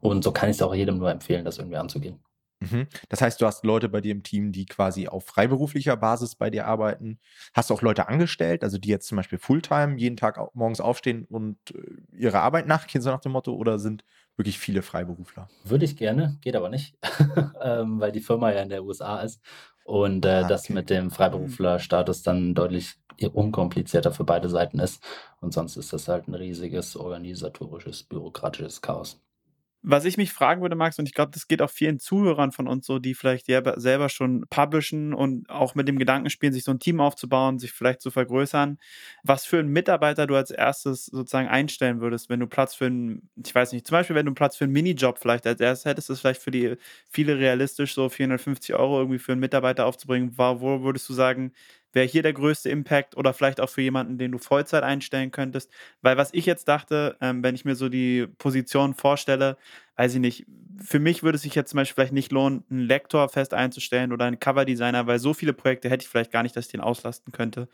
Und 0.00 0.24
so 0.24 0.32
kann 0.32 0.50
ich 0.50 0.56
es 0.56 0.62
auch 0.62 0.74
jedem 0.74 0.98
nur 0.98 1.10
empfehlen, 1.10 1.44
das 1.44 1.58
irgendwie 1.58 1.76
anzugehen. 1.76 2.18
Mhm. 2.62 2.86
Das 3.08 3.20
heißt, 3.20 3.40
du 3.40 3.46
hast 3.46 3.64
Leute 3.64 3.88
bei 3.88 4.00
dir 4.00 4.12
im 4.12 4.22
Team, 4.22 4.52
die 4.52 4.66
quasi 4.66 5.08
auf 5.08 5.24
freiberuflicher 5.26 5.96
Basis 5.96 6.34
bei 6.34 6.50
dir 6.50 6.66
arbeiten. 6.66 7.18
Hast 7.54 7.70
du 7.70 7.74
auch 7.74 7.82
Leute 7.82 8.08
angestellt, 8.08 8.64
also 8.64 8.78
die 8.78 8.88
jetzt 8.88 9.08
zum 9.08 9.16
Beispiel 9.16 9.38
Fulltime 9.38 9.96
jeden 9.98 10.16
Tag 10.16 10.38
morgens 10.54 10.80
aufstehen 10.80 11.24
und 11.28 11.58
äh, 11.74 12.16
ihrer 12.16 12.40
Arbeit 12.40 12.66
nachgehen, 12.66 13.02
so 13.02 13.10
nach 13.10 13.20
dem 13.20 13.32
Motto, 13.32 13.54
oder 13.54 13.78
sind 13.78 14.04
wirklich 14.36 14.58
viele 14.58 14.82
Freiberufler? 14.82 15.48
Würde 15.64 15.84
ich 15.84 15.96
gerne, 15.96 16.38
geht 16.40 16.56
aber 16.56 16.68
nicht, 16.68 16.96
ähm, 17.62 18.00
weil 18.00 18.12
die 18.12 18.20
Firma 18.20 18.52
ja 18.52 18.62
in 18.62 18.70
der 18.70 18.84
USA 18.84 19.20
ist 19.20 19.40
und 19.84 20.24
äh, 20.24 20.28
ah, 20.28 20.38
okay. 20.40 20.48
das 20.48 20.68
mit 20.68 20.90
dem 20.90 21.10
Freiberuflerstatus 21.10 22.22
dann 22.22 22.54
deutlich 22.54 22.94
unkomplizierter 23.32 24.12
für 24.12 24.24
beide 24.24 24.48
Seiten 24.48 24.78
ist. 24.78 25.02
Und 25.40 25.52
sonst 25.52 25.76
ist 25.76 25.92
das 25.92 26.08
halt 26.08 26.28
ein 26.28 26.34
riesiges 26.34 26.96
organisatorisches, 26.96 28.02
bürokratisches 28.04 28.80
Chaos. 28.80 29.20
Was 29.84 30.04
ich 30.04 30.16
mich 30.16 30.32
fragen 30.32 30.62
würde, 30.62 30.76
Max, 30.76 30.98
und 31.00 31.06
ich 31.08 31.14
glaube, 31.14 31.32
das 31.32 31.48
geht 31.48 31.60
auch 31.60 31.70
vielen 31.70 31.98
Zuhörern 31.98 32.52
von 32.52 32.68
uns 32.68 32.86
so, 32.86 33.00
die 33.00 33.14
vielleicht 33.14 33.46
selber 33.46 34.08
schon 34.08 34.44
publishen 34.48 35.12
und 35.12 35.50
auch 35.50 35.74
mit 35.74 35.88
dem 35.88 35.98
Gedanken 35.98 36.30
spielen, 36.30 36.52
sich 36.52 36.62
so 36.62 36.70
ein 36.70 36.78
Team 36.78 37.00
aufzubauen, 37.00 37.58
sich 37.58 37.72
vielleicht 37.72 38.00
zu 38.00 38.12
vergrößern. 38.12 38.78
Was 39.24 39.44
für 39.44 39.58
einen 39.58 39.70
Mitarbeiter 39.72 40.28
du 40.28 40.36
als 40.36 40.52
erstes 40.52 41.06
sozusagen 41.06 41.48
einstellen 41.48 42.00
würdest, 42.00 42.28
wenn 42.28 42.38
du 42.38 42.46
Platz 42.46 42.74
für 42.76 42.86
einen, 42.86 43.28
ich 43.44 43.52
weiß 43.52 43.72
nicht, 43.72 43.84
zum 43.86 43.96
Beispiel, 43.96 44.14
wenn 44.14 44.26
du 44.26 44.34
Platz 44.34 44.56
für 44.56 44.64
einen 44.64 44.72
Minijob 44.72 45.18
vielleicht 45.18 45.46
als 45.48 45.60
erstes 45.60 45.84
hättest, 45.84 46.10
ist 46.10 46.20
vielleicht 46.20 46.42
für 46.42 46.52
die 46.52 46.76
viele 47.10 47.38
realistisch, 47.38 47.94
so 47.94 48.08
450 48.08 48.76
Euro 48.76 48.98
irgendwie 49.00 49.18
für 49.18 49.32
einen 49.32 49.40
Mitarbeiter 49.40 49.86
aufzubringen. 49.86 50.32
Wo 50.38 50.82
würdest 50.82 51.08
du 51.08 51.12
sagen, 51.12 51.52
wäre 51.92 52.06
hier 52.06 52.22
der 52.22 52.32
größte 52.32 52.70
Impact 52.70 53.16
oder 53.16 53.32
vielleicht 53.32 53.60
auch 53.60 53.68
für 53.68 53.82
jemanden, 53.82 54.18
den 54.18 54.32
du 54.32 54.38
Vollzeit 54.38 54.82
einstellen 54.82 55.30
könntest. 55.30 55.70
Weil 56.00 56.16
was 56.16 56.30
ich 56.32 56.46
jetzt 56.46 56.68
dachte, 56.68 57.16
ähm, 57.20 57.42
wenn 57.42 57.54
ich 57.54 57.64
mir 57.64 57.74
so 57.74 57.88
die 57.88 58.26
Position 58.38 58.94
vorstelle, 58.94 59.56
weiß 59.96 60.14
ich 60.14 60.20
nicht, 60.20 60.46
für 60.82 60.98
mich 60.98 61.22
würde 61.22 61.36
es 61.36 61.42
sich 61.42 61.54
jetzt 61.54 61.70
zum 61.70 61.76
Beispiel 61.76 61.94
vielleicht 61.94 62.12
nicht 62.12 62.32
lohnen, 62.32 62.64
einen 62.70 62.80
Lektor 62.80 63.28
fest 63.28 63.54
einzustellen 63.54 64.12
oder 64.12 64.24
einen 64.24 64.40
Coverdesigner, 64.40 65.06
weil 65.06 65.18
so 65.18 65.34
viele 65.34 65.52
Projekte 65.52 65.90
hätte 65.90 66.02
ich 66.02 66.08
vielleicht 66.08 66.32
gar 66.32 66.42
nicht, 66.42 66.56
dass 66.56 66.66
ich 66.66 66.72
den 66.72 66.80
auslasten 66.80 67.32
könnte. 67.32 67.68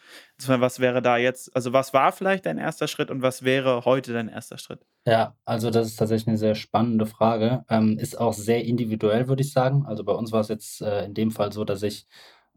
Was 0.46 0.81
wäre 0.81 1.00
da 1.00 1.16
jetzt, 1.16 1.54
also 1.54 1.72
was 1.72 1.94
war 1.94 2.12
vielleicht 2.12 2.46
dein 2.46 2.59
erster 2.59 2.88
Schritt 2.88 3.11
und 3.11 3.22
was 3.22 3.44
wäre 3.44 3.85
heute 3.85 4.12
dein 4.12 4.28
erster 4.28 4.59
Schritt? 4.59 4.81
Ja, 5.07 5.37
also 5.44 5.70
das 5.70 5.87
ist 5.87 5.96
tatsächlich 5.96 6.28
eine 6.28 6.38
sehr 6.38 6.54
spannende 6.54 7.07
Frage. 7.07 7.64
Ähm, 7.70 7.98
ist 7.98 8.18
auch 8.18 8.35
sehr 8.35 8.64
individuell, 8.64 9.28
würde 9.28 9.42
ich 9.42 9.52
sagen. 9.52 9.85
Also 9.87 10.04
bei 10.04 10.12
uns 10.12 10.33
war 10.33 10.40
es 10.40 10.48
jetzt 10.48 10.83
äh, 10.83 11.04
in 11.04 11.14
dem 11.14 11.31
Fall 11.31 11.52
so, 11.52 11.64
dass 11.64 11.83
ich 11.83 12.07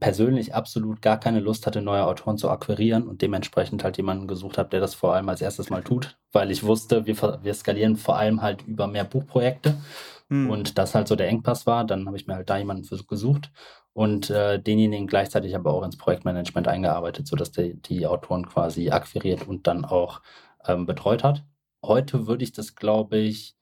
persönlich 0.02 0.56
absolut 0.56 1.02
gar 1.04 1.20
keine 1.20 1.40
Lust 1.40 1.68
hatte, 1.68 1.82
neue 1.82 2.06
Autoren 2.06 2.38
zu 2.38 2.50
akquirieren 2.50 3.08
und 3.08 3.22
dementsprechend 3.22 3.84
halt 3.84 3.98
jemanden 3.98 4.28
gesucht 4.28 4.58
habe, 4.58 4.68
der 4.70 4.80
das 4.80 4.96
vor 4.96 5.14
allem 5.14 5.30
als 5.30 5.42
erstes 5.42 5.70
mal 5.70 5.84
tut, 5.84 6.18
weil 6.32 6.50
ich 6.50 6.64
wusste, 6.64 7.06
wir, 7.06 7.16
wir 7.44 7.54
skalieren 7.54 7.96
vor 7.96 8.18
allem 8.18 8.42
halt 8.42 8.64
über 8.68 8.88
mehr 8.88 9.04
Buchprojekte 9.04 9.78
hm. 10.30 10.50
und 10.50 10.80
das 10.80 10.96
halt 10.96 11.08
so 11.08 11.16
der 11.16 11.30
Engpass 11.30 11.68
war. 11.68 11.86
Dann 11.86 12.08
habe 12.08 12.18
ich 12.18 12.26
mir 12.26 12.34
halt 12.34 12.50
da 12.50 12.58
jemanden 12.58 12.90
gesucht 13.08 13.52
und 13.94 14.32
äh, 14.32 14.60
denjenigen 14.60 15.06
gleichzeitig 15.06 15.56
aber 15.56 15.72
auch 15.72 15.84
ins 15.84 15.98
Projektmanagement 15.98 16.68
eingearbeitet, 16.68 17.28
sodass 17.28 17.52
der 17.52 17.76
die 17.76 18.08
Autoren 18.08 18.48
quasi 18.48 18.90
akquiriert 18.90 19.48
und 19.48 19.68
dann 19.68 19.86
auch 19.86 20.22
ähm, 20.66 20.88
betreut 20.88 21.24
hat. 21.24 21.44
Heute 21.86 22.26
würde 22.26 22.44
ich 22.44 22.54
das, 22.54 22.76
glaube 22.76 23.18
ich, 23.18 23.56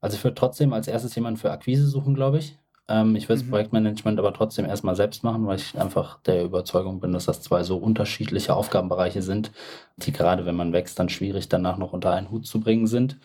also 0.00 0.16
ich 0.16 0.22
würde 0.22 0.36
trotzdem 0.36 0.72
als 0.72 0.86
erstes 0.86 1.16
jemanden 1.16 1.40
für 1.40 1.50
Akquise 1.50 1.88
suchen, 1.88 2.14
glaube 2.14 2.38
ich, 2.38 2.56
ähm, 2.88 3.16
ich 3.16 3.28
will 3.28 3.36
das 3.36 3.44
mhm. 3.44 3.50
Projektmanagement 3.50 4.18
aber 4.18 4.32
trotzdem 4.32 4.64
erstmal 4.64 4.96
selbst 4.96 5.24
machen, 5.24 5.46
weil 5.46 5.56
ich 5.56 5.78
einfach 5.78 6.20
der 6.22 6.44
Überzeugung 6.44 7.00
bin, 7.00 7.12
dass 7.12 7.26
das 7.26 7.42
zwei 7.42 7.62
so 7.62 7.76
unterschiedliche 7.78 8.54
Aufgabenbereiche 8.54 9.22
sind, 9.22 9.50
die 9.96 10.12
gerade, 10.12 10.46
wenn 10.46 10.56
man 10.56 10.72
wächst, 10.72 10.98
dann 10.98 11.08
schwierig 11.08 11.48
danach 11.48 11.78
noch 11.78 11.92
unter 11.92 12.12
einen 12.12 12.30
Hut 12.30 12.46
zu 12.46 12.60
bringen 12.60 12.86
sind. 12.86 13.18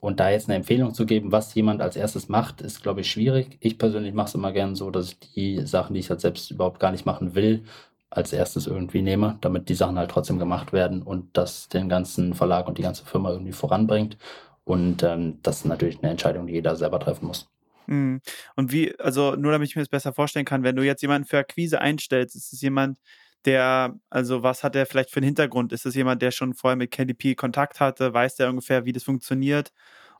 Und 0.00 0.20
da 0.20 0.30
jetzt 0.30 0.48
eine 0.48 0.56
Empfehlung 0.56 0.92
zu 0.94 1.06
geben, 1.06 1.32
was 1.32 1.54
jemand 1.54 1.80
als 1.80 1.96
erstes 1.96 2.28
macht, 2.28 2.60
ist, 2.60 2.82
glaube 2.82 3.00
ich, 3.00 3.10
schwierig. 3.10 3.56
Ich 3.60 3.78
persönlich 3.78 4.12
mache 4.14 4.28
es 4.28 4.34
immer 4.34 4.52
gerne 4.52 4.76
so, 4.76 4.90
dass 4.90 5.12
ich 5.12 5.18
die 5.18 5.66
Sachen, 5.66 5.94
die 5.94 6.00
ich 6.00 6.10
halt 6.10 6.20
selbst 6.20 6.50
überhaupt 6.50 6.78
gar 6.80 6.90
nicht 6.90 7.06
machen 7.06 7.34
will, 7.34 7.64
als 8.10 8.32
erstes 8.32 8.66
irgendwie 8.66 9.02
nehme, 9.02 9.38
damit 9.40 9.68
die 9.68 9.74
Sachen 9.74 9.98
halt 9.98 10.10
trotzdem 10.10 10.38
gemacht 10.38 10.72
werden 10.72 11.02
und 11.02 11.36
das 11.36 11.68
den 11.68 11.88
ganzen 11.88 12.34
Verlag 12.34 12.68
und 12.68 12.78
die 12.78 12.82
ganze 12.82 13.04
Firma 13.04 13.30
irgendwie 13.30 13.52
voranbringt. 13.52 14.18
Und 14.64 15.02
ähm, 15.02 15.38
das 15.42 15.58
ist 15.58 15.66
natürlich 15.66 15.98
eine 16.02 16.10
Entscheidung, 16.10 16.46
die 16.46 16.54
jeder 16.54 16.76
selber 16.76 17.00
treffen 17.00 17.26
muss. 17.26 17.48
Mhm. 17.86 18.20
Und 18.56 18.72
wie, 18.72 18.98
also 18.98 19.34
nur 19.36 19.52
damit 19.52 19.68
ich 19.68 19.76
mir 19.76 19.82
das 19.82 19.88
besser 19.88 20.12
vorstellen 20.12 20.44
kann, 20.46 20.62
wenn 20.62 20.76
du 20.76 20.82
jetzt 20.84 21.02
jemanden 21.02 21.28
für 21.28 21.38
Akquise 21.38 21.80
einstellst, 21.80 22.34
ist 22.36 22.52
es 22.52 22.60
jemand, 22.62 22.98
der, 23.44 23.94
also 24.10 24.42
was 24.42 24.64
hat 24.64 24.74
der 24.74 24.86
vielleicht 24.86 25.10
für 25.10 25.18
einen 25.18 25.26
Hintergrund? 25.26 25.72
Ist 25.72 25.84
es 25.86 25.94
jemand, 25.94 26.22
der 26.22 26.30
schon 26.30 26.54
vorher 26.54 26.76
mit 26.76 26.90
KDP 26.90 27.34
Kontakt 27.34 27.80
hatte? 27.80 28.14
Weiß 28.14 28.36
der 28.36 28.48
ungefähr, 28.48 28.84
wie 28.86 28.92
das 28.92 29.02
funktioniert? 29.04 29.72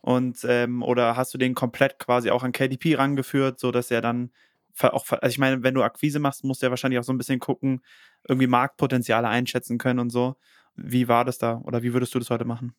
Und, 0.03 0.45
ähm, 0.47 0.83
oder 0.83 1.17
hast 1.17 1.33
du 1.33 1.39
den 1.39 1.55
komplett 1.55 1.99
quasi 1.99 2.31
auch 2.31 2.43
an 2.43 2.53
KDP 2.53 2.97
rangeführt, 2.97 3.59
sodass 3.59 3.91
er 3.91 4.03
dann 4.03 4.31
auch, 4.81 5.07
also 5.11 5.29
ich 5.33 5.39
meine, 5.39 5.63
wenn 5.63 5.75
du 5.75 5.83
Akquise 5.83 6.19
machst, 6.19 6.45
musst 6.45 6.61
du 6.63 6.67
ja 6.67 6.71
wahrscheinlich 6.71 6.99
auch 6.99 7.05
so 7.05 7.13
ein 7.13 7.19
bisschen 7.19 7.39
gucken, 7.41 7.81
irgendwie 8.29 8.47
Marktpotenziale 8.49 9.29
einschätzen 9.29 9.79
können 9.79 10.01
und 10.01 10.11
so. 10.11 10.37
Wie 10.77 11.09
war 11.09 11.25
das 11.25 11.39
da? 11.39 11.59
Oder 11.65 11.83
wie 11.83 11.93
würdest 11.95 12.15
du 12.15 12.19
das 12.19 12.29
heute 12.31 12.45
machen? 12.45 12.75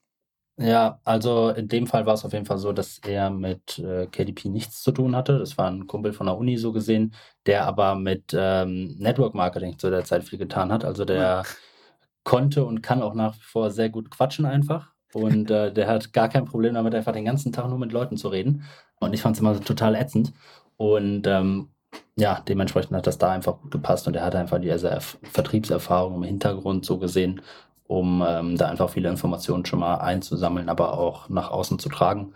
Ja, 0.58 1.02
also 1.04 1.50
in 1.50 1.68
dem 1.68 1.86
Fall 1.86 2.06
war 2.06 2.14
es 2.14 2.24
auf 2.24 2.32
jeden 2.32 2.46
Fall 2.46 2.58
so, 2.58 2.72
dass 2.72 3.00
er 3.00 3.30
mit 3.30 3.78
äh, 3.80 4.08
KDP 4.08 4.48
nichts 4.48 4.82
zu 4.82 4.94
tun 4.94 5.14
hatte. 5.14 5.38
Das 5.38 5.58
war 5.58 5.70
ein 5.70 5.86
Kumpel 5.86 6.14
von 6.14 6.28
der 6.28 6.38
Uni 6.38 6.56
so 6.58 6.72
gesehen, 6.72 7.14
der 7.46 7.66
aber 7.66 7.96
mit 7.96 8.34
ähm, 8.38 8.96
Network 8.98 9.34
Marketing 9.36 9.78
zu 9.78 9.90
der 9.90 10.06
Zeit 10.06 10.24
viel 10.24 10.40
getan 10.40 10.72
hat. 10.72 10.86
Also 10.86 11.04
der 11.04 11.44
konnte 12.24 12.64
und 12.66 12.82
kann 12.82 13.02
auch 13.02 13.14
nach 13.16 13.36
wie 13.36 13.42
vor 13.42 13.70
sehr 13.70 13.90
gut 13.90 14.10
quatschen 14.10 14.46
einfach. 14.46 14.94
Und 15.14 15.52
äh, 15.52 15.74
der 15.74 15.88
hat 15.88 16.14
gar 16.14 16.30
kein 16.30 16.46
Problem 16.46 16.74
damit, 16.74 16.96
einfach 16.96 17.14
den 17.14 17.26
ganzen 17.26 17.52
Tag 17.52 17.68
nur 17.70 17.80
mit 17.80 17.92
Leuten 17.92 18.16
zu 18.18 18.30
reden. 18.30 18.64
Und 19.00 19.14
ich 19.14 19.22
fand 19.22 19.36
es 19.36 19.42
immer 19.42 19.60
total 19.60 19.96
ätzend. 19.96 20.34
Und 20.78 21.28
ähm, 21.28 21.70
ja, 22.16 22.42
dementsprechend 22.48 22.96
hat 22.96 23.08
das 23.08 23.18
da 23.18 23.32
einfach 23.32 23.62
gut 23.62 23.72
gepasst 23.72 24.08
und 24.08 24.16
er 24.16 24.24
hatte 24.26 24.40
einfach 24.40 24.60
diese 24.60 24.98
Vertriebserfahrung 25.24 26.16
im 26.16 26.24
Hintergrund 26.24 26.86
so 26.86 26.98
gesehen 26.98 27.42
um 27.88 28.24
ähm, 28.28 28.58
da 28.58 28.68
einfach 28.68 28.90
viele 28.90 29.10
Informationen 29.10 29.66
schon 29.66 29.80
mal 29.80 29.96
einzusammeln, 29.96 30.70
aber 30.70 30.98
auch 30.98 31.30
nach 31.30 31.52
außen 31.52 31.80
zu 31.80 31.90
tragen. 31.90 32.34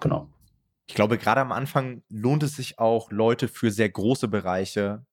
Genau. 0.00 0.28
Ich 0.86 0.94
glaube, 0.94 1.18
gerade 1.18 1.40
am 1.40 1.52
Anfang 1.52 2.02
lohnt 2.08 2.42
es 2.42 2.56
sich 2.56 2.78
auch, 2.78 3.10
Leute 3.10 3.48
für 3.48 3.70
sehr 3.70 3.88
große 3.88 4.28
Bereiche 4.28 5.04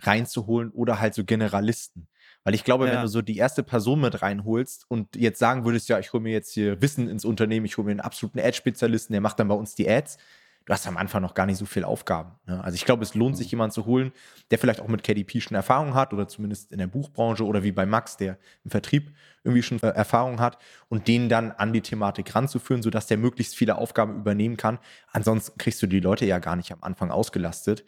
reinzuholen 0.00 0.70
oder 0.70 1.00
halt 1.00 1.14
so 1.14 1.24
Generalisten. 1.24 2.08
Weil 2.44 2.54
ich 2.54 2.64
glaube, 2.64 2.86
ja. 2.86 2.92
wenn 2.92 3.02
du 3.02 3.08
so 3.08 3.22
die 3.22 3.38
erste 3.38 3.62
Person 3.62 4.02
mit 4.02 4.20
reinholst 4.20 4.84
und 4.88 5.16
jetzt 5.16 5.38
sagen 5.38 5.64
würdest, 5.64 5.88
ja, 5.88 5.98
ich 5.98 6.12
hole 6.12 6.22
mir 6.22 6.32
jetzt 6.32 6.52
hier 6.52 6.80
Wissen 6.82 7.08
ins 7.08 7.24
Unternehmen, 7.24 7.64
ich 7.64 7.78
hole 7.78 7.86
mir 7.86 7.92
einen 7.92 8.00
absoluten 8.00 8.38
Ad-Spezialisten, 8.38 9.12
der 9.14 9.22
macht 9.22 9.40
dann 9.40 9.48
bei 9.48 9.54
uns 9.54 9.74
die 9.74 9.88
Ads, 9.88 10.18
du 10.66 10.72
hast 10.72 10.86
am 10.86 10.96
Anfang 10.96 11.22
noch 11.22 11.34
gar 11.34 11.46
nicht 11.46 11.58
so 11.58 11.66
viele 11.66 11.86
Aufgaben. 11.86 12.32
Ne? 12.46 12.62
Also 12.62 12.76
ich 12.76 12.84
glaube, 12.84 13.02
es 13.02 13.14
lohnt 13.14 13.36
sich, 13.36 13.48
mhm. 13.48 13.50
jemanden 13.50 13.74
zu 13.74 13.86
holen, 13.86 14.12
der 14.50 14.58
vielleicht 14.58 14.80
auch 14.80 14.88
mit 14.88 15.02
KDP 15.02 15.40
schon 15.40 15.54
Erfahrung 15.54 15.94
hat 15.94 16.12
oder 16.12 16.26
zumindest 16.28 16.72
in 16.72 16.78
der 16.78 16.86
Buchbranche 16.86 17.44
oder 17.44 17.62
wie 17.62 17.72
bei 17.72 17.86
Max, 17.86 18.16
der 18.16 18.38
im 18.64 18.70
Vertrieb 18.70 19.12
irgendwie 19.42 19.62
schon 19.62 19.82
äh, 19.82 19.88
Erfahrung 19.88 20.40
hat 20.40 20.58
und 20.88 21.06
den 21.06 21.28
dann 21.28 21.52
an 21.52 21.72
die 21.72 21.82
Thematik 21.82 22.34
ranzuführen, 22.34 22.82
sodass 22.82 23.06
der 23.06 23.18
möglichst 23.18 23.54
viele 23.54 23.76
Aufgaben 23.76 24.16
übernehmen 24.16 24.56
kann. 24.56 24.78
Ansonsten 25.12 25.58
kriegst 25.58 25.82
du 25.82 25.86
die 25.86 26.00
Leute 26.00 26.24
ja 26.24 26.38
gar 26.38 26.56
nicht 26.56 26.72
am 26.72 26.82
Anfang 26.82 27.10
ausgelastet. 27.10 27.84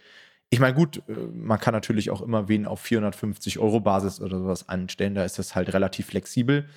Ich 0.48 0.60
meine, 0.60 0.74
gut, 0.74 1.02
äh, 1.08 1.12
man 1.12 1.58
kann 1.58 1.74
natürlich 1.74 2.10
auch 2.10 2.22
immer 2.22 2.48
wen 2.48 2.66
auf 2.66 2.80
450 2.80 3.58
Euro 3.58 3.80
Basis 3.80 4.20
oder 4.20 4.38
sowas 4.38 4.68
anstellen, 4.68 5.14
da 5.14 5.24
ist 5.24 5.38
das 5.38 5.54
halt 5.54 5.72
relativ 5.72 6.06
flexibel. 6.06 6.68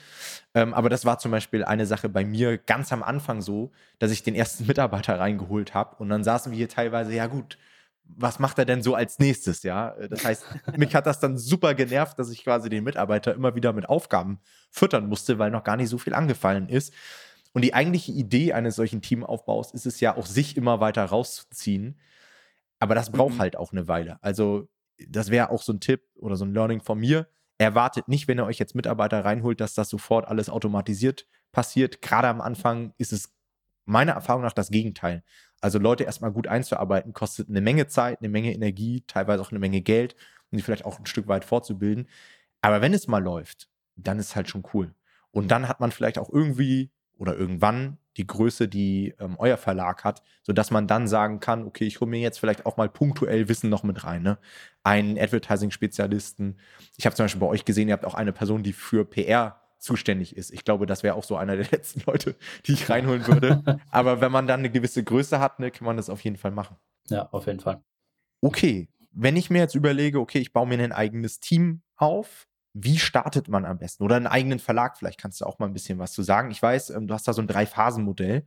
Ähm, 0.55 0.73
aber 0.73 0.89
das 0.89 1.05
war 1.05 1.19
zum 1.19 1.31
Beispiel 1.31 1.63
eine 1.63 1.85
Sache 1.85 2.09
bei 2.09 2.25
mir 2.25 2.57
ganz 2.57 2.91
am 2.91 3.03
Anfang 3.03 3.41
so, 3.41 3.71
dass 3.99 4.11
ich 4.11 4.23
den 4.23 4.35
ersten 4.35 4.65
Mitarbeiter 4.67 5.19
reingeholt 5.19 5.73
habe 5.73 5.95
und 5.97 6.09
dann 6.09 6.23
saßen 6.23 6.51
wir 6.51 6.57
hier 6.57 6.69
teilweise, 6.69 7.13
ja 7.13 7.27
gut, 7.27 7.57
was 8.03 8.39
macht 8.39 8.57
er 8.57 8.65
denn 8.65 8.81
so 8.81 8.95
als 8.95 9.19
nächstes, 9.19 9.61
ja? 9.61 9.91
Äh, 9.91 10.09
das 10.09 10.25
heißt, 10.25 10.45
mich 10.77 10.95
hat 10.95 11.05
das 11.05 11.19
dann 11.19 11.37
super 11.37 11.75
genervt, 11.75 12.17
dass 12.17 12.31
ich 12.31 12.43
quasi 12.43 12.69
den 12.69 12.83
Mitarbeiter 12.83 13.35
immer 13.35 13.53
wieder 13.53 13.71
mit 13.73 13.87
Aufgaben 13.87 14.39
füttern 14.71 15.07
musste, 15.07 15.37
weil 15.37 15.51
noch 15.51 15.63
gar 15.63 15.77
nicht 15.77 15.89
so 15.89 15.99
viel 15.99 16.15
angefallen 16.15 16.69
ist. 16.69 16.91
Und 17.53 17.63
die 17.63 17.73
eigentliche 17.73 18.11
Idee 18.11 18.53
eines 18.53 18.75
solchen 18.75 19.01
Teamaufbaus 19.01 19.73
ist 19.73 19.85
es 19.85 19.99
ja 19.99 20.15
auch, 20.15 20.25
sich 20.25 20.57
immer 20.57 20.79
weiter 20.79 21.05
rauszuziehen 21.05 21.99
aber 22.79 22.95
das 22.95 23.11
braucht 23.11 23.35
mhm. 23.35 23.39
halt 23.39 23.55
auch 23.57 23.71
eine 23.71 23.87
Weile. 23.87 24.17
Also, 24.21 24.67
das 25.07 25.29
wäre 25.29 25.49
auch 25.49 25.61
so 25.61 25.73
ein 25.73 25.79
Tipp 25.79 26.03
oder 26.15 26.35
so 26.35 26.45
ein 26.45 26.53
Learning 26.53 26.81
von 26.81 26.99
mir. 26.99 27.27
erwartet 27.57 28.07
nicht, 28.07 28.27
wenn 28.27 28.39
ihr 28.39 28.45
euch 28.45 28.57
jetzt 28.57 28.75
Mitarbeiter 28.75 29.25
reinholt, 29.25 29.59
dass 29.59 29.73
das 29.73 29.89
sofort 29.89 30.27
alles 30.27 30.49
automatisiert 30.49 31.27
passiert. 31.51 32.01
Gerade 32.01 32.29
am 32.29 32.41
Anfang 32.41 32.93
ist 32.97 33.11
es 33.11 33.33
meiner 33.85 34.13
Erfahrung 34.13 34.43
nach 34.43 34.53
das 34.53 34.71
Gegenteil. 34.71 35.23
Also 35.61 35.77
Leute 35.79 36.05
erstmal 36.05 36.31
gut 36.31 36.47
einzuarbeiten, 36.47 37.11
kostet 37.11 37.49
eine 37.49 37.59
Menge 37.59 37.87
Zeit, 37.87 38.19
eine 38.19 38.29
Menge 38.29 38.53
Energie, 38.53 39.03
teilweise 39.07 39.41
auch 39.41 39.51
eine 39.51 39.59
Menge 39.59 39.81
Geld, 39.81 40.15
um 40.51 40.57
die 40.57 40.63
vielleicht 40.63 40.85
auch 40.85 40.99
ein 40.99 41.05
Stück 41.05 41.27
weit 41.27 41.43
fortzubilden. 41.43 42.07
Aber 42.61 42.81
wenn 42.81 42.93
es 42.93 43.07
mal 43.07 43.21
läuft, 43.21 43.69
dann 43.95 44.19
ist 44.19 44.27
es 44.27 44.35
halt 44.35 44.49
schon 44.49 44.63
cool. 44.73 44.93
Und 45.31 45.51
dann 45.51 45.67
hat 45.67 45.79
man 45.79 45.91
vielleicht 45.91 46.17
auch 46.17 46.29
irgendwie 46.29 46.91
oder 47.19 47.37
irgendwann 47.37 47.97
die 48.17 48.25
Größe, 48.25 48.67
die 48.67 49.13
ähm, 49.19 49.35
euer 49.37 49.57
Verlag 49.57 50.03
hat, 50.03 50.23
sodass 50.41 50.71
man 50.71 50.87
dann 50.87 51.07
sagen 51.07 51.39
kann, 51.39 51.65
okay, 51.65 51.85
ich 51.85 51.99
hole 51.99 52.09
mir 52.09 52.19
jetzt 52.19 52.39
vielleicht 52.39 52.65
auch 52.65 52.77
mal 52.77 52.89
punktuell 52.89 53.47
Wissen 53.49 53.69
noch 53.69 53.83
mit 53.83 54.03
rein. 54.03 54.23
Ne? 54.23 54.39
Einen 54.83 55.17
Advertising-Spezialisten. 55.17 56.57
Ich 56.97 57.05
habe 57.05 57.15
zum 57.15 57.25
Beispiel 57.25 57.41
bei 57.41 57.47
euch 57.47 57.65
gesehen, 57.65 57.89
ihr 57.89 57.93
habt 57.93 58.05
auch 58.05 58.15
eine 58.15 58.33
Person, 58.33 58.63
die 58.63 58.73
für 58.73 59.05
PR 59.05 59.61
zuständig 59.77 60.35
ist. 60.35 60.51
Ich 60.51 60.63
glaube, 60.63 60.85
das 60.85 61.03
wäre 61.03 61.15
auch 61.15 61.23
so 61.23 61.35
einer 61.35 61.55
der 61.55 61.65
letzten 61.71 62.01
Leute, 62.05 62.35
die 62.65 62.73
ich 62.73 62.89
reinholen 62.89 63.27
würde. 63.27 63.63
Aber 63.91 64.21
wenn 64.21 64.31
man 64.31 64.47
dann 64.47 64.61
eine 64.61 64.71
gewisse 64.71 65.03
Größe 65.03 65.39
hat, 65.39 65.59
ne, 65.59 65.71
kann 65.71 65.85
man 65.85 65.97
das 65.97 66.09
auf 66.09 66.23
jeden 66.23 66.37
Fall 66.37 66.51
machen. 66.51 66.77
Ja, 67.09 67.29
auf 67.31 67.47
jeden 67.47 67.59
Fall. 67.59 67.83
Okay, 68.41 68.89
wenn 69.11 69.35
ich 69.35 69.49
mir 69.49 69.59
jetzt 69.59 69.75
überlege, 69.75 70.19
okay, 70.19 70.39
ich 70.39 70.53
baue 70.53 70.67
mir 70.67 70.79
ein 70.79 70.91
eigenes 70.91 71.39
Team 71.39 71.81
auf, 71.95 72.47
wie 72.83 72.97
startet 72.97 73.47
man 73.47 73.65
am 73.65 73.77
besten? 73.77 74.03
Oder 74.03 74.15
einen 74.15 74.27
eigenen 74.27 74.59
Verlag, 74.59 74.97
vielleicht 74.97 75.19
kannst 75.19 75.41
du 75.41 75.45
auch 75.45 75.59
mal 75.59 75.67
ein 75.67 75.73
bisschen 75.73 75.99
was 75.99 76.13
zu 76.13 76.23
sagen. 76.23 76.51
Ich 76.51 76.61
weiß, 76.61 76.91
ähm, 76.91 77.07
du 77.07 77.13
hast 77.13 77.27
da 77.27 77.33
so 77.33 77.41
ein 77.41 77.47
Drei-Phasen-Modell. 77.47 78.45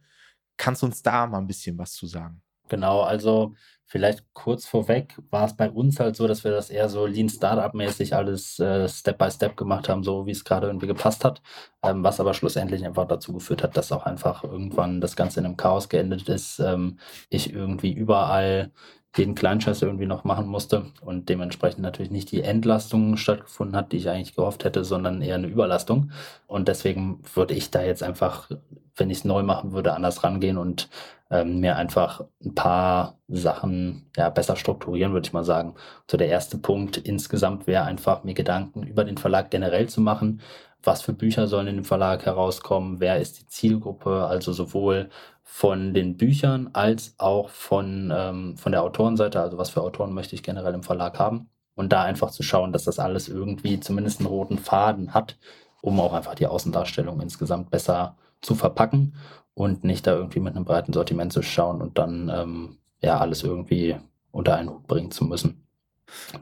Kannst 0.57 0.83
du 0.83 0.87
uns 0.87 1.03
da 1.03 1.27
mal 1.27 1.39
ein 1.39 1.47
bisschen 1.47 1.79
was 1.79 1.93
zu 1.93 2.07
sagen? 2.07 2.43
Genau, 2.69 3.03
also 3.03 3.55
vielleicht 3.85 4.25
kurz 4.33 4.67
vorweg 4.67 5.15
war 5.31 5.45
es 5.45 5.55
bei 5.57 5.71
uns 5.71 6.01
halt 6.01 6.17
so, 6.17 6.27
dass 6.27 6.45
wir 6.45 6.51
das 6.53 6.71
eher 6.71 6.89
so 6.89 7.05
Lean 7.05 7.29
Startup-mäßig 7.29 8.15
alles 8.15 8.59
äh, 8.59 8.89
Step 8.89 9.19
by 9.19 9.31
Step 9.31 9.57
gemacht 9.57 9.89
haben, 9.89 10.03
so 10.03 10.25
wie 10.25 10.31
es 10.31 10.45
gerade 10.45 10.69
irgendwie 10.69 10.87
gepasst 10.87 11.25
hat, 11.25 11.43
ähm, 11.83 12.03
was 12.03 12.21
aber 12.21 12.33
schlussendlich 12.33 12.87
einfach 12.87 13.07
dazu 13.07 13.35
geführt 13.35 13.63
hat, 13.63 13.77
dass 13.77 13.93
auch 13.93 14.07
einfach 14.07 14.45
irgendwann 14.45 15.03
das 15.03 15.17
Ganze 15.17 15.41
in 15.41 15.47
einem 15.47 15.59
Chaos 15.59 15.91
geendet 15.91 16.29
ist. 16.31 16.61
Ähm, 16.61 16.99
ich 17.29 17.53
irgendwie 17.53 17.93
überall 17.93 18.73
jeden 19.17 19.35
Kleinscheiß 19.35 19.83
irgendwie 19.83 20.07
noch 20.07 20.25
machen 20.25 20.47
musste 20.47 20.87
und 21.03 21.29
dementsprechend 21.29 21.83
natürlich 21.83 22.11
nicht 22.11 22.31
die 22.33 22.43
Entlastung 22.43 23.17
stattgefunden 23.17 23.77
hat, 23.77 23.93
die 23.93 23.99
ich 23.99 24.09
eigentlich 24.09 24.35
gehofft 24.35 24.65
hätte, 24.65 24.85
sondern 24.85 25.21
eher 25.21 25.35
eine 25.35 25.49
Überlastung. 25.49 26.13
Und 26.47 26.69
deswegen 26.69 27.21
würde 27.35 27.55
ich 27.55 27.71
da 27.71 27.83
jetzt 27.83 28.03
einfach, 28.03 28.51
wenn 28.97 29.11
ich 29.11 29.19
es 29.19 29.25
neu 29.25 29.43
machen 29.43 29.73
würde, 29.73 29.93
anders 29.93 30.25
rangehen 30.25 30.57
und 30.57 30.89
ähm, 31.31 31.61
mir 31.61 31.77
einfach 31.77 32.25
ein 32.45 32.55
paar 32.55 33.19
Sachen 33.29 34.11
ja, 34.17 34.29
besser 34.31 34.57
strukturieren, 34.57 35.13
würde 35.13 35.27
ich 35.27 35.33
mal 35.33 35.45
sagen. 35.45 35.75
So 36.11 36.17
der 36.17 36.29
erste 36.29 36.59
Punkt 36.59 36.99
insgesamt 36.99 37.67
wäre 37.67 37.85
einfach, 37.85 38.25
mir 38.25 38.35
Gedanken 38.35 38.83
über 38.83 39.05
den 39.05 39.19
Verlag 39.19 39.51
generell 39.51 39.89
zu 39.89 40.01
machen. 40.01 40.41
Was 40.83 41.03
für 41.03 41.13
Bücher 41.13 41.47
sollen 41.47 41.69
in 41.69 41.77
dem 41.77 41.85
Verlag 41.85 42.25
herauskommen? 42.27 43.01
Wer 43.01 43.19
ist 43.19 43.39
die 43.39 43.47
Zielgruppe? 43.47 44.27
Also 44.27 44.53
sowohl 44.53 45.11
von 45.43 45.95
den 45.95 46.17
Büchern 46.17 46.71
als 46.73 47.15
auch 47.19 47.51
von, 47.51 48.13
ähm, 48.15 48.57
von 48.57 48.73
der 48.73 48.83
Autorenseite, 48.83 49.41
also 49.41 49.59
was 49.59 49.71
für 49.71 49.83
Autoren 49.83 50.15
möchte 50.15 50.35
ich 50.35 50.43
generell 50.43 50.75
im 50.75 50.83
Verlag 50.83 51.19
haben. 51.19 51.49
Und 51.75 51.93
da 51.93 52.03
einfach 52.03 52.31
zu 52.31 52.43
schauen, 52.43 52.73
dass 52.73 52.85
das 52.85 52.99
alles 52.99 53.29
irgendwie 53.29 53.81
zumindest 53.81 54.21
einen 54.21 54.29
roten 54.29 54.59
Faden 54.59 55.15
hat, 55.15 55.39
um 55.81 55.99
auch 56.01 56.13
einfach 56.13 56.35
die 56.35 56.47
Außendarstellung 56.47 57.21
insgesamt 57.21 57.71
besser 57.71 58.17
zu 58.43 58.55
verpacken 58.55 59.15
und 59.55 59.85
nicht 59.85 60.07
da 60.07 60.15
irgendwie 60.15 60.41
mit 60.41 60.55
einem 60.55 60.65
breiten 60.65 60.93
Sortiment 60.93 61.33
zu 61.33 61.43
schauen 61.43 61.81
und 61.81 61.99
dann 61.99 62.31
ähm, 62.35 62.79
ja 63.01 63.19
alles 63.19 63.43
irgendwie 63.43 63.97
unter 64.31 64.57
einen 64.57 64.71
Hut 64.71 64.87
bringen 64.87 65.11
zu 65.11 65.25
müssen. 65.25 65.67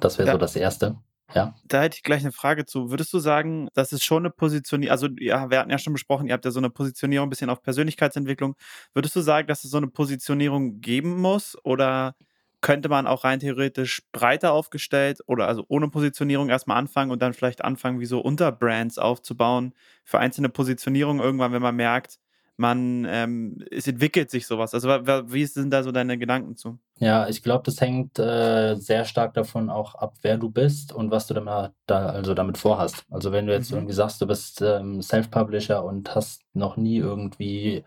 Das 0.00 0.18
wäre 0.18 0.28
ja. 0.28 0.32
so 0.34 0.38
das 0.38 0.56
Erste. 0.56 0.96
Ja. 1.34 1.54
Da 1.64 1.82
hätte 1.82 1.96
ich 1.96 2.02
gleich 2.02 2.22
eine 2.22 2.32
Frage 2.32 2.66
zu. 2.66 2.90
Würdest 2.90 3.12
du 3.12 3.18
sagen, 3.18 3.68
das 3.74 3.92
ist 3.92 4.04
schon 4.04 4.22
eine 4.22 4.30
Positionierung, 4.30 4.90
also 4.92 5.08
ja, 5.18 5.50
wir 5.50 5.58
hatten 5.58 5.70
ja 5.70 5.78
schon 5.78 5.92
besprochen, 5.92 6.26
ihr 6.26 6.32
habt 6.34 6.44
ja 6.44 6.50
so 6.50 6.58
eine 6.60 6.70
Positionierung 6.70 7.26
ein 7.26 7.30
bisschen 7.30 7.50
auf 7.50 7.62
Persönlichkeitsentwicklung. 7.62 8.56
Würdest 8.94 9.14
du 9.16 9.20
sagen, 9.20 9.46
dass 9.46 9.64
es 9.64 9.70
so 9.70 9.76
eine 9.76 9.88
Positionierung 9.88 10.80
geben 10.80 11.20
muss 11.20 11.56
oder 11.64 12.14
könnte 12.62 12.88
man 12.88 13.06
auch 13.06 13.24
rein 13.24 13.40
theoretisch 13.40 14.02
breiter 14.12 14.52
aufgestellt 14.52 15.20
oder 15.26 15.48
also 15.48 15.64
ohne 15.68 15.88
Positionierung 15.88 16.50
erstmal 16.50 16.76
anfangen 16.76 17.10
und 17.10 17.22
dann 17.22 17.32
vielleicht 17.32 17.64
anfangen, 17.64 18.00
wie 18.00 18.06
so 18.06 18.20
Unterbrands 18.20 18.98
aufzubauen 18.98 19.72
für 20.04 20.18
einzelne 20.18 20.50
Positionierungen 20.50 21.22
irgendwann, 21.22 21.52
wenn 21.52 21.62
man 21.62 21.76
merkt, 21.76 22.18
man, 22.56 23.06
ähm, 23.08 23.64
es 23.70 23.86
entwickelt 23.88 24.30
sich 24.30 24.46
sowas. 24.46 24.74
Also 24.74 24.88
wie 24.88 25.46
sind 25.46 25.70
da 25.70 25.82
so 25.82 25.92
deine 25.92 26.18
Gedanken 26.18 26.56
zu? 26.56 26.78
Ja, 27.02 27.28
ich 27.28 27.42
glaube, 27.42 27.62
das 27.64 27.80
hängt 27.80 28.18
äh, 28.18 28.74
sehr 28.76 29.06
stark 29.06 29.32
davon 29.32 29.70
auch 29.70 29.94
ab, 29.94 30.16
wer 30.20 30.36
du 30.36 30.50
bist 30.50 30.92
und 30.92 31.10
was 31.10 31.26
du 31.26 31.32
damit, 31.32 31.72
da, 31.86 32.06
also 32.10 32.34
damit 32.34 32.58
vorhast. 32.58 33.06
Also 33.10 33.32
wenn 33.32 33.46
du 33.46 33.54
jetzt 33.54 33.70
mhm. 33.70 33.78
irgendwie 33.78 33.94
sagst, 33.94 34.20
du 34.20 34.26
bist 34.26 34.60
ähm, 34.60 35.00
Self-Publisher 35.00 35.82
und 35.82 36.14
hast 36.14 36.42
noch 36.52 36.76
nie 36.76 36.98
irgendwie 36.98 37.84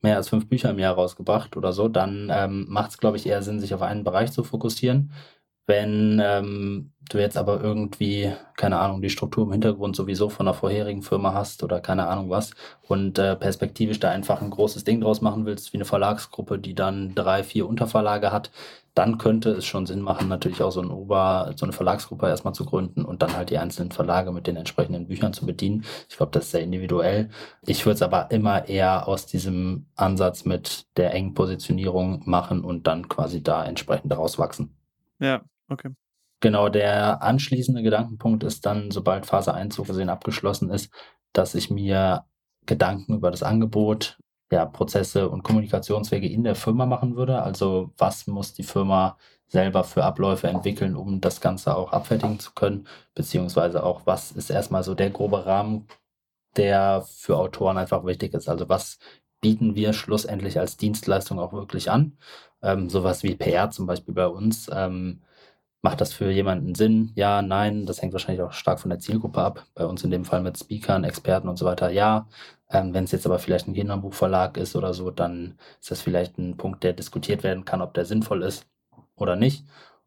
mehr 0.00 0.16
als 0.16 0.28
fünf 0.28 0.48
Bücher 0.48 0.70
im 0.70 0.78
Jahr 0.78 0.94
rausgebracht 0.94 1.56
oder 1.56 1.72
so, 1.72 1.88
dann 1.88 2.30
ähm, 2.32 2.66
macht 2.68 2.92
es, 2.92 2.98
glaube 2.98 3.16
ich, 3.16 3.26
eher 3.26 3.42
Sinn, 3.42 3.58
sich 3.58 3.74
auf 3.74 3.82
einen 3.82 4.04
Bereich 4.04 4.30
zu 4.30 4.44
fokussieren. 4.44 5.12
Wenn 5.66 6.20
ähm, 6.22 6.92
du 7.08 7.18
jetzt 7.18 7.36
aber 7.36 7.60
irgendwie, 7.60 8.32
keine 8.56 8.78
Ahnung, 8.78 9.02
die 9.02 9.10
Struktur 9.10 9.44
im 9.44 9.52
Hintergrund 9.52 9.96
sowieso 9.96 10.28
von 10.28 10.46
einer 10.46 10.54
vorherigen 10.54 11.02
Firma 11.02 11.34
hast 11.34 11.62
oder 11.62 11.80
keine 11.80 12.06
Ahnung 12.08 12.30
was 12.30 12.50
und 12.82 13.18
äh, 13.18 13.36
perspektivisch 13.36 14.00
da 14.00 14.10
einfach 14.10 14.42
ein 14.42 14.50
großes 14.50 14.84
Ding 14.84 15.00
draus 15.00 15.20
machen 15.20 15.46
willst, 15.46 15.72
wie 15.72 15.76
eine 15.78 15.84
Verlagsgruppe, 15.84 16.58
die 16.58 16.74
dann 16.74 17.14
drei, 17.14 17.44
vier 17.44 17.68
Unterverlage 17.68 18.32
hat, 18.32 18.50
dann 18.94 19.18
könnte 19.18 19.50
es 19.50 19.64
schon 19.64 19.86
Sinn 19.86 20.00
machen, 20.00 20.28
natürlich 20.28 20.62
auch 20.62 20.70
so, 20.70 20.80
ein 20.82 20.90
Ober, 20.90 21.52
so 21.56 21.64
eine 21.64 21.72
Verlagsgruppe 21.72 22.26
erstmal 22.28 22.54
zu 22.54 22.64
gründen 22.66 23.04
und 23.04 23.22
dann 23.22 23.34
halt 23.36 23.50
die 23.50 23.58
einzelnen 23.58 23.90
Verlage 23.90 24.32
mit 24.32 24.46
den 24.46 24.56
entsprechenden 24.56 25.06
Büchern 25.06 25.32
zu 25.32 25.46
bedienen. 25.46 25.84
Ich 26.08 26.16
glaube, 26.16 26.32
das 26.32 26.44
ist 26.44 26.50
sehr 26.50 26.62
individuell. 26.62 27.30
Ich 27.66 27.86
würde 27.86 27.94
es 27.94 28.02
aber 28.02 28.30
immer 28.30 28.68
eher 28.68 29.08
aus 29.08 29.26
diesem 29.26 29.86
Ansatz 29.96 30.44
mit 30.44 30.86
der 30.96 31.14
engen 31.14 31.34
Positionierung 31.34 32.22
machen 32.26 32.64
und 32.64 32.86
dann 32.86 33.08
quasi 33.08 33.42
da 33.42 33.64
entsprechend 33.64 34.14
rauswachsen. 34.14 34.74
Ja, 35.20 35.42
Okay. 35.72 35.90
Genau, 36.40 36.68
der 36.68 37.22
anschließende 37.22 37.82
Gedankenpunkt 37.82 38.42
ist 38.42 38.66
dann, 38.66 38.90
sobald 38.90 39.26
Phase 39.26 39.54
1 39.54 39.74
so 39.74 39.84
gesehen 39.84 40.08
abgeschlossen 40.08 40.70
ist, 40.70 40.92
dass 41.32 41.54
ich 41.54 41.70
mir 41.70 42.24
Gedanken 42.66 43.14
über 43.14 43.30
das 43.30 43.42
Angebot, 43.42 44.18
ja, 44.50 44.66
Prozesse 44.66 45.28
und 45.28 45.44
Kommunikationswege 45.44 46.28
in 46.28 46.44
der 46.44 46.54
Firma 46.56 46.84
machen 46.84 47.16
würde. 47.16 47.42
Also 47.42 47.92
was 47.96 48.26
muss 48.26 48.54
die 48.54 48.64
Firma 48.64 49.16
selber 49.46 49.84
für 49.84 50.04
Abläufe 50.04 50.48
entwickeln, 50.48 50.96
um 50.96 51.20
das 51.20 51.40
Ganze 51.40 51.76
auch 51.76 51.92
abfertigen 51.92 52.38
zu 52.40 52.52
können, 52.52 52.88
beziehungsweise 53.14 53.84
auch, 53.84 54.02
was 54.04 54.32
ist 54.32 54.50
erstmal 54.50 54.82
so 54.82 54.94
der 54.94 55.10
grobe 55.10 55.46
Rahmen, 55.46 55.86
der 56.56 57.02
für 57.02 57.36
Autoren 57.38 57.78
einfach 57.78 58.04
wichtig 58.04 58.34
ist. 58.34 58.48
Also 58.48 58.68
was 58.68 58.98
bieten 59.40 59.74
wir 59.74 59.92
schlussendlich 59.92 60.58
als 60.58 60.76
Dienstleistung 60.76 61.38
auch 61.38 61.52
wirklich 61.52 61.90
an? 61.90 62.18
Ähm, 62.62 62.90
sowas 62.90 63.22
wie 63.22 63.34
PR 63.36 63.70
zum 63.70 63.86
Beispiel 63.86 64.14
bei 64.14 64.26
uns. 64.26 64.70
Ähm, 64.72 65.22
Macht 65.84 66.00
das 66.00 66.12
für 66.12 66.30
jemanden 66.30 66.76
Sinn? 66.76 67.10
Ja, 67.16 67.42
nein. 67.42 67.86
Das 67.86 68.00
hängt 68.00 68.12
wahrscheinlich 68.12 68.42
auch 68.42 68.52
stark 68.52 68.78
von 68.80 68.90
der 68.90 69.00
Zielgruppe 69.00 69.40
ab. 69.42 69.66
Bei 69.74 69.84
uns 69.84 70.04
in 70.04 70.12
dem 70.12 70.24
Fall 70.24 70.40
mit 70.40 70.56
Speakern, 70.56 71.02
Experten 71.02 71.48
und 71.48 71.58
so 71.58 71.66
weiter. 71.66 71.90
Ja. 71.90 72.28
Ähm, 72.70 72.94
Wenn 72.94 73.04
es 73.04 73.10
jetzt 73.12 73.26
aber 73.26 73.38
vielleicht 73.40 73.66
ein 73.66 73.74
Kinderbuchverlag 73.74 74.56
ist 74.56 74.76
oder 74.76 74.94
so, 74.94 75.10
dann 75.10 75.58
ist 75.80 75.90
das 75.90 76.00
vielleicht 76.00 76.38
ein 76.38 76.56
Punkt, 76.56 76.84
der 76.84 76.92
diskutiert 76.92 77.42
werden 77.42 77.64
kann, 77.64 77.82
ob 77.82 77.94
der 77.94 78.04
sinnvoll 78.04 78.42
ist 78.42 78.66
oder 79.16 79.34
nicht. 79.36 79.64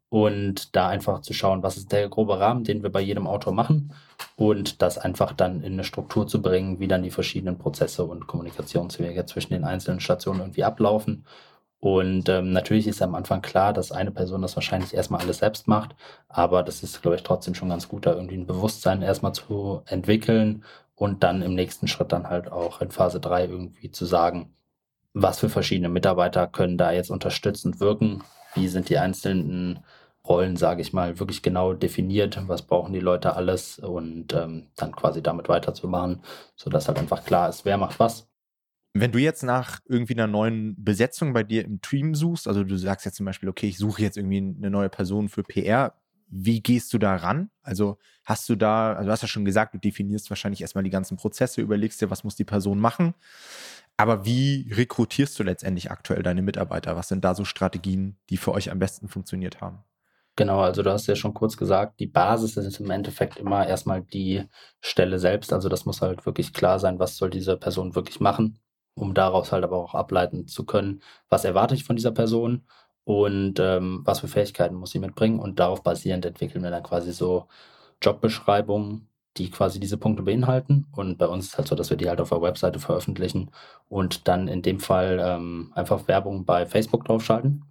Und 0.08 0.74
da 0.76 0.88
einfach 0.88 1.20
zu 1.20 1.34
schauen, 1.34 1.62
was 1.62 1.76
ist 1.76 1.92
der 1.92 2.08
grobe 2.08 2.38
Rahmen, 2.40 2.64
den 2.64 2.82
wir 2.82 2.90
bei 2.90 3.00
jedem 3.00 3.26
Autor 3.26 3.52
machen 3.52 3.92
und 4.36 4.80
das 4.80 4.98
einfach 4.98 5.32
dann 5.32 5.62
in 5.62 5.74
eine 5.74 5.84
Struktur 5.84 6.26
zu 6.26 6.40
bringen, 6.40 6.78
wie 6.80 6.88
dann 6.88 7.02
die 7.02 7.10
verschiedenen 7.10 7.58
Prozesse 7.58 8.04
und 8.04 8.26
Kommunikationswege 8.26 9.26
zwischen 9.26 9.52
den 9.52 9.64
einzelnen 9.64 10.00
Stationen 10.00 10.40
irgendwie 10.40 10.64
ablaufen 10.64 11.26
und 11.80 12.28
ähm, 12.28 12.52
natürlich 12.52 12.86
ist 12.86 13.02
am 13.02 13.14
Anfang 13.14 13.42
klar, 13.42 13.72
dass 13.72 13.92
eine 13.92 14.10
Person 14.10 14.42
das 14.42 14.56
wahrscheinlich 14.56 14.94
erstmal 14.94 15.20
alles 15.20 15.38
selbst 15.38 15.68
macht, 15.68 15.94
aber 16.28 16.62
das 16.62 16.82
ist, 16.82 17.02
glaube 17.02 17.16
ich, 17.16 17.22
trotzdem 17.22 17.54
schon 17.54 17.68
ganz 17.68 17.88
gut, 17.88 18.06
da 18.06 18.14
irgendwie 18.14 18.36
ein 18.36 18.46
Bewusstsein 18.46 19.02
erstmal 19.02 19.32
zu 19.34 19.82
entwickeln 19.86 20.64
und 20.94 21.22
dann 21.22 21.42
im 21.42 21.54
nächsten 21.54 21.88
Schritt 21.88 22.12
dann 22.12 22.28
halt 22.28 22.50
auch 22.50 22.80
in 22.80 22.90
Phase 22.90 23.20
3 23.20 23.46
irgendwie 23.46 23.90
zu 23.90 24.06
sagen, 24.06 24.54
was 25.12 25.40
für 25.40 25.48
verschiedene 25.48 25.88
Mitarbeiter 25.88 26.46
können 26.46 26.78
da 26.78 26.92
jetzt 26.92 27.10
unterstützend 27.10 27.80
wirken, 27.80 28.22
wie 28.54 28.68
sind 28.68 28.88
die 28.88 28.98
einzelnen 28.98 29.80
Rollen, 30.26 30.56
sage 30.56 30.82
ich 30.82 30.92
mal, 30.92 31.18
wirklich 31.20 31.42
genau 31.42 31.72
definiert, 31.74 32.38
was 32.48 32.62
brauchen 32.62 32.92
die 32.92 33.00
Leute 33.00 33.36
alles? 33.36 33.78
Und 33.78 34.32
ähm, 34.32 34.66
dann 34.76 34.94
quasi 34.96 35.22
damit 35.22 35.48
weiterzumachen, 35.48 36.22
sodass 36.56 36.88
halt 36.88 36.98
einfach 36.98 37.24
klar 37.24 37.48
ist, 37.48 37.64
wer 37.64 37.78
macht 37.78 38.00
was 38.00 38.28
wenn 39.00 39.12
du 39.12 39.18
jetzt 39.18 39.42
nach 39.42 39.80
irgendwie 39.86 40.14
einer 40.14 40.26
neuen 40.26 40.82
Besetzung 40.82 41.32
bei 41.32 41.42
dir 41.42 41.64
im 41.64 41.80
Team 41.80 42.14
suchst, 42.14 42.46
also 42.48 42.64
du 42.64 42.76
sagst 42.76 43.04
jetzt 43.04 43.16
zum 43.16 43.26
Beispiel, 43.26 43.48
okay, 43.48 43.68
ich 43.68 43.78
suche 43.78 44.02
jetzt 44.02 44.16
irgendwie 44.16 44.38
eine 44.38 44.70
neue 44.70 44.88
Person 44.88 45.28
für 45.28 45.42
PR, 45.42 45.94
wie 46.28 46.60
gehst 46.60 46.92
du 46.92 46.98
da 46.98 47.16
ran? 47.16 47.50
Also 47.62 47.98
hast 48.24 48.48
du 48.48 48.56
da, 48.56 48.94
also 48.94 49.06
du 49.06 49.12
hast 49.12 49.22
ja 49.22 49.28
schon 49.28 49.44
gesagt, 49.44 49.74
du 49.74 49.78
definierst 49.78 50.28
wahrscheinlich 50.30 50.60
erstmal 50.60 50.84
die 50.84 50.90
ganzen 50.90 51.16
Prozesse, 51.16 51.60
überlegst 51.60 52.00
dir, 52.00 52.10
was 52.10 52.24
muss 52.24 52.36
die 52.36 52.44
Person 52.44 52.80
machen. 52.80 53.14
Aber 53.96 54.24
wie 54.24 54.68
rekrutierst 54.72 55.38
du 55.38 55.42
letztendlich 55.42 55.90
aktuell 55.90 56.22
deine 56.22 56.42
Mitarbeiter? 56.42 56.96
Was 56.96 57.08
sind 57.08 57.24
da 57.24 57.34
so 57.34 57.44
Strategien, 57.44 58.18
die 58.28 58.36
für 58.36 58.52
euch 58.52 58.70
am 58.70 58.78
besten 58.78 59.08
funktioniert 59.08 59.60
haben? 59.60 59.84
Genau, 60.36 60.60
also 60.60 60.82
du 60.82 60.92
hast 60.92 61.06
ja 61.06 61.16
schon 61.16 61.32
kurz 61.32 61.56
gesagt, 61.56 61.98
die 61.98 62.06
Basis 62.06 62.58
ist 62.58 62.78
im 62.78 62.90
Endeffekt 62.90 63.38
immer 63.38 63.66
erstmal 63.66 64.02
die 64.02 64.44
Stelle 64.80 65.18
selbst. 65.18 65.50
Also 65.52 65.70
das 65.70 65.86
muss 65.86 66.02
halt 66.02 66.26
wirklich 66.26 66.52
klar 66.52 66.78
sein, 66.78 66.98
was 66.98 67.16
soll 67.16 67.30
diese 67.30 67.56
Person 67.56 67.94
wirklich 67.94 68.20
machen, 68.20 68.58
um 68.96 69.14
daraus 69.14 69.52
halt 69.52 69.64
aber 69.64 69.76
auch 69.76 69.94
ableiten 69.94 70.48
zu 70.48 70.64
können, 70.66 71.02
was 71.28 71.44
erwarte 71.44 71.74
ich 71.74 71.84
von 71.84 71.96
dieser 71.96 72.12
Person 72.12 72.62
und 73.04 73.60
ähm, 73.60 74.02
was 74.04 74.20
für 74.20 74.28
Fähigkeiten 74.28 74.74
muss 74.74 74.90
sie 74.90 74.98
mitbringen. 74.98 75.38
Und 75.40 75.60
darauf 75.60 75.82
basierend 75.82 76.26
entwickeln 76.26 76.64
wir 76.64 76.70
dann 76.70 76.82
quasi 76.82 77.12
so 77.12 77.46
Jobbeschreibungen, 78.02 79.08
die 79.36 79.50
quasi 79.50 79.80
diese 79.80 79.98
Punkte 79.98 80.22
beinhalten. 80.24 80.86
Und 80.92 81.18
bei 81.18 81.26
uns 81.26 81.46
ist 81.48 81.58
halt 81.58 81.68
so, 81.68 81.76
dass 81.76 81.90
wir 81.90 81.96
die 81.96 82.08
halt 82.08 82.20
auf 82.20 82.30
der 82.30 82.42
Webseite 82.42 82.80
veröffentlichen 82.80 83.50
und 83.88 84.28
dann 84.28 84.48
in 84.48 84.62
dem 84.62 84.80
Fall 84.80 85.20
ähm, 85.22 85.72
einfach 85.74 86.08
Werbung 86.08 86.44
bei 86.44 86.66
Facebook 86.66 87.04
draufschalten 87.04 87.64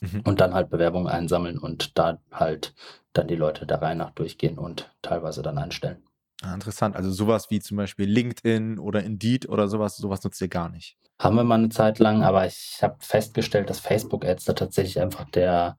Mhm. 0.00 0.22
Und 0.24 0.40
dann 0.40 0.54
halt 0.54 0.70
Bewerbungen 0.70 1.08
einsammeln 1.08 1.58
und 1.58 1.98
da 1.98 2.18
halt 2.32 2.74
dann 3.12 3.28
die 3.28 3.36
Leute 3.36 3.66
der 3.66 3.82
Reihe 3.82 3.96
nach 3.96 4.10
durchgehen 4.10 4.58
und 4.58 4.90
teilweise 5.02 5.42
dann 5.42 5.58
einstellen. 5.58 6.02
Ah, 6.42 6.54
interessant. 6.54 6.96
Also 6.96 7.10
sowas 7.10 7.50
wie 7.50 7.60
zum 7.60 7.76
Beispiel 7.76 8.08
LinkedIn 8.08 8.78
oder 8.78 9.02
Indeed 9.02 9.48
oder 9.48 9.68
sowas, 9.68 9.96
sowas 9.96 10.24
nutzt 10.24 10.40
ihr 10.40 10.48
gar 10.48 10.70
nicht. 10.70 10.96
Haben 11.18 11.36
wir 11.36 11.44
mal 11.44 11.56
eine 11.56 11.68
Zeit 11.68 11.98
lang, 11.98 12.22
aber 12.22 12.46
ich 12.46 12.78
habe 12.82 12.96
festgestellt, 13.00 13.68
dass 13.68 13.80
Facebook-Ads 13.80 14.46
da 14.46 14.54
tatsächlich 14.54 15.00
einfach 15.00 15.28
der, 15.30 15.76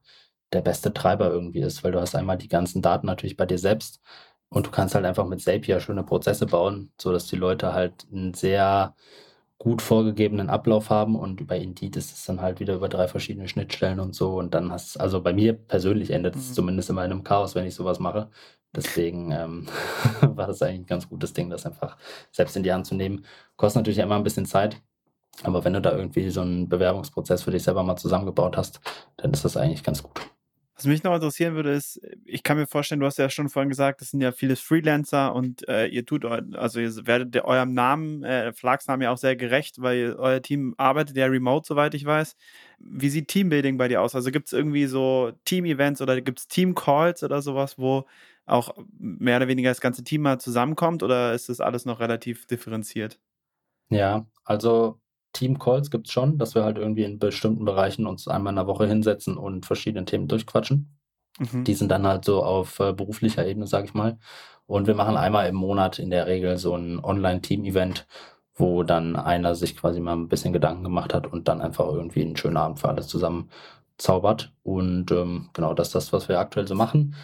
der 0.52 0.60
beste 0.60 0.92
Treiber 0.92 1.30
irgendwie 1.30 1.62
ist, 1.62 1.82
weil 1.82 1.90
du 1.90 2.00
hast 2.00 2.14
einmal 2.14 2.38
die 2.38 2.48
ganzen 2.48 2.80
Daten 2.80 3.06
natürlich 3.06 3.36
bei 3.36 3.46
dir 3.46 3.58
selbst 3.58 4.00
und 4.50 4.66
du 4.66 4.70
kannst 4.70 4.94
halt 4.94 5.04
einfach 5.04 5.26
mit 5.26 5.40
Zapier 5.40 5.80
schöne 5.80 6.04
Prozesse 6.04 6.46
bauen, 6.46 6.92
sodass 7.00 7.26
die 7.26 7.36
Leute 7.36 7.72
halt 7.72 8.06
ein 8.12 8.34
sehr 8.34 8.94
gut 9.58 9.82
vorgegebenen 9.82 10.50
Ablauf 10.50 10.90
haben 10.90 11.16
und 11.16 11.40
über 11.40 11.56
Indeed 11.56 11.96
ist 11.96 12.12
es 12.12 12.24
dann 12.24 12.40
halt 12.40 12.60
wieder 12.60 12.74
über 12.74 12.88
drei 12.88 13.08
verschiedene 13.08 13.48
Schnittstellen 13.48 14.00
und 14.00 14.14
so 14.14 14.36
und 14.38 14.54
dann 14.54 14.72
hast 14.72 14.98
also 15.00 15.22
bei 15.22 15.32
mir 15.32 15.54
persönlich 15.54 16.10
endet 16.10 16.36
es 16.36 16.50
mhm. 16.50 16.54
zumindest 16.54 16.90
immer 16.90 17.04
in 17.04 17.12
einem 17.12 17.24
Chaos, 17.24 17.54
wenn 17.54 17.66
ich 17.66 17.74
sowas 17.74 17.98
mache. 17.98 18.30
Deswegen 18.74 19.32
ähm, 19.32 19.66
war 20.20 20.46
das 20.46 20.62
eigentlich 20.62 20.80
ein 20.80 20.86
ganz 20.86 21.08
gutes 21.08 21.32
Ding, 21.32 21.50
das 21.50 21.66
einfach 21.66 21.96
selbst 22.30 22.56
in 22.56 22.62
die 22.62 22.72
Hand 22.72 22.86
zu 22.86 22.94
nehmen. 22.94 23.24
Kostet 23.56 23.80
natürlich 23.80 23.98
immer 23.98 24.16
ein 24.16 24.24
bisschen 24.24 24.46
Zeit, 24.46 24.80
aber 25.42 25.64
wenn 25.64 25.72
du 25.72 25.80
da 25.80 25.96
irgendwie 25.96 26.30
so 26.30 26.40
einen 26.40 26.68
Bewerbungsprozess 26.68 27.42
für 27.42 27.50
dich 27.50 27.62
selber 27.62 27.82
mal 27.82 27.96
zusammengebaut 27.96 28.56
hast, 28.56 28.80
dann 29.16 29.32
ist 29.32 29.44
das 29.44 29.56
eigentlich 29.56 29.82
ganz 29.82 30.02
gut. 30.02 30.20
Was 30.74 30.86
mich 30.86 31.04
noch 31.04 31.14
interessieren 31.14 31.54
würde, 31.54 31.72
ist, 31.72 32.00
ich 32.24 32.42
kann 32.42 32.56
mir 32.56 32.66
vorstellen, 32.66 33.00
du 33.00 33.06
hast 33.06 33.18
ja 33.18 33.28
schon 33.28 33.50
vorhin 33.50 33.68
gesagt, 33.68 34.00
das 34.00 34.10
sind 34.10 34.20
ja 34.20 34.32
viele 34.32 34.56
Freelancer 34.56 35.34
und 35.34 35.68
äh, 35.68 35.86
ihr 35.86 36.04
tut, 36.06 36.24
also 36.24 36.80
ihr 36.80 37.06
werdet 37.06 37.36
eurem 37.44 37.74
Namen, 37.74 38.24
äh, 38.24 38.52
Verlagsnamen 38.52 39.02
ja 39.02 39.12
auch 39.12 39.18
sehr 39.18 39.36
gerecht, 39.36 39.80
weil 39.82 40.16
euer 40.18 40.40
Team 40.40 40.74
arbeitet 40.78 41.16
ja 41.16 41.26
remote, 41.26 41.66
soweit 41.68 41.94
ich 41.94 42.04
weiß. 42.04 42.36
Wie 42.80 43.10
sieht 43.10 43.28
Teambuilding 43.28 43.76
bei 43.76 43.88
dir 43.88 44.00
aus? 44.00 44.14
Also 44.14 44.30
gibt 44.30 44.46
es 44.46 44.52
irgendwie 44.52 44.86
so 44.86 45.32
Team-Events 45.44 46.00
oder 46.00 46.20
gibt 46.20 46.40
es 46.40 46.48
Team-Calls 46.48 47.22
oder 47.22 47.42
sowas, 47.42 47.78
wo 47.78 48.06
auch 48.46 48.74
mehr 48.98 49.36
oder 49.36 49.48
weniger 49.48 49.70
das 49.70 49.80
ganze 49.80 50.04
Team 50.04 50.22
mal 50.22 50.40
zusammenkommt 50.40 51.02
oder 51.02 51.32
ist 51.32 51.48
das 51.48 51.60
alles 51.60 51.84
noch 51.84 52.00
relativ 52.00 52.46
differenziert? 52.46 53.18
Ja, 53.88 54.26
also 54.44 55.00
Team-Calls 55.32 55.90
gibt 55.90 56.06
es 56.06 56.12
schon, 56.12 56.38
dass 56.38 56.54
wir 56.54 56.64
halt 56.64 56.78
irgendwie 56.78 57.04
in 57.04 57.18
bestimmten 57.18 57.64
Bereichen 57.64 58.06
uns 58.06 58.28
einmal 58.28 58.52
in 58.52 58.56
der 58.56 58.66
Woche 58.66 58.86
hinsetzen 58.86 59.36
und 59.36 59.66
verschiedene 59.66 60.04
Themen 60.04 60.28
durchquatschen. 60.28 60.98
Mhm. 61.38 61.64
Die 61.64 61.74
sind 61.74 61.90
dann 61.90 62.06
halt 62.06 62.24
so 62.24 62.42
auf 62.42 62.78
äh, 62.80 62.92
beruflicher 62.92 63.46
Ebene, 63.46 63.66
sag 63.66 63.84
ich 63.84 63.94
mal. 63.94 64.18
Und 64.66 64.86
wir 64.86 64.94
machen 64.94 65.16
einmal 65.16 65.48
im 65.48 65.56
Monat 65.56 65.98
in 65.98 66.10
der 66.10 66.26
Regel 66.26 66.56
so 66.58 66.74
ein 66.76 67.02
Online-Team-Event, 67.02 68.06
wo 68.54 68.82
dann 68.82 69.16
einer 69.16 69.54
sich 69.54 69.76
quasi 69.76 70.00
mal 70.00 70.12
ein 70.12 70.28
bisschen 70.28 70.52
Gedanken 70.52 70.84
gemacht 70.84 71.14
hat 71.14 71.26
und 71.26 71.48
dann 71.48 71.60
einfach 71.60 71.86
irgendwie 71.86 72.22
einen 72.22 72.36
schönen 72.36 72.56
Abend 72.56 72.80
für 72.80 72.88
alles 72.88 73.08
zusammen 73.08 73.50
zaubert. 73.98 74.52
Und 74.62 75.10
ähm, 75.10 75.48
genau, 75.52 75.74
das 75.74 75.88
ist 75.88 75.94
das, 75.94 76.12
was 76.12 76.28
wir 76.28 76.38
aktuell 76.38 76.66
so 76.66 76.74
machen. 76.74 77.14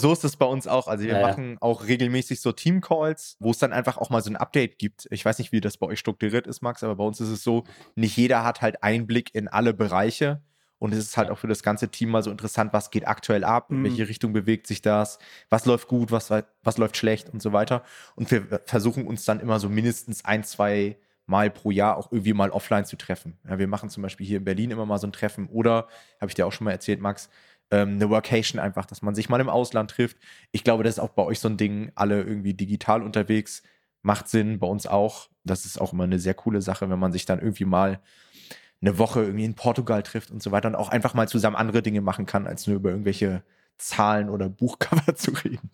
So 0.00 0.12
ist 0.12 0.24
es 0.24 0.36
bei 0.36 0.46
uns 0.46 0.68
auch. 0.68 0.86
Also 0.86 1.04
wir 1.04 1.14
naja. 1.14 1.26
machen 1.26 1.56
auch 1.60 1.84
regelmäßig 1.84 2.40
so 2.40 2.52
Team-Calls, 2.52 3.36
wo 3.40 3.50
es 3.50 3.58
dann 3.58 3.72
einfach 3.72 3.96
auch 3.98 4.10
mal 4.10 4.22
so 4.22 4.30
ein 4.30 4.36
Update 4.36 4.78
gibt. 4.78 5.08
Ich 5.10 5.24
weiß 5.24 5.38
nicht, 5.38 5.50
wie 5.50 5.60
das 5.60 5.76
bei 5.76 5.86
euch 5.86 5.98
strukturiert 5.98 6.46
ist, 6.46 6.62
Max, 6.62 6.84
aber 6.84 6.96
bei 6.96 7.04
uns 7.04 7.20
ist 7.20 7.30
es 7.30 7.42
so, 7.42 7.64
nicht 7.96 8.16
jeder 8.16 8.44
hat 8.44 8.62
halt 8.62 8.82
Einblick 8.82 9.34
in 9.34 9.48
alle 9.48 9.74
Bereiche. 9.74 10.40
Und 10.78 10.92
es 10.94 11.00
ist 11.00 11.16
halt 11.16 11.30
auch 11.30 11.38
für 11.38 11.48
das 11.48 11.64
ganze 11.64 11.88
Team 11.88 12.10
mal 12.10 12.22
so 12.22 12.30
interessant, 12.30 12.72
was 12.72 12.92
geht 12.92 13.08
aktuell 13.08 13.42
ab, 13.42 13.70
in 13.70 13.80
mhm. 13.80 13.84
welche 13.84 14.08
Richtung 14.08 14.32
bewegt 14.32 14.68
sich 14.68 14.80
das, 14.80 15.18
was 15.50 15.66
läuft 15.66 15.88
gut, 15.88 16.12
was, 16.12 16.30
was 16.30 16.78
läuft 16.78 16.96
schlecht 16.96 17.30
und 17.30 17.42
so 17.42 17.52
weiter. 17.52 17.82
Und 18.14 18.30
wir 18.30 18.60
versuchen 18.64 19.04
uns 19.06 19.24
dann 19.24 19.40
immer 19.40 19.58
so 19.58 19.68
mindestens 19.68 20.24
ein, 20.24 20.44
zwei 20.44 20.96
Mal 21.26 21.50
pro 21.50 21.70
Jahr 21.70 21.98
auch 21.98 22.10
irgendwie 22.10 22.32
mal 22.32 22.48
offline 22.48 22.86
zu 22.86 22.96
treffen. 22.96 23.36
Ja, 23.46 23.58
wir 23.58 23.66
machen 23.66 23.90
zum 23.90 24.02
Beispiel 24.02 24.26
hier 24.26 24.38
in 24.38 24.44
Berlin 24.44 24.70
immer 24.70 24.86
mal 24.86 24.96
so 24.96 25.06
ein 25.06 25.12
Treffen 25.12 25.46
oder, 25.48 25.88
habe 26.20 26.30
ich 26.30 26.34
dir 26.34 26.46
auch 26.46 26.52
schon 26.52 26.64
mal 26.64 26.70
erzählt, 26.70 27.02
Max, 27.02 27.28
ähm, 27.70 27.94
eine 27.94 28.10
Workation 28.10 28.60
einfach, 28.60 28.86
dass 28.86 29.02
man 29.02 29.14
sich 29.14 29.28
mal 29.28 29.40
im 29.40 29.48
Ausland 29.48 29.90
trifft. 29.90 30.16
Ich 30.52 30.64
glaube, 30.64 30.84
das 30.84 30.94
ist 30.94 30.98
auch 30.98 31.10
bei 31.10 31.22
euch 31.22 31.40
so 31.40 31.48
ein 31.48 31.56
Ding, 31.56 31.92
alle 31.94 32.22
irgendwie 32.22 32.54
digital 32.54 33.02
unterwegs, 33.02 33.62
macht 34.02 34.28
Sinn, 34.28 34.58
bei 34.58 34.66
uns 34.66 34.86
auch. 34.86 35.28
Das 35.44 35.64
ist 35.64 35.80
auch 35.80 35.92
immer 35.92 36.04
eine 36.04 36.18
sehr 36.18 36.34
coole 36.34 36.62
Sache, 36.62 36.88
wenn 36.90 36.98
man 36.98 37.12
sich 37.12 37.24
dann 37.24 37.40
irgendwie 37.40 37.64
mal 37.64 38.00
eine 38.80 38.98
Woche 38.98 39.22
irgendwie 39.22 39.44
in 39.44 39.54
Portugal 39.54 40.02
trifft 40.02 40.30
und 40.30 40.42
so 40.42 40.52
weiter 40.52 40.68
und 40.68 40.76
auch 40.76 40.88
einfach 40.88 41.14
mal 41.14 41.28
zusammen 41.28 41.56
andere 41.56 41.82
Dinge 41.82 42.00
machen 42.00 42.26
kann, 42.26 42.46
als 42.46 42.66
nur 42.66 42.76
über 42.76 42.90
irgendwelche 42.90 43.42
Zahlen 43.76 44.28
oder 44.28 44.48
Buchcover 44.48 45.14
zu 45.16 45.32
reden. 45.32 45.70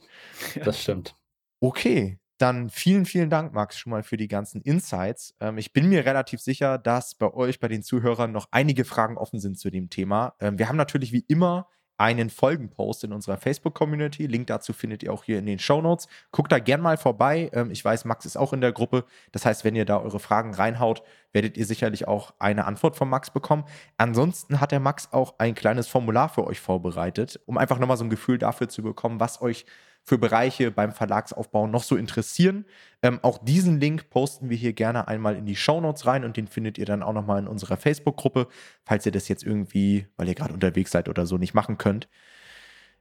Das 0.65 0.81
stimmt. 0.81 1.17
Okay, 1.61 2.19
dann 2.39 2.69
vielen, 2.69 3.07
vielen 3.07 3.31
Dank, 3.31 3.53
Max, 3.53 3.79
schon 3.79 3.91
mal 3.91 4.03
für 4.03 4.17
die 4.17 4.29
ganzen 4.29 4.61
Insights. 4.63 5.35
Ähm, 5.41 5.59
ich 5.59 5.73
bin 5.73 5.89
mir 5.89 6.05
relativ 6.05 6.41
sicher, 6.41 6.79
dass 6.79 7.15
bei 7.15 7.33
euch, 7.33 7.61
bei 7.61 7.69
den 7.69 7.83
Zuhörern, 7.83 8.33
noch 8.33 8.49
einige 8.51 8.85
Fragen 8.85 9.17
offen 9.17 9.39
sind 9.39 9.59
zu 9.59 9.71
dem 9.71 9.89
Thema. 9.89 10.35
Ähm, 10.41 10.59
wir 10.59 10.69
haben 10.69 10.77
natürlich 10.77 11.13
wie 11.13 11.25
immer 11.29 11.69
einen 11.97 12.31
Folgenpost 12.31 13.05
in 13.05 13.13
unserer 13.13 13.37
Facebook-Community. 13.37 14.27
Link 14.27 14.49
dazu 14.49 14.73
findet 14.73 15.03
ihr 15.03 15.13
auch 15.13 15.25
hier 15.25 15.39
in 15.39 15.47
den 15.47 15.59
Show 15.59 15.81
Notes. 15.81 16.09
Guckt 16.33 16.51
da 16.51 16.59
gern 16.59 16.81
mal 16.81 16.97
vorbei. 16.97 17.51
Ähm, 17.53 17.71
ich 17.71 17.85
weiß, 17.85 18.05
Max 18.05 18.27
ist 18.27 18.37
auch 18.37 18.53
in 18.53 18.61
der 18.61 18.73
Gruppe. 18.73 19.05
Das 19.33 19.47
heißt, 19.47 19.65
wenn 19.65 19.77
ihr 19.77 19.85
da 19.85 19.99
eure 20.01 20.19
Fragen 20.19 20.55
reinhaut, 20.55 21.03
werdet 21.33 21.57
ihr 21.57 21.67
sicherlich 21.67 22.09
auch 22.09 22.35
eine 22.39 22.65
Antwort 22.65 22.97
von 22.97 23.09
Max 23.09 23.31
bekommen. 23.31 23.65
Ansonsten 23.97 24.61
hat 24.61 24.73
der 24.73 24.81
Max 24.81 25.13
auch 25.13 25.35
ein 25.39 25.55
kleines 25.55 25.89
Formular 25.89 26.29
für 26.29 26.47
euch 26.47 26.61
vorbereitet, 26.61 27.41
um 27.47 27.59
einfach 27.59 27.79
nochmal 27.79 27.97
so 27.97 28.05
ein 28.05 28.11
Gefühl 28.11 28.39
dafür 28.39 28.69
zu 28.69 28.83
bekommen, 28.83 29.21
was 29.21 29.41
euch 29.41 29.67
für 30.05 30.19
Bereiche 30.19 30.71
beim 30.71 30.93
Verlagsaufbau 30.93 31.67
noch 31.67 31.83
so 31.83 31.97
interessieren. 31.97 32.67
Ähm, 33.03 33.19
auch 33.23 33.39
diesen 33.39 33.81
Link 33.81 34.11
posten 34.11 34.51
wir 34.51 34.57
hier 34.57 34.75
gerne 34.75 35.09
einmal 35.09 35.35
in 35.35 35.47
die 35.47 35.57
Show 35.57 35.81
Notes 35.81 36.07
rein 36.07 36.25
und 36.25 36.37
den 36.37 36.47
findet 36.47 36.77
ihr 36.77 36.85
dann 36.85 37.03
auch 37.03 37.15
nochmal 37.15 37.41
in 37.41 37.49
unserer 37.49 37.79
Facebook-Gruppe, 37.79 38.49
falls 38.85 39.07
ihr 39.07 39.13
das 39.13 39.29
jetzt 39.29 39.43
irgendwie, 39.43 40.07
weil 40.17 40.29
ihr 40.29 40.35
gerade 40.35 40.53
unterwegs 40.53 40.91
seid 40.91 41.09
oder 41.09 41.25
so, 41.25 41.39
nicht 41.39 41.55
machen 41.55 41.79
könnt. 41.79 42.09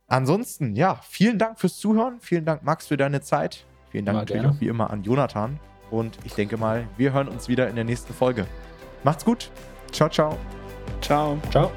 Ansonsten, 0.08 0.76
ja, 0.76 1.00
vielen 1.04 1.38
Dank 1.38 1.60
fürs 1.60 1.78
Zuhören. 1.78 2.20
Vielen 2.22 2.46
Dank, 2.46 2.64
Max, 2.64 2.88
für 2.88 2.98
deine 2.98 3.22
Zeit. 3.22 3.66
Vielen 3.92 4.06
Dank 4.06 4.20
natürlich 4.20 4.46
auch 4.46 4.60
wie 4.60 4.68
immer 4.68 4.90
an 4.90 5.04
Jonathan. 5.04 5.60
Und 5.92 6.18
ich 6.24 6.34
denke 6.34 6.58
mal, 6.58 6.88
wir 6.98 7.14
hören 7.14 7.28
uns 7.28 7.48
wieder 7.48 7.68
in 7.70 7.76
der 7.76 7.84
nächsten 7.84 8.14
Folge. 8.14 8.48
Macht's 9.04 9.26
gut. 9.26 9.52
Ciao, 9.92 10.10
ciao. 10.10 10.38
Ciao. 11.02 11.38
Ciao. 11.52 11.72